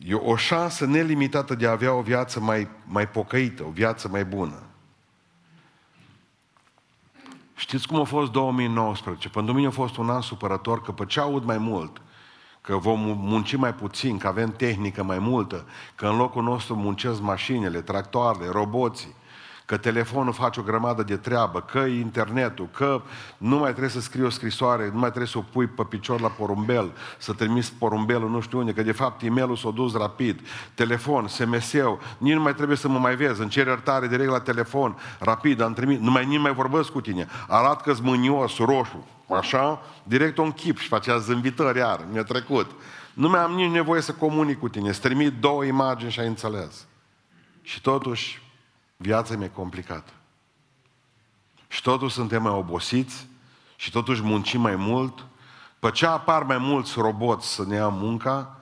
E 0.05 0.13
o 0.13 0.35
șansă 0.35 0.85
nelimitată 0.85 1.55
de 1.55 1.67
a 1.67 1.71
avea 1.71 1.93
o 1.93 2.01
viață 2.01 2.39
mai, 2.39 2.67
mai 2.85 3.09
pocăită, 3.09 3.63
o 3.63 3.69
viață 3.69 4.07
mai 4.07 4.25
bună. 4.25 4.63
Știți 7.55 7.87
cum 7.87 7.99
a 7.99 8.03
fost 8.03 8.31
2019? 8.31 9.29
Pentru 9.29 9.53
mine 9.53 9.67
a 9.67 9.71
fost 9.71 9.97
un 9.97 10.09
an 10.09 10.21
supărător, 10.21 10.81
că 10.81 10.91
pe 10.91 11.05
ce 11.05 11.19
aud 11.19 11.43
mai 11.43 11.57
mult, 11.57 12.01
că 12.65 12.77
vom 12.77 12.99
munci 13.17 13.55
mai 13.55 13.73
puțin, 13.73 14.17
că 14.17 14.27
avem 14.27 14.51
tehnică 14.51 15.03
mai 15.03 15.19
multă, 15.19 15.65
că 15.95 16.05
în 16.05 16.17
locul 16.17 16.43
nostru 16.43 16.75
muncesc 16.75 17.21
mașinile, 17.21 17.81
tractoarele, 17.81 18.49
roboții, 18.51 19.15
că 19.65 19.77
telefonul 19.77 20.33
face 20.33 20.59
o 20.59 20.63
grămadă 20.63 21.03
de 21.03 21.17
treabă, 21.17 21.61
că 21.61 21.79
internetul, 21.79 22.67
că 22.71 23.01
nu 23.37 23.57
mai 23.57 23.69
trebuie 23.69 23.89
să 23.89 23.99
scrii 23.99 24.23
o 24.23 24.29
scrisoare, 24.29 24.89
nu 24.93 24.99
mai 24.99 25.07
trebuie 25.07 25.27
să 25.27 25.37
o 25.37 25.43
pui 25.51 25.67
pe 25.67 25.83
picior 25.89 26.21
la 26.21 26.27
porumbel, 26.27 26.91
să 27.17 27.33
trimiți 27.33 27.73
porumbelul 27.73 28.29
nu 28.29 28.39
știu 28.39 28.59
unde, 28.59 28.73
că 28.73 28.83
de 28.83 28.91
fapt 28.91 29.21
e-mailul 29.21 29.55
s-a 29.55 29.69
dus 29.69 29.93
rapid, 29.93 30.39
telefon, 30.73 31.27
SMS-ul, 31.27 31.99
nici 32.17 32.33
nu 32.33 32.41
mai 32.41 32.53
trebuie 32.53 32.77
să 32.77 32.87
mă 32.87 32.99
mai 32.99 33.15
vezi, 33.15 33.41
îmi 33.41 33.49
cer 33.49 33.67
iertare 33.67 34.07
direct 34.07 34.29
la 34.29 34.39
telefon, 34.39 34.97
rapid, 35.19 35.61
am 35.61 35.73
trimis, 35.73 35.99
nu 35.99 36.11
mai, 36.11 36.25
nici 36.25 36.39
mai 36.39 36.53
vorbesc 36.53 36.91
cu 36.91 37.01
tine, 37.01 37.27
arat 37.47 37.81
că 37.81 37.93
mânios, 38.01 38.57
roșu, 38.57 39.05
așa, 39.33 39.81
direct 40.03 40.37
un 40.37 40.51
chip 40.51 40.77
și 40.77 40.87
facea 40.87 41.17
zâmbitări 41.17 41.77
iar, 41.77 42.05
mi-a 42.11 42.23
trecut. 42.23 42.71
Nu 43.13 43.29
mai 43.29 43.39
am 43.39 43.51
nici 43.51 43.71
nevoie 43.71 44.01
să 44.01 44.13
comunic 44.13 44.59
cu 44.59 44.69
tine, 44.69 44.91
să 44.91 44.99
trimit 44.99 45.33
două 45.33 45.63
imagini 45.63 46.11
și 46.11 46.19
ai 46.19 46.27
înțeles. 46.27 46.85
Și 47.61 47.81
totuși, 47.81 48.41
viața 48.97 49.35
mi-e 49.35 49.49
complicată. 49.49 50.11
Și 51.67 51.81
totuși 51.81 52.13
suntem 52.13 52.41
mai 52.41 52.51
obosiți 52.51 53.27
și 53.75 53.91
totuși 53.91 54.21
muncim 54.21 54.61
mai 54.61 54.75
mult. 54.75 55.25
Pe 55.79 55.91
ce 55.91 56.05
apar 56.05 56.43
mai 56.43 56.57
mulți 56.57 56.93
roboți 56.99 57.53
să 57.53 57.65
ne 57.65 57.75
ia 57.75 57.87
munca, 57.87 58.59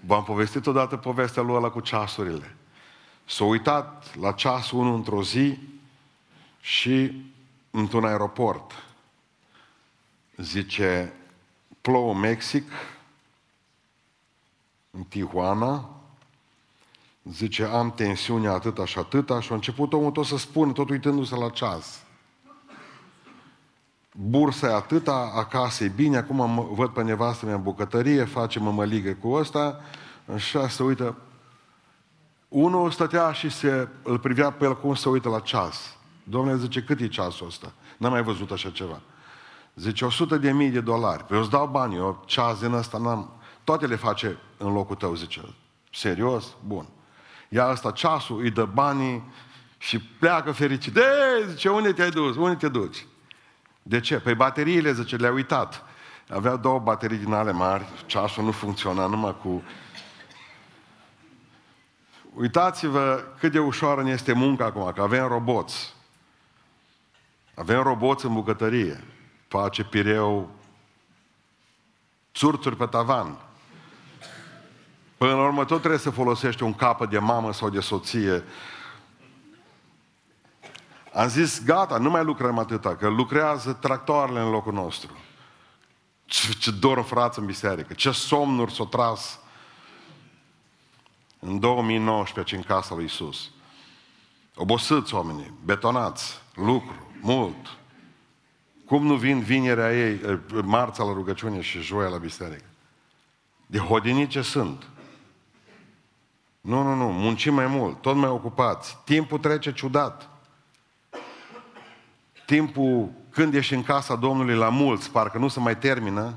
v-am 0.00 0.24
povestit 0.24 0.66
odată 0.66 0.96
povestea 0.96 1.42
lui 1.42 1.54
ăla 1.54 1.68
cu 1.68 1.80
ceasurile. 1.80 2.56
S-a 3.24 3.44
uitat 3.44 4.16
la 4.20 4.32
ceasul 4.32 4.78
unul 4.78 4.94
într-o 4.94 5.22
zi 5.22 5.58
și 6.60 7.22
într-un 7.70 8.04
aeroport. 8.04 8.72
Zice, 10.36 11.12
plouă 11.80 12.14
Mexic, 12.14 12.70
în 14.90 15.02
Tijuana, 15.02 16.02
Zice, 17.30 17.64
am 17.64 17.92
tensiune 17.92 18.48
atâta 18.48 18.84
și 18.84 18.98
atâta 18.98 19.40
și 19.40 19.52
a 19.52 19.54
început 19.54 19.92
omul 19.92 20.10
tot 20.10 20.24
să 20.26 20.36
spună, 20.36 20.72
tot 20.72 20.90
uitându-se 20.90 21.36
la 21.36 21.48
ceas. 21.48 22.02
Bursa 24.12 24.68
e 24.68 24.74
atâta, 24.74 25.32
acasă 25.34 25.84
e 25.84 25.88
bine, 25.88 26.16
acum 26.16 26.50
mă, 26.50 26.66
văd 26.70 26.88
pe 26.88 27.02
nevastă 27.02 27.46
mea 27.46 27.54
în 27.54 27.62
bucătărie, 27.62 28.24
face 28.24 28.58
mămăligă 28.58 29.12
cu 29.12 29.30
ăsta, 29.30 29.80
așa 30.34 30.68
se 30.68 30.82
uită. 30.82 31.16
Unul 32.48 32.90
stătea 32.90 33.32
și 33.32 33.48
se, 33.48 33.88
îl 34.02 34.18
privea 34.18 34.50
pe 34.50 34.64
el 34.64 34.80
cum 34.80 34.94
se 34.94 35.08
uită 35.08 35.28
la 35.28 35.40
ceas. 35.40 35.96
Domnule 36.24 36.56
zice, 36.56 36.82
cât 36.82 37.00
e 37.00 37.08
ceasul 37.08 37.46
ăsta? 37.46 37.72
N-am 37.96 38.12
mai 38.12 38.22
văzut 38.22 38.50
așa 38.50 38.70
ceva. 38.70 39.00
Zice, 39.74 40.04
100 40.04 40.36
de 40.36 40.52
mii 40.52 40.70
de 40.70 40.80
dolari. 40.80 41.24
Păi 41.24 41.36
eu 41.36 41.42
îți 41.42 41.50
dau 41.50 41.66
bani, 41.66 41.96
eu 41.96 42.22
ceas 42.26 42.60
din 42.60 42.72
ăsta 42.72 42.98
n-am... 42.98 43.30
Toate 43.64 43.86
le 43.86 43.96
face 43.96 44.38
în 44.56 44.72
locul 44.72 44.96
tău, 44.96 45.14
zice 45.14 45.40
el. 45.44 45.54
Serios? 45.90 46.56
Bun 46.66 46.86
ia 47.52 47.66
asta 47.66 47.90
ceasul, 47.90 48.40
îi 48.40 48.50
dă 48.50 48.64
banii 48.64 49.22
și 49.78 49.98
pleacă 49.98 50.52
fericit. 50.52 50.92
De, 50.92 51.02
zice, 51.48 51.68
unde 51.68 51.92
te-ai 51.92 52.10
dus? 52.10 52.36
Unde 52.36 52.54
te 52.54 52.68
duci? 52.68 53.06
De 53.82 54.00
ce? 54.00 54.18
Păi 54.18 54.34
bateriile, 54.34 54.92
zice, 54.92 55.16
le-a 55.16 55.32
uitat. 55.32 55.84
Avea 56.28 56.56
două 56.56 56.78
baterii 56.78 57.16
din 57.16 57.32
ale 57.32 57.52
mari, 57.52 57.86
ceasul 58.06 58.44
nu 58.44 58.50
funcționa 58.50 59.06
numai 59.06 59.36
cu... 59.42 59.62
Uitați-vă 62.34 63.24
cât 63.38 63.52
de 63.52 63.58
ușoară 63.58 64.02
ne 64.02 64.10
este 64.10 64.32
munca 64.32 64.64
acum, 64.64 64.92
că 64.94 65.02
avem 65.02 65.26
roboți. 65.26 65.94
Avem 67.54 67.82
roboți 67.82 68.24
în 68.26 68.34
bucătărie. 68.34 69.04
Face 69.52 69.84
pireu 69.84 70.50
țurțuri 72.34 72.76
pe 72.76 72.86
tavan. 72.86 73.38
Până 75.16 75.34
la 75.34 75.42
urmă 75.42 75.64
tot 75.64 75.78
trebuie 75.78 76.00
să 76.00 76.10
folosești 76.10 76.62
un 76.62 76.74
capăt 76.74 77.10
de 77.10 77.18
mamă 77.18 77.52
sau 77.52 77.70
de 77.70 77.80
soție. 77.80 78.44
Am 81.12 81.28
zis, 81.28 81.64
gata, 81.64 81.98
nu 81.98 82.10
mai 82.10 82.24
lucrăm 82.24 82.58
atâta, 82.58 82.96
că 82.96 83.08
lucrează 83.08 83.72
tractoarele 83.72 84.40
în 84.40 84.50
locul 84.50 84.72
nostru. 84.72 85.16
Ce, 86.24 86.52
ce 86.52 86.70
dor 86.70 87.02
frață 87.02 87.40
în 87.40 87.46
biserică, 87.46 87.92
ce 87.94 88.10
somnuri 88.10 88.72
s-o 88.72 88.84
tras 88.84 89.38
în 91.38 91.58
2019 91.58 92.56
în 92.56 92.62
casa 92.62 92.94
lui 92.94 93.04
Isus. 93.04 93.50
Obosiți 94.54 95.14
oamenii, 95.14 95.52
betonați, 95.64 96.40
lucru, 96.54 97.06
mult. 97.20 97.80
Cum 98.92 99.06
nu 99.06 99.14
vin 99.14 99.40
vinerea 99.40 99.92
ei, 99.92 100.20
eh, 100.26 100.38
marța 100.64 101.04
la 101.04 101.12
rugăciune 101.12 101.60
și 101.60 101.80
joia 101.80 102.08
la 102.08 102.16
biserică? 102.16 102.64
De 103.66 103.78
hodinice 103.78 104.42
sunt. 104.42 104.88
Nu, 106.60 106.82
nu, 106.82 106.94
nu, 106.94 107.04
muncim 107.04 107.54
mai 107.54 107.66
mult, 107.66 108.00
tot 108.00 108.16
mai 108.16 108.28
ocupați. 108.28 108.98
Timpul 109.04 109.38
trece 109.38 109.72
ciudat. 109.72 110.28
Timpul 112.46 113.10
când 113.30 113.54
ești 113.54 113.74
în 113.74 113.82
casa 113.82 114.16
Domnului 114.16 114.54
la 114.54 114.68
mulți, 114.68 115.10
parcă 115.10 115.38
nu 115.38 115.48
se 115.48 115.60
mai 115.60 115.78
termină. 115.78 116.34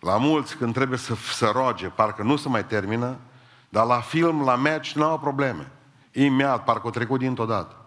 La 0.00 0.16
mulți 0.16 0.56
când 0.56 0.74
trebuie 0.74 0.98
să, 0.98 1.14
să 1.14 1.50
roage, 1.54 1.88
parcă 1.88 2.22
nu 2.22 2.36
se 2.36 2.48
mai 2.48 2.66
termină. 2.66 3.16
Dar 3.68 3.86
la 3.86 4.00
film, 4.00 4.44
la 4.44 4.54
match, 4.54 4.92
nu 4.92 5.04
au 5.04 5.18
probleme. 5.18 5.70
Imediat, 6.12 6.64
parcă 6.64 6.86
o 6.86 6.90
trecut 6.90 7.18
dintr-o 7.18 7.46
dată. 7.46 7.81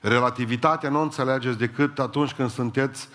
Relativitatea 0.00 0.90
nu 0.90 0.98
o 0.98 1.02
înțelegeți 1.02 1.58
decât 1.58 1.98
atunci 1.98 2.32
când 2.32 2.50
sunteți 2.50 3.08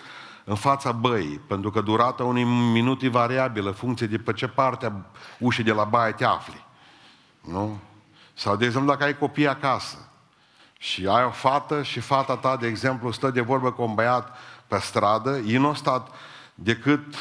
în 0.44 0.54
fața 0.54 0.92
băii, 0.92 1.40
pentru 1.46 1.70
că 1.70 1.80
durata 1.80 2.24
unui 2.24 2.44
minut 2.44 3.02
e 3.02 3.08
variabilă, 3.08 3.70
funcție 3.70 4.06
de 4.06 4.18
pe 4.18 4.32
ce 4.32 4.48
parte 4.48 4.86
a 4.86 4.92
ușii 5.38 5.64
de 5.64 5.72
la 5.72 5.84
baie 5.84 6.12
te 6.12 6.24
afli. 6.24 6.64
Nu? 7.40 7.78
Sau, 8.34 8.56
de 8.56 8.64
exemplu, 8.64 8.90
dacă 8.90 9.04
ai 9.04 9.18
copii 9.18 9.48
acasă 9.48 9.96
și 10.78 11.06
ai 11.06 11.24
o 11.24 11.30
fată 11.30 11.82
și 11.82 12.00
fata 12.00 12.36
ta, 12.36 12.56
de 12.56 12.66
exemplu, 12.66 13.10
stă 13.10 13.30
de 13.30 13.40
vorbă 13.40 13.72
cu 13.72 13.82
un 13.82 13.94
băiat 13.94 14.36
pe 14.66 14.78
stradă, 14.78 15.38
ei 15.38 15.56
nu 15.56 15.66
au 15.66 15.74
stat 15.74 16.08
decât, 16.54 17.14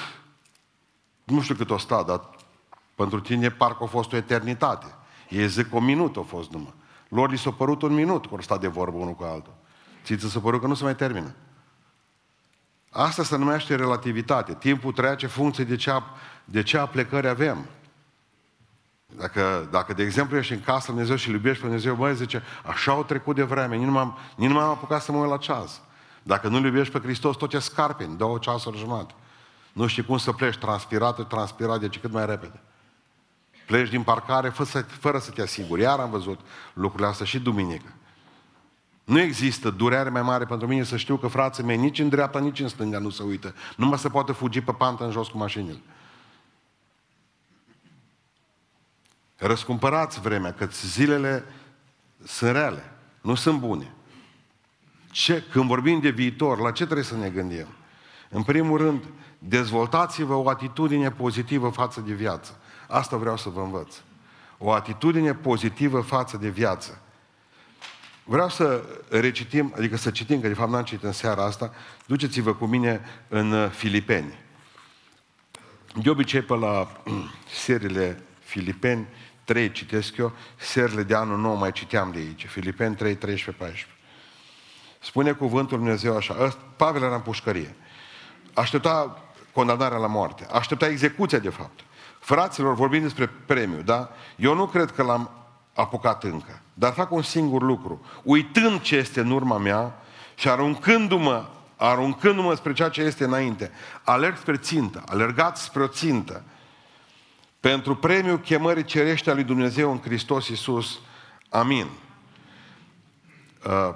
nu 1.23 1.41
știu 1.41 1.55
cât 1.55 1.69
o 1.69 1.77
stat, 1.77 2.05
dar 2.05 2.29
pentru 2.95 3.19
tine 3.19 3.49
parcă 3.49 3.83
a 3.83 3.87
fost 3.87 4.13
o 4.13 4.15
eternitate. 4.15 4.95
Ei 5.29 5.47
zic 5.47 5.73
o 5.73 5.79
minut 5.79 6.17
a 6.17 6.21
fost 6.27 6.51
numai. 6.51 6.73
Lor 7.13 7.29
li 7.29 7.37
s-a 7.37 7.51
părut 7.51 7.81
un 7.81 7.93
minut 7.93 8.25
când 8.25 8.43
stat 8.43 8.59
de 8.59 8.67
vorbă 8.67 8.97
unul 8.97 9.13
cu 9.13 9.23
altul. 9.23 9.53
Ți 10.03 10.29
s-a 10.29 10.39
părut 10.39 10.61
că 10.61 10.67
nu 10.67 10.73
se 10.73 10.83
mai 10.83 10.95
termină. 10.95 11.33
Asta 12.89 13.23
se 13.23 13.37
numește 13.37 13.75
relativitate. 13.75 14.53
Timpul 14.53 14.91
trece 14.91 15.27
funcție 15.27 15.63
de 15.63 15.75
ce, 15.75 15.91
de 16.45 16.63
ce 16.63 16.87
plecări 16.91 17.27
avem. 17.27 17.65
Dacă, 19.17 19.67
dacă, 19.71 19.93
de 19.93 20.03
exemplu, 20.03 20.37
ești 20.37 20.53
în 20.53 20.61
casă 20.61 20.85
Dumnezeu 20.91 21.15
și 21.15 21.27
îl 21.27 21.33
iubești 21.33 21.59
pe 21.59 21.65
Dumnezeu, 21.65 21.95
băi, 21.95 22.15
zice, 22.15 22.43
așa 22.65 22.91
au 22.91 23.03
trecut 23.03 23.35
de 23.35 23.43
vreme, 23.43 23.75
nici 23.75 23.85
nu 23.85 23.91
m-am, 23.91 24.17
nici 24.35 24.49
nu 24.49 24.53
m-am 24.53 24.69
apucat 24.69 25.01
să 25.01 25.11
mă 25.11 25.17
uit 25.17 25.29
la 25.29 25.37
ceas. 25.37 25.81
Dacă 26.23 26.47
nu-L 26.47 26.65
iubești 26.65 26.93
pe 26.93 26.99
Hristos, 26.99 27.35
tot 27.35 27.53
e 27.53 27.59
scarpin, 27.59 28.17
două 28.17 28.37
ceasuri 28.37 28.77
jumate. 28.77 29.13
Nu 29.73 29.87
știi 29.87 30.05
cum 30.05 30.17
să 30.17 30.31
pleci, 30.31 30.57
transpirat, 30.57 31.27
transpirat, 31.27 31.79
deci 31.79 31.99
cât 31.99 32.11
mai 32.11 32.25
repede. 32.25 32.61
Pleci 33.65 33.89
din 33.89 34.03
parcare 34.03 34.49
fără 34.49 34.69
să, 34.69 34.81
fără 34.81 35.19
să 35.19 35.31
te 35.31 35.41
asiguri. 35.41 35.81
Iar 35.81 35.99
am 35.99 36.09
văzut 36.09 36.39
lucrurile 36.73 37.09
astea 37.09 37.25
și 37.25 37.39
duminică. 37.39 37.93
Nu 39.03 39.19
există 39.19 39.69
durere 39.69 40.09
mai 40.09 40.21
mare 40.21 40.45
pentru 40.45 40.67
mine 40.67 40.83
să 40.83 40.97
știu 40.97 41.17
că 41.17 41.27
frații 41.27 41.63
mei 41.63 41.77
nici 41.77 41.99
în 41.99 42.09
dreapta, 42.09 42.39
nici 42.39 42.59
în 42.59 42.67
stânga 42.67 42.99
nu 42.99 43.09
se 43.09 43.23
uită. 43.23 43.55
Nu 43.77 43.85
mă 43.85 43.97
se 43.97 44.09
poate 44.09 44.31
fugi 44.31 44.61
pe 44.61 44.71
pantă 44.71 45.05
în 45.05 45.11
jos 45.11 45.27
cu 45.27 45.37
mașinile. 45.37 45.81
Răscumpărați 49.37 50.19
vremea, 50.19 50.53
că 50.53 50.67
zilele 50.71 51.45
sunt 52.23 52.51
reale, 52.51 52.91
nu 53.21 53.35
sunt 53.35 53.59
bune. 53.59 53.93
Ce, 55.11 55.43
când 55.51 55.65
vorbim 55.65 55.99
de 55.99 56.09
viitor, 56.09 56.59
la 56.59 56.71
ce 56.71 56.83
trebuie 56.83 57.05
să 57.05 57.15
ne 57.15 57.29
gândim? 57.29 57.67
În 58.29 58.43
primul 58.43 58.77
rând, 58.77 59.03
dezvoltați-vă 59.39 60.33
o 60.33 60.49
atitudine 60.49 61.11
pozitivă 61.11 61.69
față 61.69 62.01
de 62.01 62.13
viață. 62.13 62.57
Asta 62.87 63.17
vreau 63.17 63.37
să 63.37 63.49
vă 63.49 63.61
învăț. 63.61 63.95
O 64.57 64.71
atitudine 64.71 65.33
pozitivă 65.33 66.01
față 66.01 66.37
de 66.37 66.49
viață. 66.49 67.01
Vreau 68.23 68.49
să 68.49 68.83
recitim, 69.09 69.73
adică 69.77 69.97
să 69.97 70.11
citim, 70.11 70.41
că 70.41 70.47
de 70.47 70.53
fapt 70.53 70.71
n-am 70.71 70.83
citit 70.83 71.03
în 71.03 71.11
seara 71.11 71.43
asta, 71.43 71.73
duceți-vă 72.05 72.53
cu 72.53 72.65
mine 72.65 73.01
în 73.27 73.69
Filipeni. 73.69 74.37
De 76.01 76.09
obicei 76.09 76.41
pe 76.41 76.53
la 76.53 77.01
seriile 77.63 78.23
Filipeni 78.39 79.07
3 79.43 79.71
citesc 79.71 80.17
eu, 80.17 80.31
serile 80.55 81.03
de 81.03 81.15
anul 81.15 81.37
nou 81.37 81.55
mai 81.55 81.71
citeam 81.71 82.11
de 82.11 82.17
aici, 82.17 82.45
Filipeni 82.45 82.95
3, 82.95 83.15
13, 83.15 83.63
14. 83.63 83.87
Spune 84.99 85.31
cuvântul 85.31 85.77
Dumnezeu 85.77 86.15
așa, 86.15 86.57
Pavel 86.75 87.01
era 87.01 87.15
în 87.15 87.21
pușcărie. 87.21 87.75
Aștepta 88.53 89.23
condamnarea 89.53 89.97
la 89.97 90.07
moarte, 90.07 90.47
aștepta 90.51 90.87
execuția 90.87 91.39
de 91.39 91.49
fapt. 91.49 91.79
Fraților, 92.23 92.73
vorbim 92.73 93.01
despre 93.01 93.29
premiu, 93.45 93.81
da? 93.81 94.09
Eu 94.35 94.55
nu 94.55 94.65
cred 94.65 94.91
că 94.91 95.03
l-am 95.03 95.29
apucat 95.73 96.23
încă, 96.23 96.61
dar 96.73 96.93
fac 96.93 97.11
un 97.11 97.21
singur 97.21 97.61
lucru. 97.61 98.05
Uitând 98.23 98.81
ce 98.81 98.95
este 98.95 99.19
în 99.19 99.31
urma 99.31 99.57
mea 99.57 100.01
și 100.35 100.49
aruncându-mă, 100.49 101.45
aruncându-mă 101.75 102.53
spre 102.53 102.73
ceea 102.73 102.89
ce 102.89 103.01
este 103.01 103.23
înainte, 103.23 103.71
alerg 104.03 104.37
spre 104.37 104.57
țintă, 104.57 105.03
alergați 105.07 105.63
spre 105.63 105.83
o 105.83 105.87
țintă, 105.87 106.43
pentru 107.59 107.95
premiul 107.95 108.39
chemării 108.39 108.83
cerește 108.83 109.29
a 109.29 109.33
lui 109.33 109.43
Dumnezeu 109.43 109.91
în 109.91 110.01
Hristos 110.01 110.47
Iisus. 110.47 110.99
Amin. 111.49 111.87
Uh, 113.65 113.95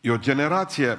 e 0.00 0.10
o 0.10 0.18
generație, 0.18 0.98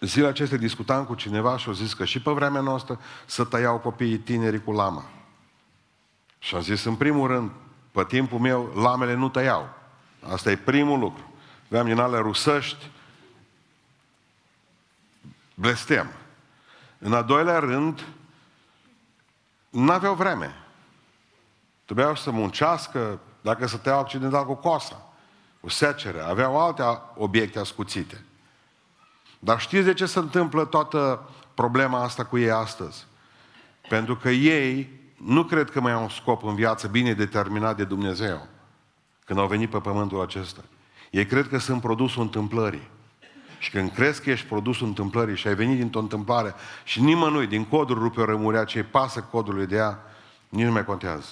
zilele 0.00 0.30
acestea 0.30 0.58
discutam 0.58 1.04
cu 1.04 1.14
cineva 1.14 1.56
și 1.56 1.68
au 1.68 1.74
zis 1.74 1.94
că 1.94 2.04
și 2.04 2.22
pe 2.22 2.30
vremea 2.30 2.60
noastră 2.60 3.00
să 3.26 3.44
tăiau 3.44 3.78
copiii 3.78 4.18
tineri 4.18 4.64
cu 4.64 4.72
lama. 4.72 5.04
Și 6.38 6.54
am 6.54 6.60
zis, 6.60 6.84
în 6.84 6.94
primul 6.96 7.28
rând, 7.28 7.50
pe 7.92 8.04
timpul 8.04 8.38
meu, 8.38 8.72
lamele 8.74 9.14
nu 9.14 9.28
tăiau. 9.28 9.68
Asta 10.32 10.50
e 10.50 10.56
primul 10.56 10.98
lucru. 10.98 11.32
Aveam 11.66 11.86
din 11.86 11.98
ale 11.98 12.18
rusăști, 12.18 12.90
blestem. 15.54 16.10
În 16.98 17.12
a 17.12 17.22
doilea 17.22 17.58
rând, 17.58 18.06
nu 19.70 19.92
aveau 19.92 20.14
vreme. 20.14 20.54
Trebuiau 21.84 22.14
să 22.16 22.30
muncească, 22.30 23.20
dacă 23.40 23.66
să 23.66 23.76
te 23.76 23.90
accidental 23.90 24.44
cu 24.44 24.54
coasa, 24.54 25.12
cu 25.60 25.68
secere. 25.68 26.20
Aveau 26.20 26.60
alte 26.60 26.82
obiecte 27.16 27.58
ascuțite. 27.58 28.24
Dar 29.42 29.60
știți 29.60 29.84
de 29.84 29.92
ce 29.94 30.06
se 30.06 30.18
întâmplă 30.18 30.64
toată 30.64 31.28
problema 31.54 32.02
asta 32.02 32.24
cu 32.24 32.38
ei 32.38 32.50
astăzi? 32.50 33.06
Pentru 33.88 34.16
că 34.16 34.28
ei 34.30 35.00
nu 35.16 35.44
cred 35.44 35.70
că 35.70 35.80
mai 35.80 35.92
au 35.92 36.02
un 36.02 36.08
scop 36.08 36.44
în 36.44 36.54
viață 36.54 36.88
bine 36.88 37.12
determinat 37.12 37.76
de 37.76 37.84
Dumnezeu 37.84 38.48
când 39.24 39.38
au 39.38 39.46
venit 39.46 39.70
pe 39.70 39.78
pământul 39.78 40.20
acesta. 40.20 40.60
Ei 41.10 41.26
cred 41.26 41.48
că 41.48 41.58
sunt 41.58 41.80
produsul 41.80 42.22
întâmplării. 42.22 42.88
Și 43.58 43.70
când 43.70 43.90
crezi 43.90 44.22
că 44.22 44.30
ești 44.30 44.46
produsul 44.46 44.86
întâmplării 44.86 45.36
și 45.36 45.46
ai 45.46 45.54
venit 45.54 45.76
dintr-o 45.76 46.00
întâmplare 46.00 46.54
și 46.84 47.02
nimănui 47.02 47.46
din 47.46 47.64
codul 47.64 47.98
rupe 47.98 48.20
o 48.20 48.24
rămurea 48.24 48.64
ce 48.64 48.82
pasă 48.82 49.20
codului 49.20 49.66
de 49.66 49.76
ea, 49.76 49.98
nici 50.48 50.64
nu 50.64 50.72
mai 50.72 50.84
contează. 50.84 51.28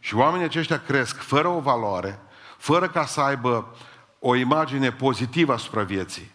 Și 0.00 0.14
oamenii 0.14 0.46
aceștia 0.46 0.82
cresc 0.82 1.16
fără 1.16 1.48
o 1.48 1.60
valoare, 1.60 2.18
fără 2.58 2.88
ca 2.88 3.04
să 3.04 3.20
aibă 3.20 3.76
o 4.24 4.34
imagine 4.34 4.92
pozitivă 4.92 5.52
asupra 5.52 5.82
vieții, 5.82 6.30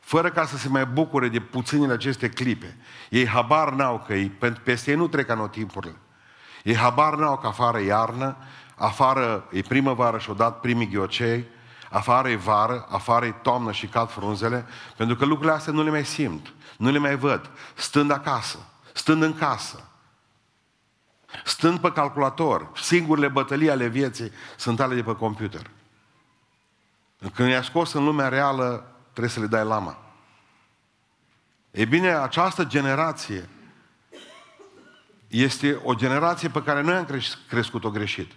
fără 0.00 0.30
ca 0.30 0.46
să 0.46 0.56
se 0.56 0.68
mai 0.68 0.86
bucure 0.86 1.28
de 1.28 1.40
puținile 1.40 1.92
aceste 1.92 2.28
clipe. 2.28 2.76
Ei 3.10 3.26
habar 3.26 3.72
n-au 3.72 4.04
că 4.06 4.14
ei, 4.14 4.28
peste 4.64 4.90
ei 4.90 4.96
nu 4.96 5.08
trec 5.08 5.28
anotimpurile. 5.28 5.96
Ei 6.62 6.76
habar 6.76 7.14
n-au 7.14 7.38
că 7.38 7.46
afară 7.46 7.78
e 7.78 7.84
iarnă, 7.84 8.36
afară 8.76 9.48
e 9.50 9.60
primăvară 9.60 10.18
și-au 10.18 10.34
dat 10.34 10.60
primii 10.60 10.88
ghiocei, 10.88 11.46
afară 11.90 12.28
e 12.28 12.36
vară, 12.36 12.86
afară 12.90 13.24
e 13.24 13.34
toamnă 13.42 13.72
și 13.72 13.86
cad 13.86 14.10
frunzele, 14.10 14.66
pentru 14.96 15.16
că 15.16 15.24
lucrurile 15.24 15.56
astea 15.56 15.72
nu 15.72 15.82
le 15.82 15.90
mai 15.90 16.04
simt, 16.04 16.52
nu 16.76 16.90
le 16.90 16.98
mai 16.98 17.16
văd, 17.16 17.50
stând 17.74 18.10
acasă, 18.10 18.58
stând 18.92 19.22
în 19.22 19.34
casă, 19.34 19.88
stând 21.44 21.78
pe 21.78 21.92
calculator, 21.92 22.70
singurele 22.74 23.28
bătălii 23.28 23.70
ale 23.70 23.86
vieții 23.86 24.30
sunt 24.56 24.80
ale 24.80 24.94
de 24.94 25.02
pe 25.02 25.16
computer. 25.16 25.70
Când 27.30 27.48
i-a 27.48 27.62
scos 27.62 27.92
în 27.92 28.04
lumea 28.04 28.28
reală, 28.28 28.96
trebuie 29.10 29.32
să 29.32 29.40
le 29.40 29.46
dai 29.46 29.64
lama. 29.64 29.98
E 31.70 31.84
bine, 31.84 32.08
această 32.08 32.64
generație 32.64 33.48
este 35.28 35.80
o 35.84 35.94
generație 35.94 36.48
pe 36.48 36.62
care 36.62 36.80
noi 36.80 36.94
am 36.94 37.06
crescut-o 37.48 37.90
greșit. 37.90 38.32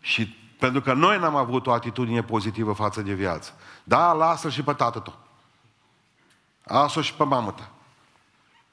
Și 0.00 0.36
pentru 0.58 0.80
că 0.80 0.92
noi 0.92 1.18
n-am 1.18 1.36
avut 1.36 1.66
o 1.66 1.72
atitudine 1.72 2.22
pozitivă 2.22 2.72
față 2.72 3.02
de 3.02 3.12
viață. 3.12 3.52
Da, 3.84 4.12
lasă 4.12 4.48
și 4.48 4.62
pe 4.62 4.72
tată 4.72 4.98
tău. 4.98 5.18
Lasă 6.62 7.00
și 7.00 7.14
pe 7.14 7.24
mamă 7.24 7.50
ta. 7.50 7.70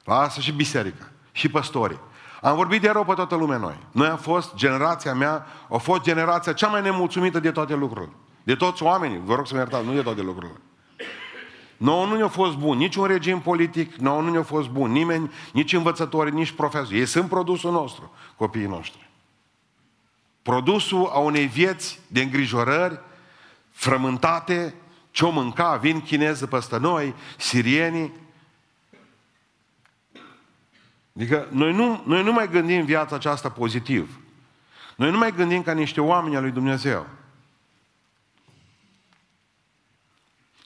Lasă 0.03 0.39
și 0.39 0.51
biserica. 0.51 1.09
Și 1.31 1.49
păstorii. 1.49 1.99
Am 2.41 2.55
vorbit 2.55 2.81
de 2.81 2.89
rău 2.89 3.05
pe 3.05 3.13
toată 3.13 3.35
lumea 3.35 3.57
noi. 3.57 3.77
Noi 3.91 4.07
am 4.07 4.17
fost, 4.17 4.55
generația 4.55 5.13
mea, 5.13 5.45
a 5.69 5.77
fost 5.77 6.01
generația 6.01 6.53
cea 6.53 6.67
mai 6.67 6.81
nemulțumită 6.81 7.39
de 7.39 7.51
toate 7.51 7.75
lucrurile. 7.75 8.11
De 8.47 8.55
toți 8.55 8.83
oamenii, 8.83 9.21
vă 9.23 9.35
rog 9.35 9.47
să 9.47 9.53
mă 9.53 9.59
iertați, 9.59 9.85
nu 9.85 9.93
de 9.93 10.01
toate 10.01 10.21
lucrurile. 10.21 10.59
Nouă 11.77 12.05
nu 12.05 12.15
ne-a 12.15 12.27
fost 12.27 12.55
bun, 12.55 12.77
nici 12.77 12.95
un 12.95 13.05
regim 13.05 13.39
politic, 13.39 13.95
nouă 13.95 14.21
nu 14.21 14.31
ne-a 14.31 14.43
fost 14.43 14.69
bun 14.69 14.91
nimeni, 14.91 15.31
nici 15.53 15.73
învățători, 15.73 16.33
nici 16.33 16.51
profesori. 16.51 16.97
Ei 16.97 17.05
sunt 17.05 17.29
produsul 17.29 17.71
nostru, 17.71 18.11
copiii 18.35 18.67
noștri 18.67 19.07
produsul 20.47 21.09
a 21.13 21.17
unei 21.17 21.45
vieți 21.45 21.99
de 22.07 22.21
îngrijorări 22.21 22.99
frământate, 23.71 24.73
ce-o 25.11 25.29
mânca, 25.29 25.75
vin 25.75 26.01
chineză 26.01 26.47
peste 26.47 26.77
noi, 26.77 27.13
sirienii. 27.37 28.13
Adică 31.15 31.47
noi 31.51 31.73
nu, 31.73 32.03
noi 32.05 32.23
nu 32.23 32.31
mai 32.31 32.49
gândim 32.49 32.85
viața 32.85 33.15
aceasta 33.15 33.49
pozitiv. 33.49 34.19
Noi 34.95 35.11
nu 35.11 35.17
mai 35.17 35.31
gândim 35.31 35.63
ca 35.63 35.71
niște 35.71 36.01
oameni 36.01 36.35
al 36.35 36.41
lui 36.41 36.51
Dumnezeu. 36.51 37.07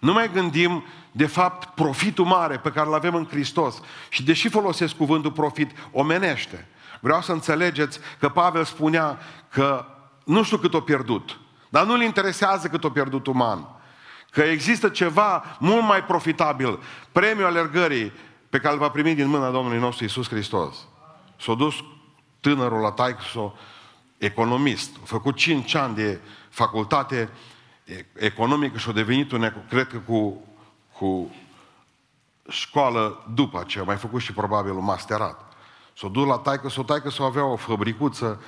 Nu 0.02 0.14
mai 0.14 0.32
gândim, 0.32 0.84
de 1.12 1.26
fapt, 1.26 1.76
profitul 1.76 2.26
mare 2.26 2.58
pe 2.58 2.72
care 2.72 2.88
îl 2.88 2.94
avem 2.94 3.16
în 3.16 3.28
Hristos. 3.30 3.82
Și 4.10 4.24
deși 4.24 4.50
folosesc 4.50 4.96
cuvântul 4.96 5.32
profit, 5.32 5.72
omenește. 5.92 6.68
Vreau 7.00 7.22
să 7.22 7.32
înțelegeți 7.32 8.00
că 8.20 8.30
Pavel 8.30 8.64
spunea 8.64 9.20
că 9.50 9.86
nu 10.26 10.44
știu 10.44 10.58
cât 10.58 10.74
o 10.74 10.82
pierdut, 10.82 11.40
dar 11.70 11.86
nu-l 11.86 12.02
interesează 12.02 12.68
cât 12.68 12.84
o 12.84 12.90
pierdut 12.90 13.28
uman. 13.28 13.68
Că 14.32 14.42
există 14.42 14.90
ceva 14.90 15.58
mult 15.60 15.84
mai 15.84 16.04
profitabil, 16.04 16.80
premiul 17.12 17.46
alergării 17.46 18.12
pe 18.50 18.60
care 18.60 18.74
îl 18.74 18.80
va 18.80 18.90
primi 18.90 19.16
din 19.16 19.28
mâna 19.28 19.50
Domnului 19.50 19.80
nostru 19.80 20.06
Isus 20.06 20.30
Hristos. 20.30 20.76
S-a 21.40 21.54
dus 21.54 21.76
tânărul 22.40 22.80
la 22.80 22.92
taică, 22.92 23.54
economist, 24.18 24.96
a 24.96 25.06
făcut 25.06 25.36
5 25.36 25.76
ani 25.76 25.96
de 25.96 26.20
facultate 26.50 27.30
economică 28.14 28.78
și 28.78 28.90
a 28.90 28.92
devenit 28.92 29.32
un, 29.32 29.54
cred 29.70 29.88
că 29.88 29.98
cu, 29.98 30.44
cu 30.98 31.32
școală 32.50 33.26
după 33.34 33.60
aceea, 33.60 33.84
mai 33.84 33.98
făcut 33.98 34.22
și 34.22 34.34
probabil 34.34 34.72
un 34.72 34.84
masterat. 34.84 35.54
S-a 35.98 36.08
dus 36.08 36.28
la 36.28 36.38
taică, 36.38 36.70
s-o 36.70 36.84
taică 36.84 37.10
s-o 37.10 37.24
avea 37.24 37.46
o 37.46 37.56
fabricuță, 37.56 38.42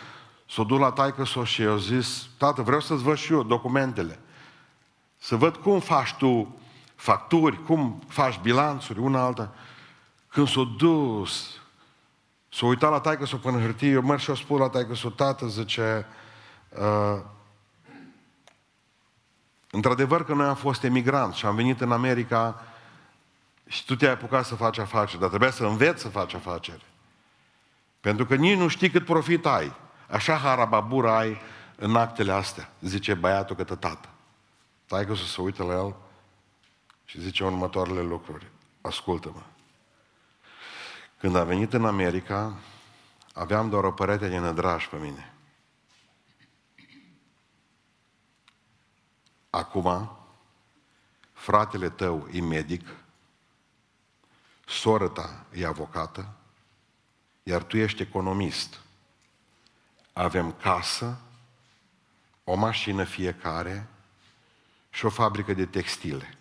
s-a 0.49 0.63
dus 0.63 0.79
la 0.79 0.91
taică 0.91 1.25
s-o 1.25 1.43
și 1.43 1.61
i-a 1.61 1.77
zis, 1.77 2.27
tată, 2.38 2.61
vreau 2.61 2.79
să-ți 2.79 3.03
văd 3.03 3.17
și 3.17 3.34
eu 3.34 3.43
documentele. 3.43 4.19
Să 5.17 5.36
văd 5.36 5.55
cum 5.55 5.79
faci 5.79 6.13
tu 6.13 6.57
facturi, 6.95 7.63
cum 7.63 8.03
faci 8.07 8.39
bilanțuri, 8.41 8.99
una 8.99 9.21
alta. 9.25 9.53
Când 10.27 10.47
s-a 10.47 10.73
dus, 10.77 11.61
s-a 12.49 12.65
uitat 12.65 12.91
la 12.91 12.99
taică 12.99 13.25
s-o 13.25 13.38
până 13.38 13.59
hârtie, 13.59 13.89
eu 13.89 14.01
merg 14.01 14.19
și 14.19 14.29
o 14.29 14.36
spun 14.36 14.59
la 14.59 14.69
taică 14.69 14.95
s-o 14.95 15.09
tată, 15.09 15.45
zice, 15.45 16.05
uh, 16.69 17.21
într-adevăr 19.76 20.26
că 20.26 20.34
noi 20.34 20.47
am 20.47 20.55
fost 20.55 20.84
emigranți 20.84 21.38
și 21.38 21.45
am 21.45 21.55
venit 21.55 21.82
în 21.82 21.91
America 21.91 22.63
și 23.67 23.86
tu 23.86 23.95
te-ai 23.95 24.11
apucat 24.11 24.45
să 24.45 24.55
faci 24.55 24.78
afaceri, 24.78 25.19
dar 25.19 25.30
trebuia 25.30 25.51
să 25.51 25.63
înveți 25.63 26.01
să 26.01 26.09
faci 26.09 26.34
afaceri. 26.34 26.86
Pentru 28.01 28.26
că 28.26 28.36
nici 28.36 28.57
nu 28.57 28.67
știi 28.67 28.89
cât 28.89 29.05
profit 29.05 29.45
ai. 29.45 29.76
Așa 30.09 30.36
harababura 30.36 31.17
ai 31.17 31.41
în 31.76 31.95
actele 31.95 32.32
astea, 32.32 32.71
zice 32.82 33.13
băiatul 33.13 33.55
către 33.55 33.76
tată. 33.76 34.09
Tai 34.86 35.05
că 35.05 35.15
să 35.15 35.24
se 35.24 35.41
uită 35.41 35.63
la 35.63 35.74
el 35.74 35.95
și 37.05 37.21
zice 37.21 37.43
următoarele 37.43 38.01
lucruri. 38.01 38.47
Ascultă-mă. 38.82 39.41
Când 41.19 41.36
a 41.36 41.43
venit 41.43 41.74
în 41.74 41.86
America, 41.86 42.53
aveam 43.34 43.69
doar 43.69 43.84
o 43.84 43.91
părete 43.91 44.28
de 44.28 44.38
nădrași 44.38 44.89
pe 44.89 44.97
mine. 45.01 45.32
Acum, 49.55 50.17
fratele 51.33 51.89
tău 51.89 52.27
e 52.31 52.41
medic, 52.41 52.87
soră 54.65 55.07
ta 55.07 55.45
e 55.51 55.65
avocată, 55.65 56.33
iar 57.43 57.63
tu 57.63 57.77
ești 57.77 58.01
economist. 58.01 58.79
Avem 60.13 60.51
casă, 60.51 61.19
o 62.43 62.55
mașină 62.55 63.03
fiecare 63.03 63.87
și 64.89 65.05
o 65.05 65.09
fabrică 65.09 65.53
de 65.53 65.65
textile. 65.65 66.37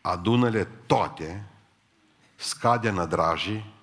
Adună-le 0.00 0.64
toate, 0.64 1.46
scade 2.36 2.90
nădrajii, 2.90 3.74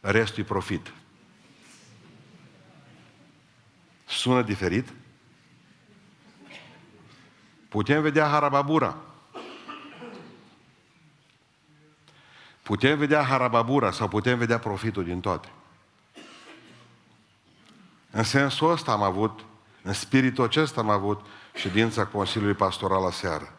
restul 0.00 0.44
profit. 0.44 0.92
Sună 4.06 4.42
diferit? 4.42 4.99
Putem 7.70 8.02
vedea 8.02 8.26
Harababura. 8.26 8.96
Putem 12.62 12.98
vedea 12.98 13.22
Harababura 13.22 13.90
sau 13.90 14.08
putem 14.08 14.38
vedea 14.38 14.58
profitul 14.58 15.04
din 15.04 15.20
toate. 15.20 15.48
În 18.10 18.22
sensul 18.22 18.70
ăsta 18.70 18.92
am 18.92 19.02
avut, 19.02 19.44
în 19.82 19.92
spiritul 19.92 20.44
acesta 20.44 20.80
am 20.80 20.90
avut 20.90 21.26
ședința 21.54 22.06
Consiliului 22.06 22.56
Pastoral 22.56 23.02
la 23.02 23.10
seară. 23.10 23.52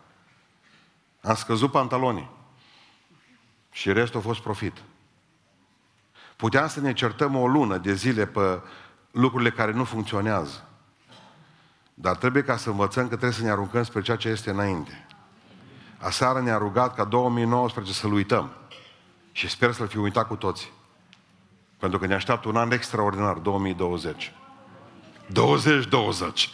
Am 1.22 1.36
scăzut 1.36 1.72
pantalonii 1.72 2.30
și 3.72 3.94
restul 3.94 4.20
a 4.20 4.24
fost 4.24 4.42
profit. 4.42 4.82
Puteam 6.36 6.68
să 6.68 6.80
ne 6.80 6.94
certăm 6.94 7.36
o 7.36 7.48
lună 7.48 7.78
de 7.78 7.94
zile 7.94 8.28
pe 8.28 8.62
lucrurile 9.12 9.52
care 9.52 9.72
nu 9.72 9.84
funcționează. 9.84 10.71
Dar 12.02 12.16
trebuie 12.16 12.44
ca 12.44 12.58
să 12.58 12.70
învățăm 12.70 13.04
că 13.04 13.10
trebuie 13.10 13.32
să 13.32 13.44
ne 13.44 13.50
aruncăm 13.50 13.84
spre 13.84 14.02
ceea 14.02 14.18
ce 14.18 14.30
este 14.30 14.50
înainte. 14.50 15.06
Aseară 15.98 16.42
ne-a 16.42 16.58
rugat 16.58 16.96
ca 16.96 17.04
2019 17.04 17.94
să-L 17.94 18.14
uităm. 18.14 18.52
Și 19.32 19.50
sper 19.50 19.72
să-L 19.72 19.88
fi 19.88 19.98
uitat 19.98 20.28
cu 20.28 20.36
toți. 20.36 20.72
Pentru 21.78 22.00
că 22.00 22.06
ne 22.06 22.14
așteaptă 22.14 22.48
un 22.48 22.56
an 22.56 22.72
extraordinar, 22.72 23.38
2020. 23.38 24.34
2020. 25.28 26.50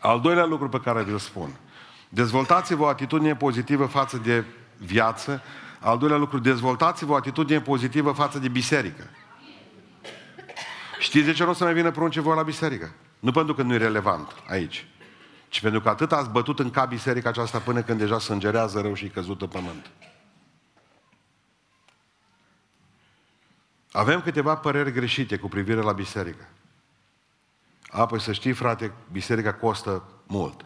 Al 0.00 0.20
doilea 0.20 0.44
lucru 0.44 0.68
pe 0.68 0.80
care 0.80 1.02
vi-l 1.02 1.18
spun. 1.18 1.56
Dezvoltați-vă 2.08 2.82
o 2.82 2.86
atitudine 2.86 3.36
pozitivă 3.36 3.86
față 3.86 4.16
de 4.16 4.44
viață. 4.76 5.42
Al 5.80 5.98
doilea 5.98 6.18
lucru, 6.18 6.38
dezvoltați-vă 6.38 7.12
o 7.12 7.16
atitudine 7.16 7.60
pozitivă 7.60 8.12
față 8.12 8.38
de 8.38 8.48
biserică. 8.48 9.10
Știți 11.08 11.26
de 11.26 11.32
ce 11.32 11.44
nu 11.44 11.50
o 11.50 11.52
să 11.52 11.64
mai 11.64 11.72
vină 11.72 11.90
pruncii 11.90 12.20
voi 12.20 12.36
la 12.36 12.42
biserică? 12.42 12.92
Nu 13.18 13.32
pentru 13.32 13.54
că 13.54 13.62
nu 13.62 13.74
e 13.74 13.76
relevant 13.76 14.34
aici, 14.48 14.86
ci 15.48 15.60
pentru 15.60 15.80
că 15.80 15.88
atât 15.88 16.12
ați 16.12 16.30
bătut 16.30 16.58
în 16.58 16.70
cap 16.70 16.88
biserica 16.88 17.28
aceasta 17.28 17.58
până 17.58 17.82
când 17.82 17.98
deja 17.98 18.18
sângerează 18.18 18.80
rău 18.80 18.94
și 18.94 19.04
e 19.04 19.08
căzut 19.08 19.42
în 19.42 19.48
pământ. 19.48 19.90
Avem 23.92 24.20
câteva 24.20 24.56
păreri 24.56 24.92
greșite 24.92 25.36
cu 25.36 25.48
privire 25.48 25.80
la 25.80 25.92
biserică. 25.92 26.48
Apoi 27.90 28.20
să 28.20 28.32
știi, 28.32 28.52
frate, 28.52 28.92
biserica 29.12 29.54
costă 29.54 30.02
mult. 30.26 30.64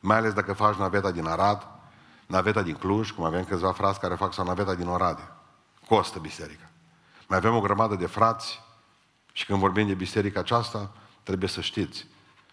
Mai 0.00 0.16
ales 0.16 0.32
dacă 0.32 0.52
faci 0.52 0.76
naveta 0.76 1.10
din 1.10 1.26
Arad, 1.26 1.68
naveta 2.26 2.62
din 2.62 2.74
Cluj, 2.74 3.10
cum 3.10 3.24
avem 3.24 3.44
câțiva 3.44 3.72
frați 3.72 4.00
care 4.00 4.14
fac 4.14 4.32
sau 4.32 4.44
naveta 4.44 4.74
din 4.74 4.88
Oradea. 4.88 5.36
Costă 5.88 6.18
biserica. 6.18 6.70
Mai 7.28 7.38
avem 7.38 7.54
o 7.54 7.60
grămadă 7.60 7.94
de 7.94 8.06
frați 8.06 8.62
și 9.36 9.44
când 9.44 9.58
vorbim 9.58 9.86
de 9.86 9.94
biserica 9.94 10.40
aceasta, 10.40 10.92
trebuie 11.22 11.48
să 11.48 11.60
știți, 11.60 12.06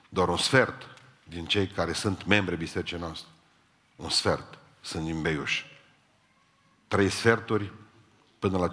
doar 0.09 0.27
un 0.27 0.37
sfert 0.37 0.87
din 1.23 1.45
cei 1.45 1.67
care 1.67 1.93
sunt 1.93 2.25
membri 2.25 2.57
bisericii 2.57 2.97
noastre, 2.97 3.29
un 3.95 4.09
sfert, 4.09 4.57
sunt 4.81 5.05
din 5.05 5.21
Beiuș. 5.21 5.63
Trei 6.87 7.09
sferturi, 7.09 7.71
până 8.39 8.57
la 8.57 8.69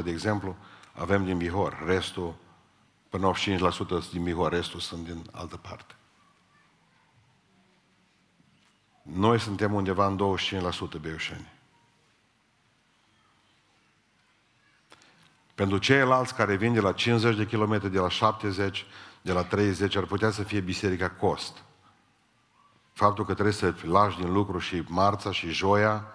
55%, 0.00 0.02
de 0.04 0.10
exemplu, 0.10 0.56
avem 0.92 1.24
din 1.24 1.38
Bihor. 1.38 1.82
Restul, 1.86 2.34
până 3.08 3.26
la 3.26 3.58
85% 4.06 4.10
din 4.12 4.22
Bihor, 4.22 4.52
restul 4.52 4.80
sunt 4.80 5.04
din 5.04 5.22
altă 5.32 5.56
parte. 5.56 5.94
Noi 9.02 9.40
suntem 9.40 9.74
undeva 9.74 10.06
în 10.06 10.38
25% 10.98 11.00
beiușeni. 11.00 11.55
Pentru 15.56 15.78
ceilalți 15.78 16.34
care 16.34 16.56
vin 16.56 16.72
de 16.72 16.80
la 16.80 16.92
50 16.92 17.36
de 17.36 17.46
kilometri, 17.46 17.90
de 17.90 17.98
la 17.98 18.08
70, 18.08 18.86
de 19.22 19.32
la 19.32 19.44
30, 19.44 19.96
ar 19.96 20.04
putea 20.04 20.30
să 20.30 20.42
fie 20.42 20.60
biserica 20.60 21.10
cost. 21.10 21.62
Faptul 22.92 23.24
că 23.24 23.32
trebuie 23.32 23.54
să 23.54 23.74
lași 23.82 24.18
din 24.18 24.32
lucru 24.32 24.58
și 24.58 24.84
marța 24.88 25.32
și 25.32 25.50
joia, 25.50 26.14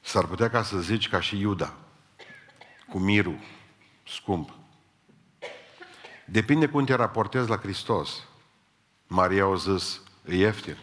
s-ar 0.00 0.26
putea 0.26 0.50
ca 0.50 0.62
să 0.62 0.78
zici 0.78 1.08
ca 1.08 1.20
și 1.20 1.38
Iuda, 1.38 1.74
cu 2.88 2.98
mirul 2.98 3.38
scump. 4.06 4.50
Depinde 6.24 6.68
cum 6.68 6.84
te 6.84 6.94
raportezi 6.94 7.48
la 7.48 7.56
Hristos. 7.56 8.26
Maria 9.06 9.42
au 9.42 9.56
zis, 9.56 10.00
e 10.24 10.34
ieftin. 10.34 10.76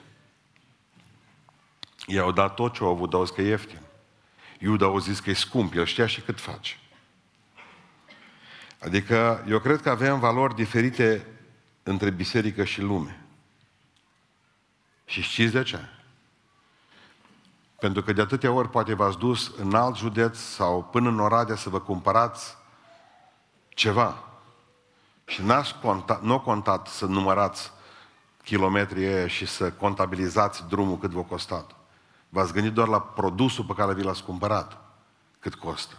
I-au 2.07 2.31
dat 2.31 2.53
tot 2.53 2.73
ce 2.73 2.83
au 2.83 2.89
avut, 2.89 3.09
dar 3.09 3.23
că 3.23 3.41
e 3.41 3.47
ieftin. 3.47 3.87
Iuda 4.61 4.85
au 4.85 4.99
zis 4.99 5.19
că 5.19 5.29
e 5.29 5.33
scump, 5.33 5.73
el 5.73 5.85
știa 5.85 6.07
și 6.07 6.21
cât 6.21 6.39
face. 6.39 6.77
Adică 8.79 9.45
eu 9.47 9.59
cred 9.59 9.81
că 9.81 9.89
avem 9.89 10.19
valori 10.19 10.55
diferite 10.55 11.25
între 11.83 12.09
biserică 12.09 12.63
și 12.63 12.81
lume. 12.81 13.23
Și 15.05 15.21
știți 15.21 15.53
de 15.53 15.63
ce? 15.63 15.79
Pentru 17.79 18.01
că 18.01 18.13
de 18.13 18.21
atâtea 18.21 18.51
ori 18.51 18.69
poate 18.69 18.93
v-ați 18.93 19.17
dus 19.17 19.51
în 19.57 19.75
alt 19.75 19.95
județ 19.95 20.37
sau 20.37 20.83
până 20.83 21.09
în 21.09 21.19
Oradea 21.19 21.55
să 21.55 21.69
vă 21.69 21.79
cumpărați 21.79 22.57
ceva. 23.69 24.23
Și 25.25 25.41
n-ați 25.41 25.75
contat, 25.81 26.21
nu 26.21 26.39
contat 26.39 26.87
să 26.87 27.05
numărați 27.05 27.71
kilometrii 28.43 29.29
și 29.29 29.45
să 29.45 29.71
contabilizați 29.71 30.67
drumul 30.67 30.97
cât 30.97 31.11
v-a 31.11 31.21
costat. 31.21 31.78
V-ați 32.29 32.53
gândit 32.53 32.73
doar 32.73 32.87
la 32.87 33.01
produsul 33.01 33.65
pe 33.65 33.73
care 33.73 33.93
vi 33.93 34.03
l-ați 34.03 34.23
cumpărat, 34.23 34.81
cât 35.39 35.55
costă. 35.55 35.95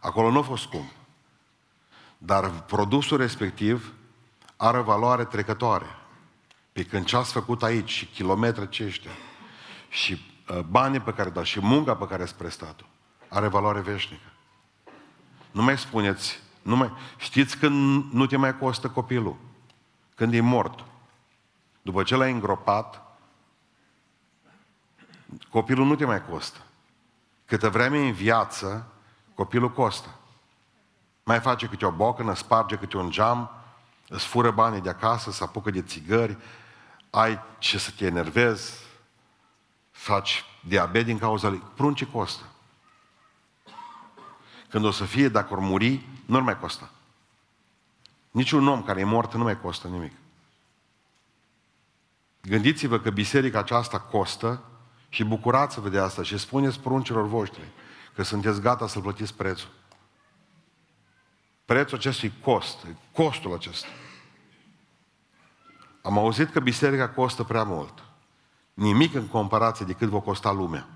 Acolo 0.00 0.30
nu 0.30 0.38
a 0.38 0.42
fost 0.42 0.62
scump. 0.62 0.90
Dar 2.18 2.50
produsul 2.50 3.16
respectiv 3.16 3.92
are 4.56 4.80
valoare 4.80 5.24
trecătoare. 5.24 5.86
Pe 6.72 6.84
când 6.84 7.04
ce 7.04 7.16
ați 7.16 7.32
făcut 7.32 7.62
aici 7.62 7.90
și 7.90 8.06
kilometri 8.06 8.62
aceștia 8.62 9.10
și 9.88 10.20
uh, 10.48 10.60
banii 10.60 11.00
pe 11.00 11.12
care 11.12 11.30
dați 11.30 11.48
și 11.48 11.60
munca 11.60 11.96
pe 11.96 12.06
care 12.06 12.22
ați 12.22 12.34
prestat-o 12.34 12.84
are 13.28 13.48
valoare 13.48 13.80
veșnică. 13.80 14.32
Nu 15.50 15.62
mai 15.62 15.78
spuneți, 15.78 16.40
nu 16.62 16.76
mai, 16.76 16.92
știți 17.16 17.58
când 17.58 18.12
nu 18.12 18.26
te 18.26 18.36
mai 18.36 18.58
costă 18.58 18.88
copilul? 18.88 19.36
Când 20.14 20.34
e 20.34 20.40
mort. 20.40 20.84
După 21.82 22.02
ce 22.02 22.16
l-ai 22.16 22.32
îngropat, 22.32 23.02
Copilul 25.50 25.86
nu 25.86 25.96
te 25.96 26.04
mai 26.04 26.24
costă. 26.24 26.58
Câtă 27.44 27.68
vreme 27.68 27.98
în 27.98 28.12
viață, 28.12 28.86
copilul 29.34 29.72
costă. 29.72 30.08
Mai 31.22 31.40
face 31.40 31.66
câte 31.66 31.86
o 31.86 31.90
bocană, 31.90 32.34
sparge 32.34 32.76
câte 32.76 32.96
un 32.96 33.10
geam, 33.10 33.50
îți 34.08 34.24
fură 34.24 34.50
banii 34.50 34.80
de 34.80 34.88
acasă, 34.88 35.30
se 35.30 35.44
apucă 35.44 35.70
de 35.70 35.82
țigări, 35.82 36.36
ai 37.10 37.40
ce 37.58 37.78
să 37.78 37.90
te 37.96 38.06
enervezi, 38.06 38.84
faci 39.90 40.44
diabet 40.66 41.04
din 41.04 41.18
cauza 41.18 41.48
lui. 41.48 41.62
Prunci 41.74 42.04
costă. 42.04 42.44
Când 44.68 44.84
o 44.84 44.90
să 44.90 45.04
fie, 45.04 45.28
dacă 45.28 45.52
or 45.52 45.58
muri, 45.58 46.06
nu 46.26 46.40
mai 46.40 46.58
costă. 46.58 46.90
Niciun 48.30 48.68
om 48.68 48.82
care 48.82 49.00
e 49.00 49.04
mort 49.04 49.34
nu 49.34 49.42
mai 49.42 49.60
costă 49.60 49.88
nimic. 49.88 50.12
Gândiți-vă 52.42 52.98
că 52.98 53.10
biserica 53.10 53.58
aceasta 53.58 54.00
costă 54.00 54.62
și 55.16 55.24
bucurați-vă 55.24 55.88
de 55.88 55.98
asta 55.98 56.22
și 56.22 56.38
spuneți 56.38 56.80
pruncilor 56.80 57.26
voștri 57.26 57.68
că 58.14 58.22
sunteți 58.22 58.60
gata 58.60 58.86
să-l 58.86 59.02
plătiți 59.02 59.34
prețul. 59.34 59.68
Prețul 61.64 61.96
acestui 61.96 62.32
cost, 62.42 62.86
costul 63.12 63.54
acesta. 63.54 63.86
Am 66.02 66.18
auzit 66.18 66.50
că 66.50 66.60
biserica 66.60 67.08
costă 67.08 67.44
prea 67.44 67.62
mult. 67.62 68.04
Nimic 68.74 69.14
în 69.14 69.26
comparație 69.26 69.86
de 69.86 69.92
cât 69.92 70.08
va 70.08 70.20
costa 70.20 70.52
lumea. 70.52 70.88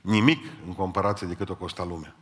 Nimic 0.00 0.44
în 0.66 0.74
comparație 0.74 1.26
de 1.26 1.34
cât 1.34 1.48
o 1.48 1.54
costa 1.54 1.84
lumea. 1.84 2.16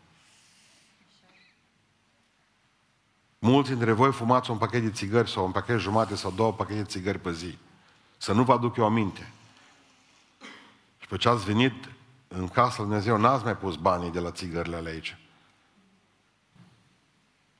Mulți 3.38 3.70
dintre 3.70 3.92
voi 3.92 4.12
fumați 4.12 4.50
un 4.50 4.58
pachet 4.58 4.82
de 4.82 4.90
țigări 4.90 5.30
sau 5.30 5.44
un 5.44 5.52
pachet 5.52 5.78
jumate 5.78 6.14
sau 6.14 6.30
două 6.30 6.52
pachete 6.52 6.78
de 6.78 6.84
țigări 6.84 7.18
pe 7.18 7.32
zi. 7.32 7.58
Să 8.20 8.32
nu 8.32 8.42
vă 8.42 8.52
aduc 8.52 8.76
eu 8.76 8.84
aminte. 8.84 9.32
Și 10.98 11.06
pe 11.08 11.16
ce 11.16 11.28
ați 11.28 11.44
venit 11.44 11.88
în 12.28 12.48
casa 12.48 12.76
lui 12.76 12.86
Dumnezeu, 12.86 13.16
n-ați 13.16 13.44
mai 13.44 13.56
pus 13.56 13.76
banii 13.76 14.10
de 14.10 14.20
la 14.20 14.30
țigările 14.30 14.76
alea 14.76 14.92
aici. 14.92 15.16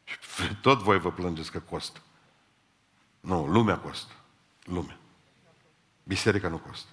Și 0.04 0.18
tot 0.66 0.78
voi 0.82 0.98
vă 0.98 1.10
plângeți 1.10 1.50
că 1.50 1.58
costă. 1.58 2.00
Nu, 3.20 3.46
lumea 3.46 3.78
costă. 3.78 4.12
Lumea. 4.64 4.96
Biserica 6.02 6.48
nu 6.48 6.58
costă. 6.58 6.90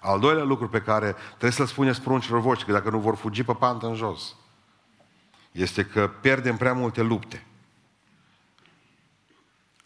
Al 0.00 0.20
doilea 0.20 0.44
lucru 0.44 0.68
pe 0.68 0.82
care 0.82 1.16
trebuie 1.28 1.50
să-l 1.50 1.66
spuneți 1.66 2.00
pruncilor 2.00 2.40
voștri, 2.40 2.66
că 2.66 2.72
dacă 2.72 2.90
nu 2.90 2.98
vor 2.98 3.16
fugi 3.16 3.42
pe 3.42 3.54
pantă 3.54 3.86
în 3.86 3.94
jos, 3.94 4.34
este 5.52 5.84
că 5.84 6.08
pierdem 6.08 6.56
prea 6.56 6.72
multe 6.72 7.02
lupte. 7.02 7.46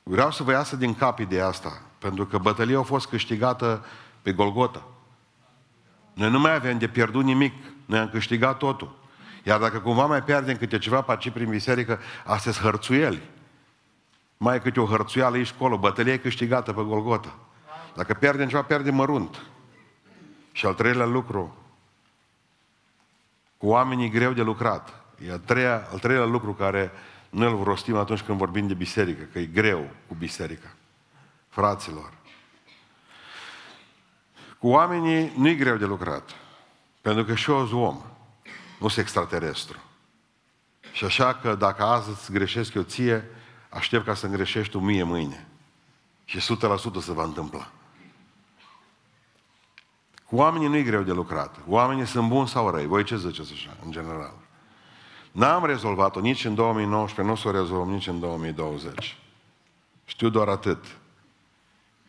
Vreau 0.03 0.31
să 0.31 0.43
vă 0.43 0.51
iasă 0.51 0.77
din 0.77 0.95
cap 0.95 1.19
ideea 1.19 1.47
asta, 1.47 1.83
pentru 2.05 2.27
că 2.27 2.39
bătălia 2.39 2.79
a 2.79 2.83
fost 2.83 3.07
câștigată 3.07 3.85
pe 4.23 4.33
Golgota. 4.33 4.83
Noi 6.13 6.31
nu 6.31 6.39
mai 6.39 6.55
avem 6.55 6.79
de 6.79 6.89
pierdut 6.89 7.25
nimic, 7.25 7.53
noi 7.87 7.99
am 7.99 8.09
câștigat 8.09 8.57
totul. 8.57 8.97
Iar 9.43 9.61
dacă 9.61 9.79
cumva 9.79 10.07
mai 10.07 10.23
pierdem 10.23 10.57
câte 10.57 10.79
ceva 10.79 11.01
paci 11.01 11.31
prin 11.31 11.49
biserică, 11.49 11.99
astea 12.25 12.53
sunt 12.53 12.65
hărțuieli. 12.65 13.23
Mai 14.37 14.57
e 14.57 14.59
câte 14.59 14.81
o 14.81 14.87
hărțuială 14.87 15.37
aici 15.37 15.53
acolo, 15.57 15.79
bătălia 15.79 16.13
e 16.13 16.17
câștigată 16.17 16.73
pe 16.73 16.83
Golgota. 16.83 17.39
Dacă 17.95 18.15
pierdem 18.15 18.49
ceva, 18.49 18.63
pierdem 18.63 18.95
mărunt. 18.95 19.43
Și 20.53 20.67
al 20.67 20.75
treilea 20.75 21.07
lucru, 21.07 21.57
cu 23.57 23.67
oamenii 23.67 24.11
greu 24.11 24.33
de 24.33 24.43
lucrat. 24.43 25.05
E 25.27 25.33
al, 25.33 25.39
treia, 25.39 25.89
al 25.93 25.99
treilea 25.99 26.27
lucru 26.27 26.53
care 26.53 26.91
nu 27.31 27.59
îl 27.59 27.65
rostim 27.65 27.97
atunci 27.97 28.23
când 28.23 28.39
vorbim 28.39 28.67
de 28.67 28.75
biserică, 28.75 29.23
că 29.33 29.39
e 29.39 29.45
greu 29.45 29.91
cu 30.09 30.15
biserica. 30.15 30.75
Fraților, 31.55 32.13
cu 34.59 34.69
oamenii 34.69 35.33
nu 35.37 35.49
e 35.49 35.55
greu 35.55 35.77
de 35.77 35.85
lucrat. 35.85 36.31
Pentru 37.01 37.25
că 37.25 37.35
și 37.35 37.51
eu 37.51 37.67
sunt 37.67 37.81
om, 37.81 38.03
nu 38.81 38.89
sunt 38.89 39.05
extraterestru. 39.05 39.79
Și 40.93 41.05
așa 41.05 41.35
că 41.35 41.55
dacă 41.55 41.83
azi 41.83 42.09
îți 42.09 42.33
greșesc 42.33 42.75
eu 42.75 42.83
ție, 42.83 43.25
aștept 43.69 44.05
ca 44.05 44.15
să-mi 44.15 44.33
greșești 44.33 44.73
tu 44.73 44.79
mie 44.79 45.03
mâine. 45.03 45.47
Și 46.25 46.39
100% 46.39 46.41
se 47.01 47.13
va 47.13 47.25
întâmpla. 47.25 47.71
Cu 50.25 50.37
oamenii 50.37 50.69
nu 50.69 50.77
e 50.77 50.83
greu 50.83 51.03
de 51.03 51.13
lucrat. 51.13 51.57
Oamenii 51.67 52.07
sunt 52.07 52.29
buni 52.29 52.49
sau 52.49 52.71
răi. 52.71 52.87
Voi 52.87 53.05
ce 53.05 53.17
ziceți 53.17 53.53
așa, 53.53 53.77
în 53.85 53.91
general? 53.91 54.35
N-am 55.33 55.65
rezolvat-o 55.65 56.21
nici 56.21 56.45
în 56.45 56.55
2019, 56.55 57.23
nu 57.23 57.33
o 57.33 57.37
să 57.37 57.49
o 57.49 57.61
rezolvăm 57.61 57.91
nici 57.91 58.07
în 58.07 58.21
2020. 58.21 59.19
Știu 60.05 60.29
doar 60.29 60.49
atât, 60.49 60.85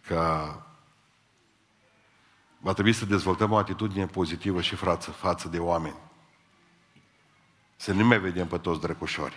că 0.07 0.53
va 2.59 2.73
trebui 2.73 2.93
să 2.93 3.05
dezvoltăm 3.05 3.51
o 3.51 3.57
atitudine 3.57 4.05
pozitivă 4.05 4.61
și 4.61 4.75
față, 4.75 5.11
față 5.11 5.47
de 5.47 5.59
oameni. 5.59 5.95
Să 7.75 7.93
nu 7.93 8.05
mai 8.05 8.19
vedem 8.19 8.47
pe 8.47 8.57
toți 8.57 8.81
drăcușori. 8.81 9.35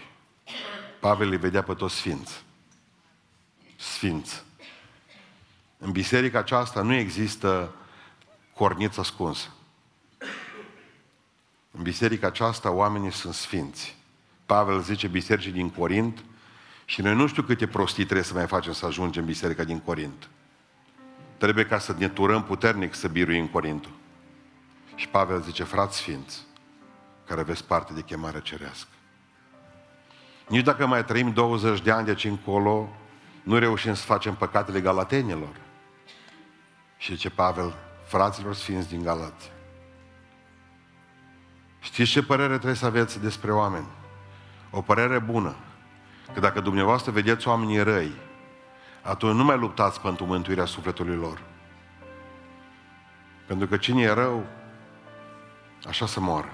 Pavel 1.01 1.31
îi 1.31 1.37
vedea 1.37 1.62
pe 1.62 1.75
toți 1.75 1.95
sfinți. 1.95 2.45
Sfinți. 3.77 4.45
În 5.79 5.93
biserica 5.93 6.39
aceasta 6.39 6.83
nu 6.83 6.95
există 6.95 7.75
corniță 8.55 9.01
ascunsă. 9.01 9.49
În 11.71 11.83
biserica 11.83 12.27
aceasta 12.27 12.71
oamenii 12.71 13.12
sunt 13.12 13.35
sfinți. 13.35 13.97
Pavel 14.47 14.81
zice 14.81 15.07
bisericii 15.07 15.53
din 15.53 15.71
Corint 15.71 16.25
și 16.85 17.01
noi 17.01 17.14
nu 17.14 17.27
știu 17.27 17.43
câte 17.43 17.66
prostii 17.66 18.05
trebuie 18.05 18.25
să 18.25 18.35
mai 18.35 18.47
facem 18.47 18.73
să 18.73 18.87
ajungem 18.87 19.23
în 19.23 19.29
biserica 19.29 19.64
din 19.64 19.81
Corint. 19.81 20.29
Trebuie 21.39 21.66
ca 21.66 21.78
să 21.78 21.95
ne 21.99 22.09
turăm 22.09 22.43
puternic 22.43 22.95
să 22.95 23.09
biruim 23.09 23.47
Corintul. 23.47 23.93
Și 24.95 25.09
Pavel 25.09 25.41
zice, 25.41 25.64
frați 25.64 25.97
sfinți, 25.97 26.47
care 27.26 27.41
aveți 27.41 27.64
parte 27.64 27.93
de 27.93 28.03
chemare 28.03 28.41
cerească. 28.41 28.89
Nici 30.49 30.64
dacă 30.64 30.86
mai 30.86 31.05
trăim 31.05 31.32
20 31.32 31.80
de 31.80 31.91
ani 31.91 32.05
de 32.05 32.11
aici 32.11 32.24
încolo, 32.24 32.89
nu 33.43 33.59
reușim 33.59 33.95
să 33.95 34.05
facem 34.05 34.34
păcatele 34.34 34.80
galatenilor. 34.80 35.57
Și 36.97 37.14
zice 37.14 37.30
Pavel, 37.30 37.74
fraților 38.07 38.55
sfinți 38.55 38.89
din 38.89 39.03
Galați, 39.03 39.51
știți 41.80 42.11
ce 42.11 42.22
părere 42.22 42.55
trebuie 42.55 42.74
să 42.74 42.86
aveți 42.86 43.20
despre 43.20 43.53
oameni? 43.53 43.86
O 44.70 44.80
părere 44.80 45.18
bună. 45.18 45.57
Că 46.34 46.41
dacă 46.41 46.61
dumneavoastră 46.61 47.11
vedeți 47.11 47.49
oamenii 47.49 47.82
răi, 47.82 48.12
atunci 49.09 49.37
nu 49.37 49.45
mai 49.45 49.59
luptați 49.59 50.01
pentru 50.01 50.25
mântuirea 50.25 50.65
sufletului 50.65 51.17
lor. 51.17 51.43
Pentru 53.47 53.67
că 53.67 53.77
cine 53.77 54.03
e 54.03 54.13
rău, 54.13 54.47
așa 55.87 56.07
să 56.07 56.21
moară. 56.21 56.53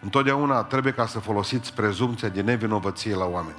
Întotdeauna 0.00 0.62
trebuie 0.62 0.92
ca 0.92 1.06
să 1.06 1.18
folosiți 1.18 1.74
prezumția 1.74 2.28
de 2.28 2.40
nevinovăție 2.40 3.14
la 3.14 3.24
oameni. 3.24 3.58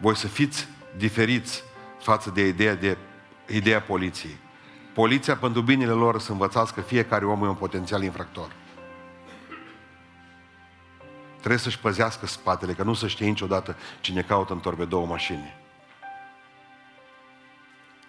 Voi 0.00 0.16
să 0.16 0.26
fiți 0.26 0.68
diferiți 0.96 1.62
față 2.00 2.30
de 2.30 2.46
ideea, 2.46 2.74
de 2.74 2.96
ideea 3.48 3.80
poliției. 3.80 4.36
Poliția, 4.94 5.36
pentru 5.36 5.60
binele 5.60 5.92
lor, 5.92 6.20
să 6.20 6.32
învățați 6.32 6.74
că 6.74 6.80
fiecare 6.80 7.24
om 7.24 7.44
e 7.44 7.48
un 7.48 7.54
potențial 7.54 8.02
infractor. 8.02 8.52
Trebuie 11.40 11.58
să-și 11.58 11.78
păzească 11.78 12.26
spatele, 12.26 12.72
că 12.72 12.82
nu 12.82 12.94
să 12.94 13.06
știe 13.06 13.26
niciodată 13.26 13.76
cine 14.00 14.22
caută 14.22 14.52
în 14.52 14.58
torbe 14.58 14.84
două 14.84 15.06
mașini. 15.06 15.54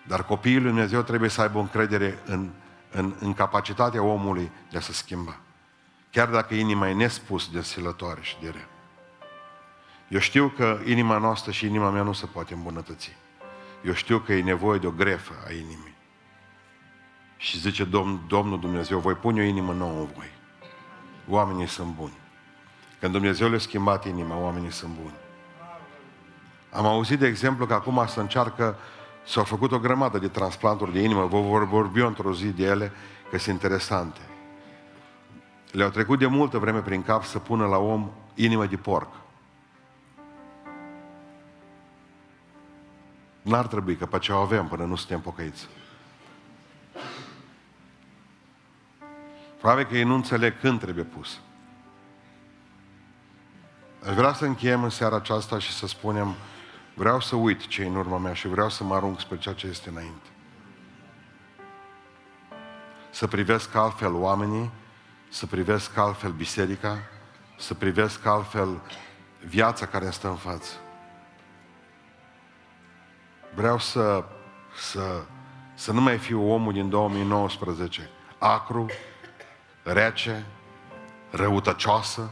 Dar 0.08 0.26
copiii 0.26 0.60
lui 0.60 0.68
Dumnezeu 0.68 1.02
trebuie 1.02 1.30
să 1.30 1.42
aibă 1.42 1.58
o 1.58 1.62
încredere 1.62 2.20
în, 2.26 2.50
în, 2.92 3.14
în 3.20 3.34
capacitatea 3.34 4.04
omului 4.04 4.52
de 4.72 4.78
a 4.78 4.82
se 4.82 4.94
schimba. 4.94 5.40
Chiar 6.12 6.30
dacă 6.30 6.54
inima 6.54 6.90
e 6.90 6.94
nespus 6.94 7.52
de 7.52 7.62
silătoare 7.62 8.20
și 8.22 8.36
de 8.42 8.50
rea. 8.50 8.68
Eu 10.08 10.20
știu 10.20 10.48
că 10.48 10.80
inima 10.86 11.18
noastră 11.18 11.52
și 11.52 11.66
inima 11.66 11.90
mea 11.90 12.02
nu 12.02 12.14
se 12.14 12.26
poate 12.26 12.54
îmbunătăți. 12.54 13.16
Eu 13.86 13.94
știu 13.94 14.20
că 14.20 14.34
e 14.34 14.42
nevoie 14.42 14.80
de 14.80 14.88
o 14.88 14.92
grefă 14.92 15.34
a 15.48 15.52
inimii. 15.52 15.96
Și 17.38 17.60
zice 17.60 17.84
Domn, 17.84 18.22
Domnul 18.28 18.60
Dumnezeu, 18.60 19.00
voi 19.00 19.14
pune 19.14 19.42
o 19.42 19.44
inimă 19.44 19.74
nouă 19.74 20.00
în 20.00 20.10
voi. 20.16 20.32
Oamenii 21.28 21.68
sunt 21.68 21.94
buni. 21.94 22.21
Când 23.02 23.14
Dumnezeu 23.14 23.50
le-a 23.50 23.60
schimbat 23.60 24.06
inima, 24.06 24.38
oamenii 24.38 24.72
sunt 24.72 24.92
buni. 25.02 25.16
Am 26.72 26.86
auzit, 26.86 27.20
de 27.20 27.28
exemplu, 27.28 27.66
că 27.66 27.74
acum 27.74 28.06
să 28.08 28.20
încearcă, 28.20 28.76
s-au 29.26 29.44
făcut 29.44 29.72
o 29.72 29.80
grămadă 29.80 30.20
de 30.20 30.28
transplanturi 30.28 30.92
de 30.92 31.02
inimă, 31.02 31.26
vă 31.26 31.40
vor 31.40 31.68
vorbi 31.68 32.02
într-o 32.02 32.34
zi 32.34 32.48
de 32.48 32.64
ele, 32.64 32.92
că 33.30 33.38
sunt 33.38 33.62
interesante. 33.62 34.20
Le-au 35.72 35.90
trecut 35.90 36.20
de 36.20 36.26
multă 36.26 36.58
vreme 36.58 36.80
prin 36.80 37.04
cap 37.04 37.24
să 37.24 37.40
pună 37.40 37.66
la 37.66 37.78
om 37.78 38.12
inimă 38.36 38.66
de 38.66 38.78
porc. 38.78 39.14
N-ar 43.42 43.68
trebui, 43.68 43.96
că 43.96 44.06
pe 44.06 44.20
ce 44.20 44.32
o 44.32 44.38
avem 44.38 44.68
până 44.68 44.84
nu 44.84 44.96
suntem 44.96 45.20
pocăiți. 45.20 45.68
Probabil 49.60 49.86
că 49.86 49.98
ei 49.98 50.04
nu 50.04 50.14
înțeleg 50.14 50.60
când 50.60 50.80
trebuie 50.80 51.04
pus. 51.04 51.40
Aș 54.08 54.14
vrea 54.14 54.34
să 54.34 54.46
încheiem 54.46 54.84
în 54.84 54.90
seara 54.90 55.16
aceasta 55.16 55.60
și 55.60 55.72
să 55.72 55.88
spunem, 55.88 56.36
vreau 56.94 57.20
să 57.20 57.36
uit 57.36 57.68
ce 57.68 57.86
în 57.86 57.96
urma 57.96 58.18
mea 58.18 58.34
și 58.34 58.48
vreau 58.48 58.70
să 58.70 58.84
mă 58.84 58.96
arunc 58.96 59.20
spre 59.20 59.38
ceea 59.38 59.56
ce 59.56 59.68
este 59.68 59.90
înainte. 59.90 60.28
Să 63.10 63.28
privesc 63.28 63.76
altfel 63.76 64.14
oamenii, 64.14 64.72
să 65.30 65.46
privesc 65.46 65.98
altfel 65.98 66.32
biserica, 66.32 66.98
să 67.58 67.74
privesc 67.74 68.26
altfel 68.26 68.82
viața 69.48 69.86
care 69.86 70.04
îmi 70.04 70.14
stă 70.14 70.28
în 70.28 70.36
față. 70.36 70.74
Vreau 73.56 73.80
să, 73.80 74.24
să, 74.76 75.24
să 75.74 75.92
nu 75.92 76.02
mai 76.02 76.18
fiu 76.18 76.52
omul 76.52 76.74
din 76.74 76.90
2019, 76.90 78.10
acru, 78.38 78.86
rece, 79.84 80.46
răutăcioasă, 81.32 82.32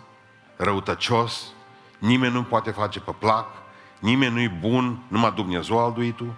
răutăcios, 0.56 1.54
nimeni 2.00 2.34
nu 2.34 2.44
poate 2.44 2.72
face 2.72 3.00
pe 3.00 3.12
plac, 3.20 3.48
nimeni 4.00 4.34
nu-i 4.34 4.50
bun, 4.50 5.04
numai 5.08 5.34
Dumnezeu 5.34 5.80
alduitul. 5.80 6.34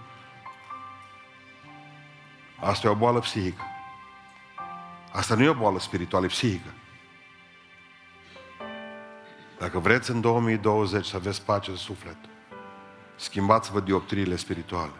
Asta 2.60 2.88
e 2.88 2.90
o 2.90 2.96
boală 2.96 3.20
psihică. 3.20 3.64
Asta 5.12 5.36
nu 5.36 5.44
e 5.44 5.50
o 5.50 5.54
boală 5.54 5.80
spirituală, 5.80 6.26
e 6.26 6.28
psihică. 6.28 6.74
Dacă 9.60 9.80
vreți 9.80 10.12
în 10.12 10.22
2020 10.22 11.06
să 11.06 11.16
aveți 11.16 11.46
pace 11.46 11.70
în 11.70 11.76
suflet, 11.76 12.18
schimbați-vă 13.16 13.80
dioptriile 13.80 14.36
spirituale. 14.36 14.94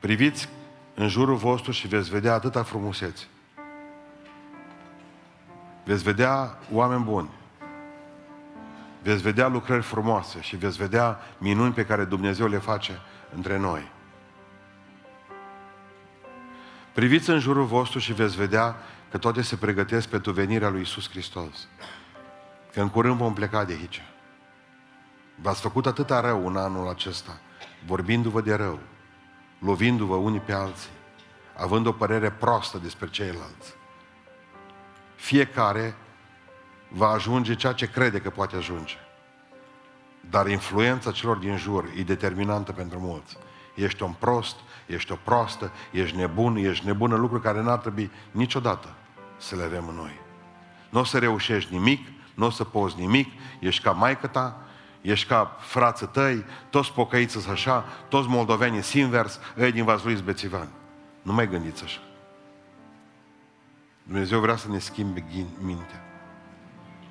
Priviți 0.00 0.48
în 0.94 1.08
jurul 1.08 1.36
vostru 1.36 1.72
și 1.72 1.88
veți 1.88 2.10
vedea 2.10 2.34
atâta 2.34 2.62
frumusețe. 2.62 3.24
Veți 5.84 6.02
vedea 6.02 6.58
oameni 6.72 7.04
buni. 7.04 7.28
Veți 9.02 9.22
vedea 9.22 9.48
lucrări 9.48 9.82
frumoase 9.82 10.40
și 10.40 10.56
veți 10.56 10.76
vedea 10.76 11.18
minuni 11.38 11.72
pe 11.72 11.84
care 11.84 12.04
Dumnezeu 12.04 12.46
le 12.46 12.58
face 12.58 13.00
între 13.34 13.58
noi. 13.58 13.90
Priviți 16.92 17.30
în 17.30 17.38
jurul 17.38 17.64
vostru 17.64 17.98
și 17.98 18.12
veți 18.12 18.36
vedea 18.36 18.76
că 19.10 19.18
toate 19.18 19.42
se 19.42 19.56
pregătesc 19.56 20.08
pentru 20.08 20.32
venirea 20.32 20.68
lui 20.68 20.80
Isus 20.80 21.08
Hristos. 21.08 21.68
Că 22.72 22.80
în 22.80 22.88
curând 22.88 23.16
vom 23.16 23.32
pleca 23.32 23.64
de 23.64 23.72
aici. 23.72 24.02
V-ați 25.34 25.60
făcut 25.60 25.86
atâta 25.86 26.20
rău 26.20 26.46
în 26.46 26.56
anul 26.56 26.88
acesta, 26.88 27.40
vorbindu-vă 27.86 28.40
de 28.40 28.54
rău, 28.54 28.78
lovindu-vă 29.58 30.14
unii 30.14 30.40
pe 30.40 30.52
alții, 30.52 30.90
având 31.56 31.86
o 31.86 31.92
părere 31.92 32.30
prostă 32.30 32.78
despre 32.78 33.08
ceilalți. 33.08 33.74
Fiecare 35.14 35.94
va 36.88 37.08
ajunge 37.08 37.54
ceea 37.54 37.72
ce 37.72 37.90
crede 37.90 38.20
că 38.20 38.30
poate 38.30 38.56
ajunge. 38.56 38.94
Dar 40.30 40.48
influența 40.48 41.12
celor 41.12 41.36
din 41.36 41.56
jur 41.56 41.84
e 41.96 42.02
determinantă 42.02 42.72
pentru 42.72 42.98
mulți. 42.98 43.36
Ești 43.74 44.02
un 44.02 44.12
prost, 44.18 44.56
ești 44.86 45.12
o 45.12 45.16
proastă, 45.24 45.72
ești 45.90 46.16
nebun, 46.16 46.56
ești 46.56 46.86
nebună, 46.86 47.16
lucruri 47.16 47.42
care 47.42 47.62
n-ar 47.62 47.78
trebui 47.78 48.10
niciodată 48.30 48.88
să 49.36 49.56
le 49.56 49.62
avem 49.62 49.88
în 49.88 49.94
noi. 49.94 50.20
Nu 50.90 51.00
o 51.00 51.04
să 51.04 51.18
reușești 51.18 51.72
nimic, 51.72 52.06
nu 52.34 52.46
o 52.46 52.50
să 52.50 52.64
poți 52.64 52.98
nimic, 52.98 53.32
ești 53.60 53.82
ca 53.82 53.90
maică 53.90 54.26
ta, 54.26 54.56
ești 55.00 55.26
ca 55.26 55.56
frață 55.60 56.06
tăi, 56.06 56.44
toți 56.70 56.92
pocăiți 56.92 57.32
sunt 57.32 57.48
așa, 57.48 57.84
toți 58.08 58.28
moldovenii 58.28 58.82
sunt 58.82 59.02
invers, 59.02 59.40
ei 59.56 59.72
din 59.72 59.84
Vaslui 59.84 60.14
bețivani. 60.14 60.70
Nu 61.22 61.32
mai 61.32 61.48
gândiți 61.48 61.82
așa. 61.82 62.00
Dumnezeu 64.02 64.40
vrea 64.40 64.56
să 64.56 64.68
ne 64.68 64.78
schimbe 64.78 65.24
mintea. 65.60 66.07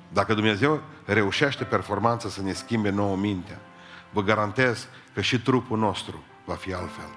Dacă 0.08 0.34
Dumnezeu 0.34 0.82
reușește 1.04 1.64
performanța 1.64 2.28
să 2.28 2.42
ne 2.42 2.52
schimbe 2.52 2.90
nouă 2.90 3.16
mintea, 3.16 3.60
vă 4.12 4.22
garantez 4.22 4.88
că 5.14 5.20
și 5.20 5.40
trupul 5.40 5.78
nostru 5.78 6.22
va 6.44 6.54
fi 6.54 6.72
altfel. 6.72 7.08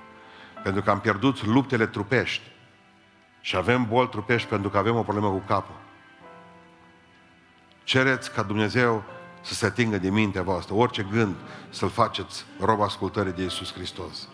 Pentru 0.64 0.82
că 0.82 0.90
am 0.90 1.00
pierdut 1.00 1.46
luptele 1.46 1.88
trupești 1.88 2.52
și 3.42 3.56
avem 3.56 3.88
boli 3.88 4.10
trupești 4.10 4.48
pentru 4.48 4.70
că 4.70 4.78
avem 4.78 4.96
o 4.96 5.04
problemă 5.04 5.30
cu 5.30 5.44
capul. 5.48 5.76
Cereți 7.84 8.32
ca 8.32 8.44
Dumnezeu 8.44 9.04
să 9.42 9.54
se 9.54 9.66
atingă 9.66 9.98
de 9.98 10.10
mintea 10.10 10.42
voastră, 10.42 10.74
orice 10.74 11.08
gând 11.12 11.36
să-l 11.70 11.90
faceți 11.90 12.46
rob 12.60 12.82
ascultării 12.82 13.34
de 13.34 13.42
Iisus 13.42 13.74
Hristos. 13.74 14.28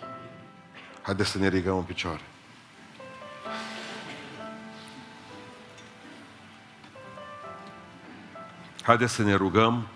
Haideți 1.01 1.30
să 1.30 1.38
ne 1.38 1.47
rigăm 1.47 1.78
în 1.78 1.84
picioare. 1.84 2.22
Haideți 8.88 9.13
să 9.13 9.23
ne 9.23 9.33
rugăm 9.33 9.88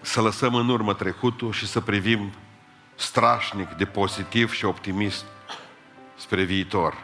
să 0.00 0.20
lăsăm 0.20 0.54
în 0.54 0.68
urmă 0.68 0.94
trecutul 0.94 1.52
și 1.52 1.66
să 1.66 1.80
privim 1.80 2.32
strașnic 2.94 3.68
de 3.68 3.84
pozitiv 3.84 4.52
și 4.52 4.64
optimist 4.64 5.24
spre 6.16 6.42
viitor. 6.42 6.94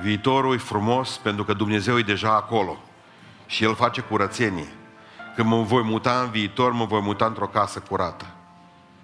Viitorul 0.00 0.54
e 0.54 0.58
frumos 0.58 1.16
pentru 1.16 1.44
că 1.44 1.52
Dumnezeu 1.52 1.98
e 1.98 2.02
deja 2.02 2.34
acolo 2.34 2.82
și 3.46 3.64
El 3.64 3.74
face 3.74 4.00
curățenie. 4.00 4.72
Când 5.34 5.48
mă 5.48 5.62
voi 5.62 5.82
muta 5.82 6.20
în 6.20 6.30
viitor, 6.30 6.72
mă 6.72 6.84
voi 6.84 7.00
muta 7.00 7.26
într-o 7.26 7.48
casă 7.48 7.80
curată. 7.80 8.26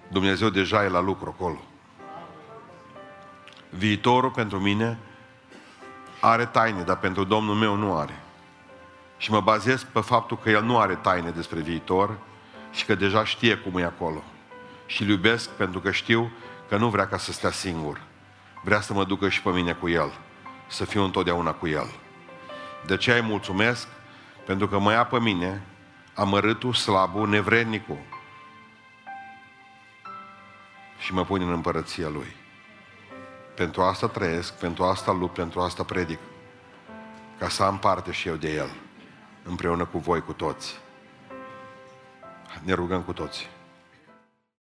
Dumnezeu 0.07 0.49
deja 0.49 0.83
e 0.83 0.87
la 0.87 1.01
lucru 1.01 1.35
acolo. 1.37 1.61
Viitorul 3.69 4.31
pentru 4.31 4.59
mine 4.59 4.97
are 6.19 6.45
taine, 6.45 6.81
dar 6.81 6.97
pentru 6.97 7.23
Domnul 7.23 7.55
meu 7.55 7.75
nu 7.75 7.97
are. 7.97 8.22
Și 9.23 9.31
mă 9.31 9.41
bazez 9.41 9.83
pe 9.83 9.99
faptul 9.99 10.37
că 10.37 10.49
El 10.49 10.63
nu 10.63 10.79
are 10.79 10.95
taine 10.95 11.29
despre 11.29 11.59
viitor 11.59 12.17
și 12.71 12.85
că 12.85 12.95
deja 12.95 13.25
știe 13.25 13.55
cum 13.55 13.77
e 13.77 13.83
acolo. 13.83 14.23
Și 14.85 15.01
îl 15.01 15.09
iubesc 15.09 15.49
pentru 15.49 15.79
că 15.79 15.91
știu 15.91 16.31
că 16.69 16.77
nu 16.77 16.89
vrea 16.89 17.07
ca 17.07 17.17
să 17.17 17.31
stea 17.31 17.51
singur. 17.51 18.01
Vrea 18.63 18.81
să 18.81 18.93
mă 18.93 19.03
ducă 19.03 19.29
și 19.29 19.41
pe 19.41 19.49
mine 19.49 19.73
cu 19.73 19.89
El. 19.89 20.13
Să 20.67 20.85
fiu 20.85 21.03
întotdeauna 21.03 21.51
cu 21.51 21.67
El. 21.67 21.89
De 22.85 22.97
ce 22.97 23.13
îi 23.13 23.21
mulțumesc? 23.21 23.87
Pentru 24.45 24.67
că 24.67 24.79
mă 24.79 24.91
ia 24.91 25.05
pe 25.05 25.19
mine 25.19 25.61
amărâtul, 26.13 26.73
slabul, 26.73 27.27
nevrednicul. 27.29 27.99
Și 30.99 31.13
mă 31.13 31.25
pune 31.25 31.43
în 31.43 31.51
împărăția 31.51 32.09
Lui. 32.09 32.35
Pentru 33.55 33.81
asta 33.81 34.07
trăiesc, 34.07 34.53
pentru 34.53 34.83
asta 34.83 35.11
lupt, 35.11 35.33
pentru 35.33 35.59
asta 35.59 35.83
predic. 35.83 36.19
Ca 37.39 37.49
să 37.49 37.63
am 37.63 37.79
parte 37.79 38.11
și 38.11 38.27
eu 38.27 38.35
de 38.35 38.53
El 38.53 38.69
împreună 39.43 39.85
cu 39.85 39.97
voi 39.97 40.21
cu 40.21 40.33
toți. 40.33 40.79
Ne 42.63 42.73
rugăm 42.73 43.01
cu 43.01 43.13
toți. 43.13 43.49